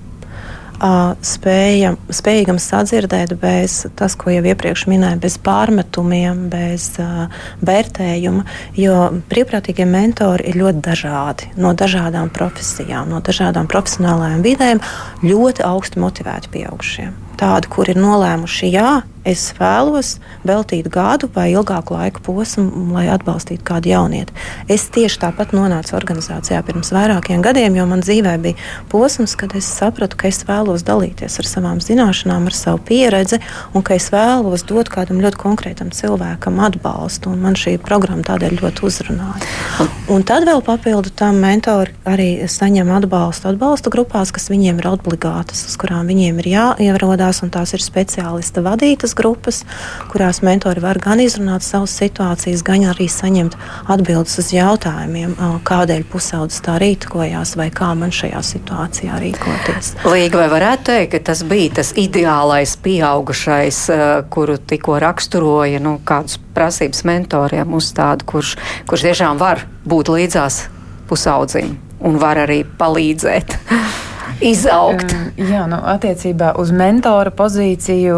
spējam, 0.80 1.96
spējīgam 2.12 2.58
sadzirdēt 2.60 3.34
bez 3.40 3.84
tas, 3.98 4.16
ko 4.18 4.30
jau 4.34 4.42
iepriekš 4.44 4.86
minēju, 4.90 5.20
bez 5.22 5.38
pārmetumiem, 5.42 6.46
bez 6.52 6.88
uh, 7.02 7.26
vērtējuma. 7.66 8.44
Jo 8.78 9.10
brīvprātīgie 9.30 9.88
mentori 9.88 10.50
ir 10.50 10.60
ļoti 10.60 10.82
dažādi, 10.84 11.52
no 11.60 11.74
dažādām 11.76 12.32
profesijām, 12.34 13.08
no 13.12 13.22
dažādām 13.24 13.70
profesionālajām 13.70 14.44
vidēm, 14.46 14.82
ļoti 15.24 15.64
augsti 15.66 16.02
motivēti 16.02 16.52
pieaugušie. 16.56 17.10
Tādi, 17.36 17.68
kur 17.68 17.88
ir 17.92 17.98
nolēmuši, 18.00 18.68
jā, 18.72 18.90
es 19.28 19.50
vēlos 19.58 20.14
veltīt 20.46 20.86
gadu 20.92 21.28
vai 21.34 21.50
ilgāku 21.52 21.96
laiku 21.96 22.22
posmu, 22.24 22.86
lai 22.94 23.04
atbalstītu 23.12 23.60
kādu 23.66 23.90
jaunieti. 23.90 24.32
Es 24.72 24.86
tieši 24.94 25.20
tāpat 25.26 25.52
nonācu 25.56 25.96
organizācijā 25.98 26.62
pirms 26.64 26.92
vairākiem 26.96 27.42
gadiem, 27.44 27.76
jo 27.76 27.84
man 27.90 28.04
dzīvē 28.06 28.36
bija 28.40 28.70
posms, 28.92 29.36
kad 29.36 29.52
es 29.58 29.68
sapratu, 29.68 30.16
ka 30.16 30.30
es 30.30 30.40
vēlos 30.48 30.86
dalīties 30.86 31.36
ar 31.42 31.50
savām 31.50 31.82
zināšanām, 31.84 32.48
ar 32.48 32.56
savu 32.56 32.80
pieredzi, 32.88 33.42
un 33.76 33.84
ka 33.84 33.98
es 34.00 34.08
vēlos 34.14 34.64
dot 34.70 34.88
kādam 34.92 35.20
ļoti 35.20 35.42
konkrētam 35.44 35.92
cilvēkam 35.92 36.64
atbalstu. 36.70 37.36
Man 37.36 37.58
šī 37.58 37.76
programma 37.82 38.24
tādēļ 38.32 38.60
ļoti 38.62 38.88
uzrunāja. 38.88 39.95
Un 40.06 40.22
tad 40.22 40.44
vēl 40.46 40.60
papildu 40.62 41.10
tam 41.18 41.40
mentori 41.42 41.90
arī 42.06 42.46
saņem 42.46 42.92
atbalstu 42.94 43.48
atbalsta 43.50 43.90
grupās, 43.90 44.30
kas 44.30 44.46
viņiem 44.52 44.78
ir 44.78 44.86
obligātas, 44.92 45.64
uz 45.66 45.74
kurām 45.82 46.06
viņiem 46.06 46.38
ir 46.44 46.48
jāierodās, 46.52 47.42
tās 47.50 47.74
ir 47.74 47.82
speciālista 47.82 48.62
vadītas 48.62 49.16
grupas, 49.18 49.64
kurās 50.12 50.44
mentori 50.46 50.84
var 50.84 51.00
gan 51.02 51.18
izrunāt 51.24 51.66
savas 51.66 51.96
situācijas, 51.98 52.62
gan 52.62 52.86
arī 52.92 53.08
saņemt 53.10 53.58
atbildes 53.90 54.38
uz 54.38 54.52
jautājumiem, 54.54 55.34
kādēļ 55.66 56.06
pusaudzis 56.12 56.62
tā 56.62 56.78
rīkojās 56.82 57.56
vai 57.58 57.72
kā 57.74 57.90
man 57.98 58.14
šajā 58.14 58.44
situācijā 58.46 59.18
rīkoties. 59.24 59.96
Līga, 60.06 60.44
vai 60.44 60.48
varētu 60.54 60.90
teikt, 60.92 61.16
ka 61.16 61.24
tas 61.32 61.42
bija 61.42 61.80
tas 61.80 61.90
ideālais 61.98 62.78
pieaugušais, 62.78 63.82
kuru 64.30 64.60
tikko 64.62 65.00
raksturoja, 65.02 65.82
nu, 65.82 65.98
kādus 66.06 66.38
prasības 66.56 67.02
mentoriem 67.08 67.74
uzstāda, 67.76 68.24
kurš, 68.28 68.54
kurš 68.88 69.10
tiešām 69.10 69.40
var 69.42 69.66
būt 69.86 69.95
līdzās 70.04 70.66
pusaudzim 71.08 71.76
un 72.06 72.18
var 72.20 72.42
arī 72.44 72.62
palīdzēt. 72.78 73.56
izaugt. 74.40 75.12
Jā, 75.36 75.64
nu, 75.70 75.78
attiecībā 75.88 76.52
uz 76.60 76.70
mentora 76.74 77.32
pozīciju 77.34 78.16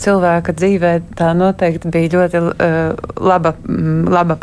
cilvēka 0.00 0.54
dzīvē 0.56 0.92
tā 1.18 1.30
noteikti 1.36 1.92
bija 1.92 2.12
ļoti 2.14 2.42
laba, 3.24 3.54
laba, 4.18 4.38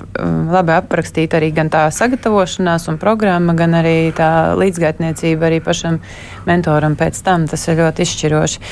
labi 0.56 0.76
aprakstīta 0.78 1.40
arī 1.40 1.52
gan 1.56 1.70
tā 1.74 1.86
sagatavošanās 1.94 2.90
un 2.92 3.00
programma, 3.02 3.56
gan 3.58 3.78
arī 3.82 4.14
tā 4.18 4.30
līdzgaitniecība 4.60 5.50
arī 5.50 5.62
pašam 5.66 6.02
mentoram 6.48 6.98
pēc 7.00 7.22
tam. 7.26 7.50
Tas 7.50 7.68
ir 7.70 7.82
ļoti 7.82 8.06
izšķiroši. 8.06 8.66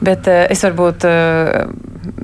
Bet 0.00 0.28
es 0.32 0.62
varbūt 0.64 1.04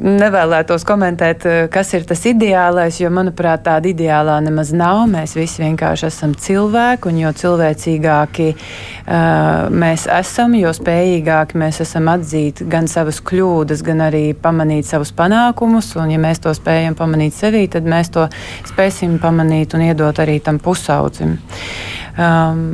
nevēlētos 0.07 0.85
komentēt, 0.87 1.45
kas 1.73 1.91
ir 1.97 2.07
tas 2.09 2.23
ideālais, 2.29 2.97
jo, 3.01 3.11
manuprāt, 3.13 3.65
tāda 3.67 3.91
ideālā 3.91 4.37
nemaz 4.45 4.71
nav. 4.77 5.03
Mēs 5.11 5.35
visi 5.37 5.61
vienkārši 5.61 6.07
esam 6.09 6.33
cilvēki, 6.41 7.11
un 7.11 7.21
jo 7.21 7.33
cilvēcīgāki 7.37 8.47
uh, 8.55 9.67
mēs 9.73 10.07
esam, 10.17 10.57
jo 10.57 10.73
spējīgāki 10.77 11.61
mēs 11.61 11.83
esam 11.85 12.09
atzīt 12.13 12.63
gan 12.71 12.89
savas 12.91 13.21
kļūdas, 13.27 13.85
gan 13.87 14.05
arī 14.09 14.25
pamanīt 14.33 14.89
savus 14.89 15.13
panākumus. 15.17 15.93
Un, 16.01 16.15
ja 16.15 16.21
mēs 16.23 16.41
to 16.45 16.55
spējam 16.57 16.97
pamanīt 16.99 17.37
sevī, 17.37 17.67
tad 17.73 17.89
mēs 17.89 18.13
to 18.15 18.29
spēsim 18.71 19.19
pamanīt 19.23 19.77
un 19.77 19.85
iedot 19.91 20.25
arī 20.25 20.39
tam 20.45 20.61
pusaudzim. 20.63 21.37
Um, 22.17 22.65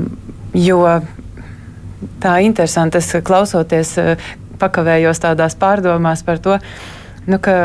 jo 0.55 0.85
tā 2.23 2.37
interesanti, 2.47 3.03
es 3.03 3.11
klausoties, 3.27 3.97
pakavējos 4.61 5.23
tādās 5.23 5.57
pārdomās 5.59 6.25
par 6.27 6.41
to, 6.43 6.59
nu, 7.27 7.39
ka 7.43 7.57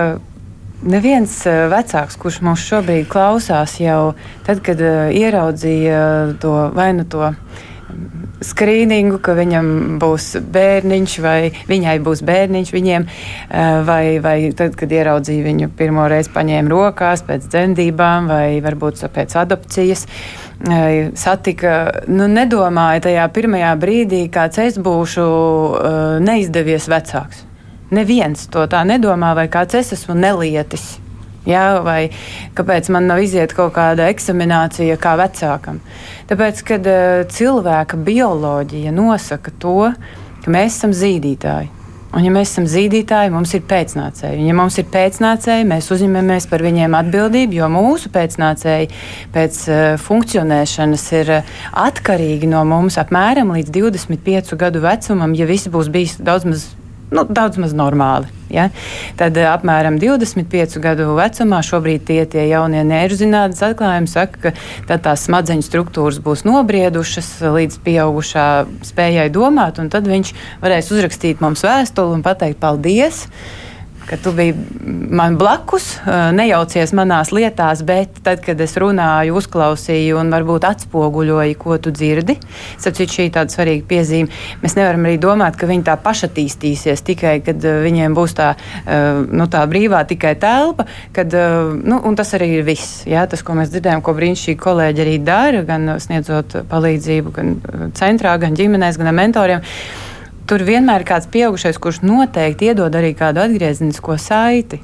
neviens 0.83 1.39
vecāks, 1.71 2.19
kurš 2.21 2.41
mūs 2.45 2.65
šobrīd 2.67 3.07
klausās, 3.11 3.79
jau 3.81 4.13
tad, 4.47 4.61
kad 4.65 4.81
ieraudzīja 4.81 6.03
to 6.41 6.53
vai 6.75 6.91
nu 6.97 7.07
to 7.09 7.31
skrīningu, 8.43 9.17
ka 9.23 9.33
viņam 9.37 9.69
būs 10.01 10.35
bērniņš 10.53 11.13
vai 11.23 11.37
viņai 11.69 11.95
būs 12.05 12.21
bērniņš 12.27 12.73
viņiem, 12.75 13.07
vai, 13.87 14.03
vai 14.23 14.35
tad, 14.57 14.75
kad 14.77 14.91
ieraudzīja 14.93 15.45
viņu 15.45 15.71
pirmo 15.77 16.05
reizi 16.11 16.33
paņēma 16.35 16.71
rokās 16.73 17.23
pēc 17.27 17.47
dzemdībām 17.47 18.29
vai 18.29 18.59
varbūt 18.65 19.01
pēc 19.15 19.37
adopcijas. 19.41 20.05
Satika, 20.57 21.73
nu, 22.09 22.25
nedomāja 22.31 23.03
tajā 23.05 23.25
pirmajā 23.29 23.73
brīdī, 23.77 24.23
kāds 24.33 24.57
es 24.63 24.79
būšu 24.81 25.25
neizdevies 26.25 26.87
vecāks. 26.89 27.43
Neviens 27.93 28.47
to 28.51 28.65
tā 28.67 28.81
nedomā, 28.83 29.35
vai 29.37 29.45
kāds 29.53 29.77
es 29.77 29.93
esmu 29.93 30.17
nelietis. 30.17 30.97
Jā, 31.47 31.77
vai 31.85 32.09
kāpēc 32.57 32.89
man 32.91 33.05
nav 33.07 33.21
iziet 33.23 33.53
kaut 33.55 33.71
kāda 33.77 34.09
eksaminācija 34.11 34.97
kā 34.99 35.13
vecākam? 35.21 35.77
Tāpēc, 36.27 36.59
kad 36.67 36.89
cilvēka 37.31 38.01
bioloģija 38.03 38.91
nosaka 38.91 39.53
to, 39.61 39.93
ka 40.43 40.51
mēs 40.51 40.81
esam 40.81 40.91
zīdītāji. 40.97 41.71
Un, 42.15 42.23
ja 42.23 42.31
mēs 42.31 42.53
esam 42.53 42.65
zīdītāji, 42.71 43.33
mums 43.33 43.51
ir 43.57 43.65
pēcnācēji. 43.67 44.39
Un, 44.39 44.47
ja 44.47 44.55
mums 44.55 44.77
ir 44.79 44.87
pēcnācēji, 44.93 45.67
mēs 45.67 45.89
uzņemamies 45.91 46.47
par 46.47 46.63
viņiem 46.63 46.95
atbildību, 46.97 47.57
jo 47.59 47.67
mūsu 47.73 48.11
pēcnācēji 48.13 48.89
pēc 49.35 49.59
uh, 49.67 49.83
funkcionēšanas 50.01 51.05
ir 51.19 51.33
uh, 51.41 51.53
atkarīgi 51.83 52.49
no 52.49 52.63
mums 52.69 52.97
apmēram 53.01 53.51
līdz 53.57 53.75
25 53.75 54.55
gadu 54.59 54.83
vecumam, 54.87 55.35
ja 55.35 55.49
viss 55.49 55.67
būs 55.73 55.91
bijis 55.91 56.17
daudz 56.23 56.47
maz 56.47 56.69
nu, 57.11 57.23
daudz 57.29 57.59
maz 57.61 57.75
normāli. 57.77 58.29
Ja? 58.51 58.69
Tad 59.19 59.37
eh, 59.39 59.47
apmēram 59.49 59.99
25 60.01 60.79
gadu 60.83 61.11
vecumā 61.17 61.61
šobrīd 61.65 62.05
tie, 62.07 62.21
tie 62.29 62.47
jaunie 62.49 62.83
neirzinātnes 62.87 63.63
atklājumi 63.69 64.11
saka, 64.11 64.53
ka 64.87 64.99
tās 65.03 65.27
smadzeņu 65.27 65.65
struktūras 65.67 66.19
būs 66.23 66.45
nobriedušas 66.47 67.31
līdz 67.57 67.79
pieaugušā 67.85 68.47
spējai 68.87 69.29
domāt, 69.35 69.81
un 69.83 69.91
tad 69.93 70.09
viņš 70.09 70.33
varēs 70.63 70.91
uzrakstīt 70.95 71.43
mums 71.43 71.65
vēstuli 71.67 72.19
un 72.19 72.25
pateikt 72.25 72.61
paldies 72.63 73.25
ka 74.07 74.17
tu 74.23 74.31
biji 74.31 74.55
man 75.11 75.35
blakus, 75.39 75.97
nejaucies 76.33 76.93
manās 76.95 77.33
lietās, 77.35 77.81
bet 77.87 78.21
tad, 78.23 78.39
kad 78.45 78.61
es 78.63 78.75
runāju, 78.79 79.35
uzklausīju 79.39 80.19
un 80.21 80.31
varbūt 80.31 80.67
atspoguļoju, 80.67 81.57
ko 81.59 81.77
tu 81.81 81.91
dzirdi, 81.95 82.37
sapratu, 82.77 83.07
šī 83.17 83.27
ir 83.27 83.33
tāda 83.35 83.53
svarīga 83.53 83.85
piezīme. 83.89 84.31
Mēs 84.63 84.77
nevaram 84.79 85.07
arī 85.07 85.19
domāt, 85.21 85.59
ka 85.59 85.69
viņi 85.69 85.87
tā 85.89 85.97
pašattīstīsies 86.05 87.03
tikai, 87.07 87.35
kad 87.45 87.61
viņiem 87.61 88.15
būs 88.17 88.37
tā, 88.39 88.53
nu, 89.27 89.49
tā 89.51 89.63
brīvā 89.69 90.03
tikai 90.07 90.35
telpa, 90.39 90.87
kad, 91.15 91.35
nu, 91.83 91.99
un 92.07 92.19
tas 92.19 92.33
arī 92.37 92.53
ir 92.57 92.67
viss. 92.67 93.03
Jā, 93.09 93.27
tas, 93.29 93.43
ko 93.43 93.57
mēs 93.59 93.71
dzirdējām, 93.75 94.03
ko 94.05 94.15
brīnišķīgi 94.17 94.63
kolēģi 94.63 95.03
arī 95.05 95.17
dara, 95.27 95.63
gan 95.67 95.97
sniedzot 96.03 96.61
palīdzību, 96.71 97.35
gan 97.35 97.55
centrā, 97.97 98.37
gan 98.41 98.55
ģimenēs, 98.57 98.99
gan 99.01 99.15
mentoriem 99.17 99.65
tur 100.47 100.63
vienmēr 100.67 101.03
ir 101.03 101.07
kāds 101.07 101.29
pieaugušais, 101.31 101.79
kurš 101.81 102.03
noteikti 102.07 102.71
iedod 102.71 102.93
arī 102.95 103.13
kādu 103.17 103.43
atgriezenisko 103.43 104.15
saiti. 104.21 104.79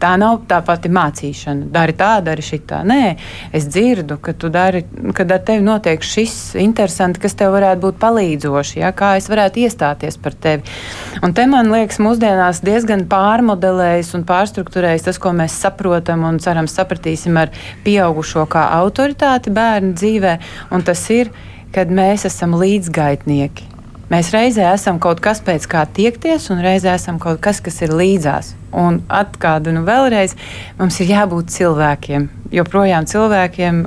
Tā 0.00 0.14
nav 0.16 0.46
tā 0.48 0.62
pati 0.64 0.88
mācīšana. 0.88 1.66
Dari 1.74 1.92
tā, 1.92 2.22
dari 2.24 2.40
šitā. 2.40 2.78
Nē, 2.88 3.18
es 3.52 3.66
dzirdu, 3.68 4.16
ka 4.24 4.32
tu 4.32 4.48
dari, 4.48 4.80
kad 5.16 5.28
ar 5.28 5.42
tevi 5.44 5.60
notiek 5.60 6.00
šis 6.00 6.54
interesants, 6.62 7.20
kas 7.20 7.36
tev 7.36 7.52
varētu 7.52 7.82
būt 7.82 7.98
palīdzoši, 8.00 8.78
ja, 8.80 8.94
kā 8.96 9.12
es 9.20 9.28
varētu 9.28 9.60
iestāties 9.66 10.16
par 10.16 10.38
tevi. 10.40 10.64
Un 11.20 11.36
te 11.36 11.44
man 11.52 11.68
liekas, 11.74 12.00
mūsdienās 12.00 12.62
diezgan 12.64 13.04
pārmodelējis 13.12 14.14
un 14.16 14.24
pārstruktūrējis 14.30 15.04
tas, 15.10 15.20
ko 15.20 15.34
mēs 15.36 15.58
saprotam 15.66 16.24
un 16.28 16.40
cerams 16.40 16.78
sapratīsim 16.80 17.36
ar 17.36 17.52
pieaugušo 17.84 18.46
kā 18.48 18.70
autoritāti 18.80 19.52
bērnu 19.52 19.92
dzīvē, 20.00 20.38
un 20.72 20.86
tas 20.88 21.04
ir, 21.12 21.28
kad 21.76 21.92
mēs 21.92 22.24
esam 22.30 22.56
līdzgaitnieki. 22.56 23.69
Mēs 24.10 24.32
reizē 24.34 24.64
esam 24.72 24.96
kaut 24.98 25.20
kas 25.22 25.38
pēc 25.46 25.68
kā 25.70 25.84
tiekties, 25.86 26.48
un 26.50 26.64
reizē 26.64 26.96
esam 26.98 27.20
kaut 27.22 27.38
kas, 27.44 27.60
kas 27.62 27.76
ir 27.86 27.94
līdzās. 27.94 28.56
Un 28.70 29.00
atgādinu 29.10 29.82
vēlreiz, 29.86 30.36
mums 30.78 31.00
ir 31.02 31.10
jābūt 31.10 31.50
cilvēkiem. 31.50 32.28
Joprojām 32.50 33.06
cilvēkiem, 33.06 33.84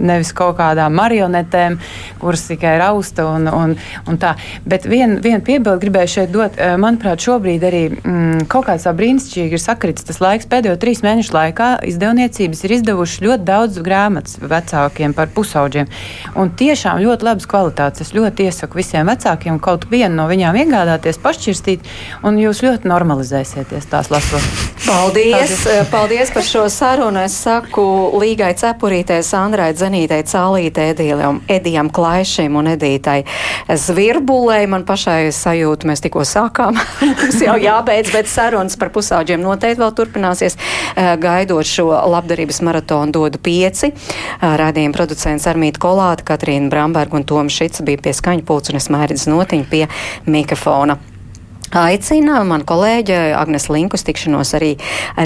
nevis 0.00 0.30
kaut 0.36 0.54
kādām 0.56 0.94
marionetēm, 0.96 1.76
kuras 2.20 2.46
tikai 2.48 2.78
rausta 2.80 3.26
un, 3.28 3.48
un, 3.52 3.74
un 4.08 4.20
tā. 4.20 4.34
Bet 4.64 4.86
vienu 4.88 5.18
vien 5.24 5.42
piebildu 5.44 5.82
gribēju 5.82 6.12
šeit 6.14 6.32
dot. 6.32 6.56
Manuprāt, 6.80 7.20
šobrīd 7.20 7.66
arī 7.68 7.82
mm, 7.92 8.46
kaut 8.52 8.70
kāds 8.70 8.88
brīnišķīgi 8.96 9.56
ir 9.56 9.62
sakritis 9.62 10.08
tas 10.08 10.20
laiks. 10.22 10.48
Pēdējo 10.48 10.78
trīs 10.80 11.04
mēnešu 11.04 11.36
laikā 11.36 11.70
izdevniecības 11.90 12.64
ir 12.64 12.76
izdevušas 12.78 13.24
ļoti 13.26 13.48
daudz 13.48 13.80
grāmatas 13.84 14.40
vecākiem 14.40 15.16
par 15.16 15.32
pusauģiem. 15.36 15.92
Un 16.40 16.52
tiešām 16.56 17.02
ļoti 17.04 17.28
labas 17.28 17.48
kvalitātes. 17.50 18.06
Es 18.08 18.14
ļoti 18.16 18.48
iesaku 18.48 18.80
visiem 18.80 19.12
vecākiem 19.12 19.60
kaut 19.60 19.84
vienu 19.92 20.22
no 20.22 20.28
viņām 20.30 20.56
iegādāties, 20.64 21.20
pašķirstīt, 21.20 21.84
un 22.24 22.40
jūs 22.40 22.64
ļoti 22.64 22.88
normalizēsieties 22.88 23.92
tās 23.92 24.09
lasot. 24.10 24.70
Paldies! 24.86 25.64
Paldies, 25.64 25.90
paldies 25.90 26.30
par 26.34 26.42
šo 26.42 26.64
sarunu. 26.72 27.20
Es 27.22 27.36
saku 27.44 27.82
Līgai 28.18 28.50
Cepurītē, 28.58 29.20
Sandrai 29.22 29.70
Zenītei, 29.76 30.24
Cālītē, 30.26 30.88
Edijam, 30.94 31.40
Edijam 31.50 31.90
Klaišim 31.92 32.56
un 32.58 32.72
Edītai 32.72 33.20
Zvirbulei. 33.68 34.64
Man 34.70 34.86
pašai 34.88 35.30
sajūta, 35.36 35.88
mēs 35.90 36.02
tikko 36.04 36.24
sākām. 36.26 36.78
Mums 37.20 37.38
jau 37.44 37.56
jābeidz, 37.60 38.10
bet 38.14 38.30
sarunas 38.30 38.78
par 38.80 38.90
pusauģiem 38.94 39.44
noteikti 39.44 39.82
vēl 39.84 39.94
turpināsies. 40.00 40.58
Eh, 40.96 41.12
gaidot 41.20 41.68
šo 41.68 41.90
labdarības 41.92 42.62
maratonu 42.66 43.14
dodu 43.20 43.38
pieci. 43.42 43.92
Eh, 43.92 44.48
Radījuma 44.64 44.96
producents 44.96 45.46
Armīta 45.50 45.82
Kolāta, 45.82 46.26
Katrīna 46.32 46.72
Bramberga 46.72 47.20
un 47.20 47.28
Toms 47.28 47.54
Šits 47.54 47.84
bija 47.86 48.02
pie 48.02 48.16
un 48.40 48.76
es 48.76 48.90
mērķis 48.90 49.28
notiņu 49.30 49.70
pie 49.70 49.86
mikrofona. 50.26 50.98
Aicina 51.70 52.40
man 52.42 52.64
kolēģe 52.66 53.16
Agnes 53.38 53.68
Linkus 53.70 54.02
tikšanos 54.02 54.50
arī 54.58 54.72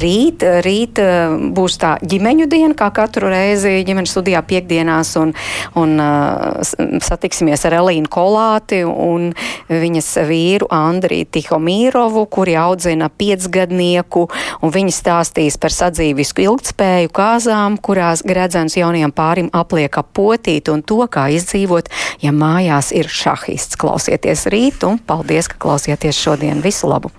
rīt. 0.02 0.44
Rīt 0.64 1.00
eh, 1.00 1.32
būs 1.56 1.78
tā 1.80 1.94
ģimeņu 2.04 2.48
diena, 2.52 2.74
kā 2.76 2.90
katru 2.92 3.30
reizi 3.32 3.78
ģimeņu 3.88 4.10
studijā 4.10 4.42
piekdienās, 4.44 5.14
un, 5.20 5.32
un 5.80 5.94
uh, 6.02 6.60
satiksimies 7.04 7.64
ar 7.64 7.78
Elīnu 7.78 8.10
Kolāti 8.12 8.82
un 8.84 9.30
viņas 9.70 10.10
vīru 10.28 10.68
Andriju 10.74 11.30
Tihomīrovu, 11.32 12.26
kuri 12.32 12.58
audzina 12.60 13.08
piecgadnieku, 13.08 14.26
un 14.60 14.74
viņi 14.74 14.92
stāstīs 14.94 15.56
par 15.60 15.72
sadzīvisku 15.72 16.44
ilgtspēju 16.44 17.12
kāzām, 17.14 17.78
kurās 17.80 18.24
gredzens 18.26 18.76
jaunajam 18.76 19.14
pārim 19.16 19.48
apliek 19.56 19.96
ap 20.00 20.12
potīt, 20.14 20.68
un 20.72 20.84
to, 20.84 21.00
kā 21.08 21.26
izdzīvot, 21.34 21.88
ja 22.22 22.34
mājās 22.36 22.92
ir 22.94 23.08
šahists. 23.08 23.80
Klausieties 23.80 24.46
rīt, 24.52 24.84
un 24.86 25.00
paldies, 25.00 25.48
ka 25.50 25.58
klausieties 25.64 26.20
šo 26.20 26.33
šodien. 26.34 26.60
Visu 26.60 26.88
labu! 26.90 27.10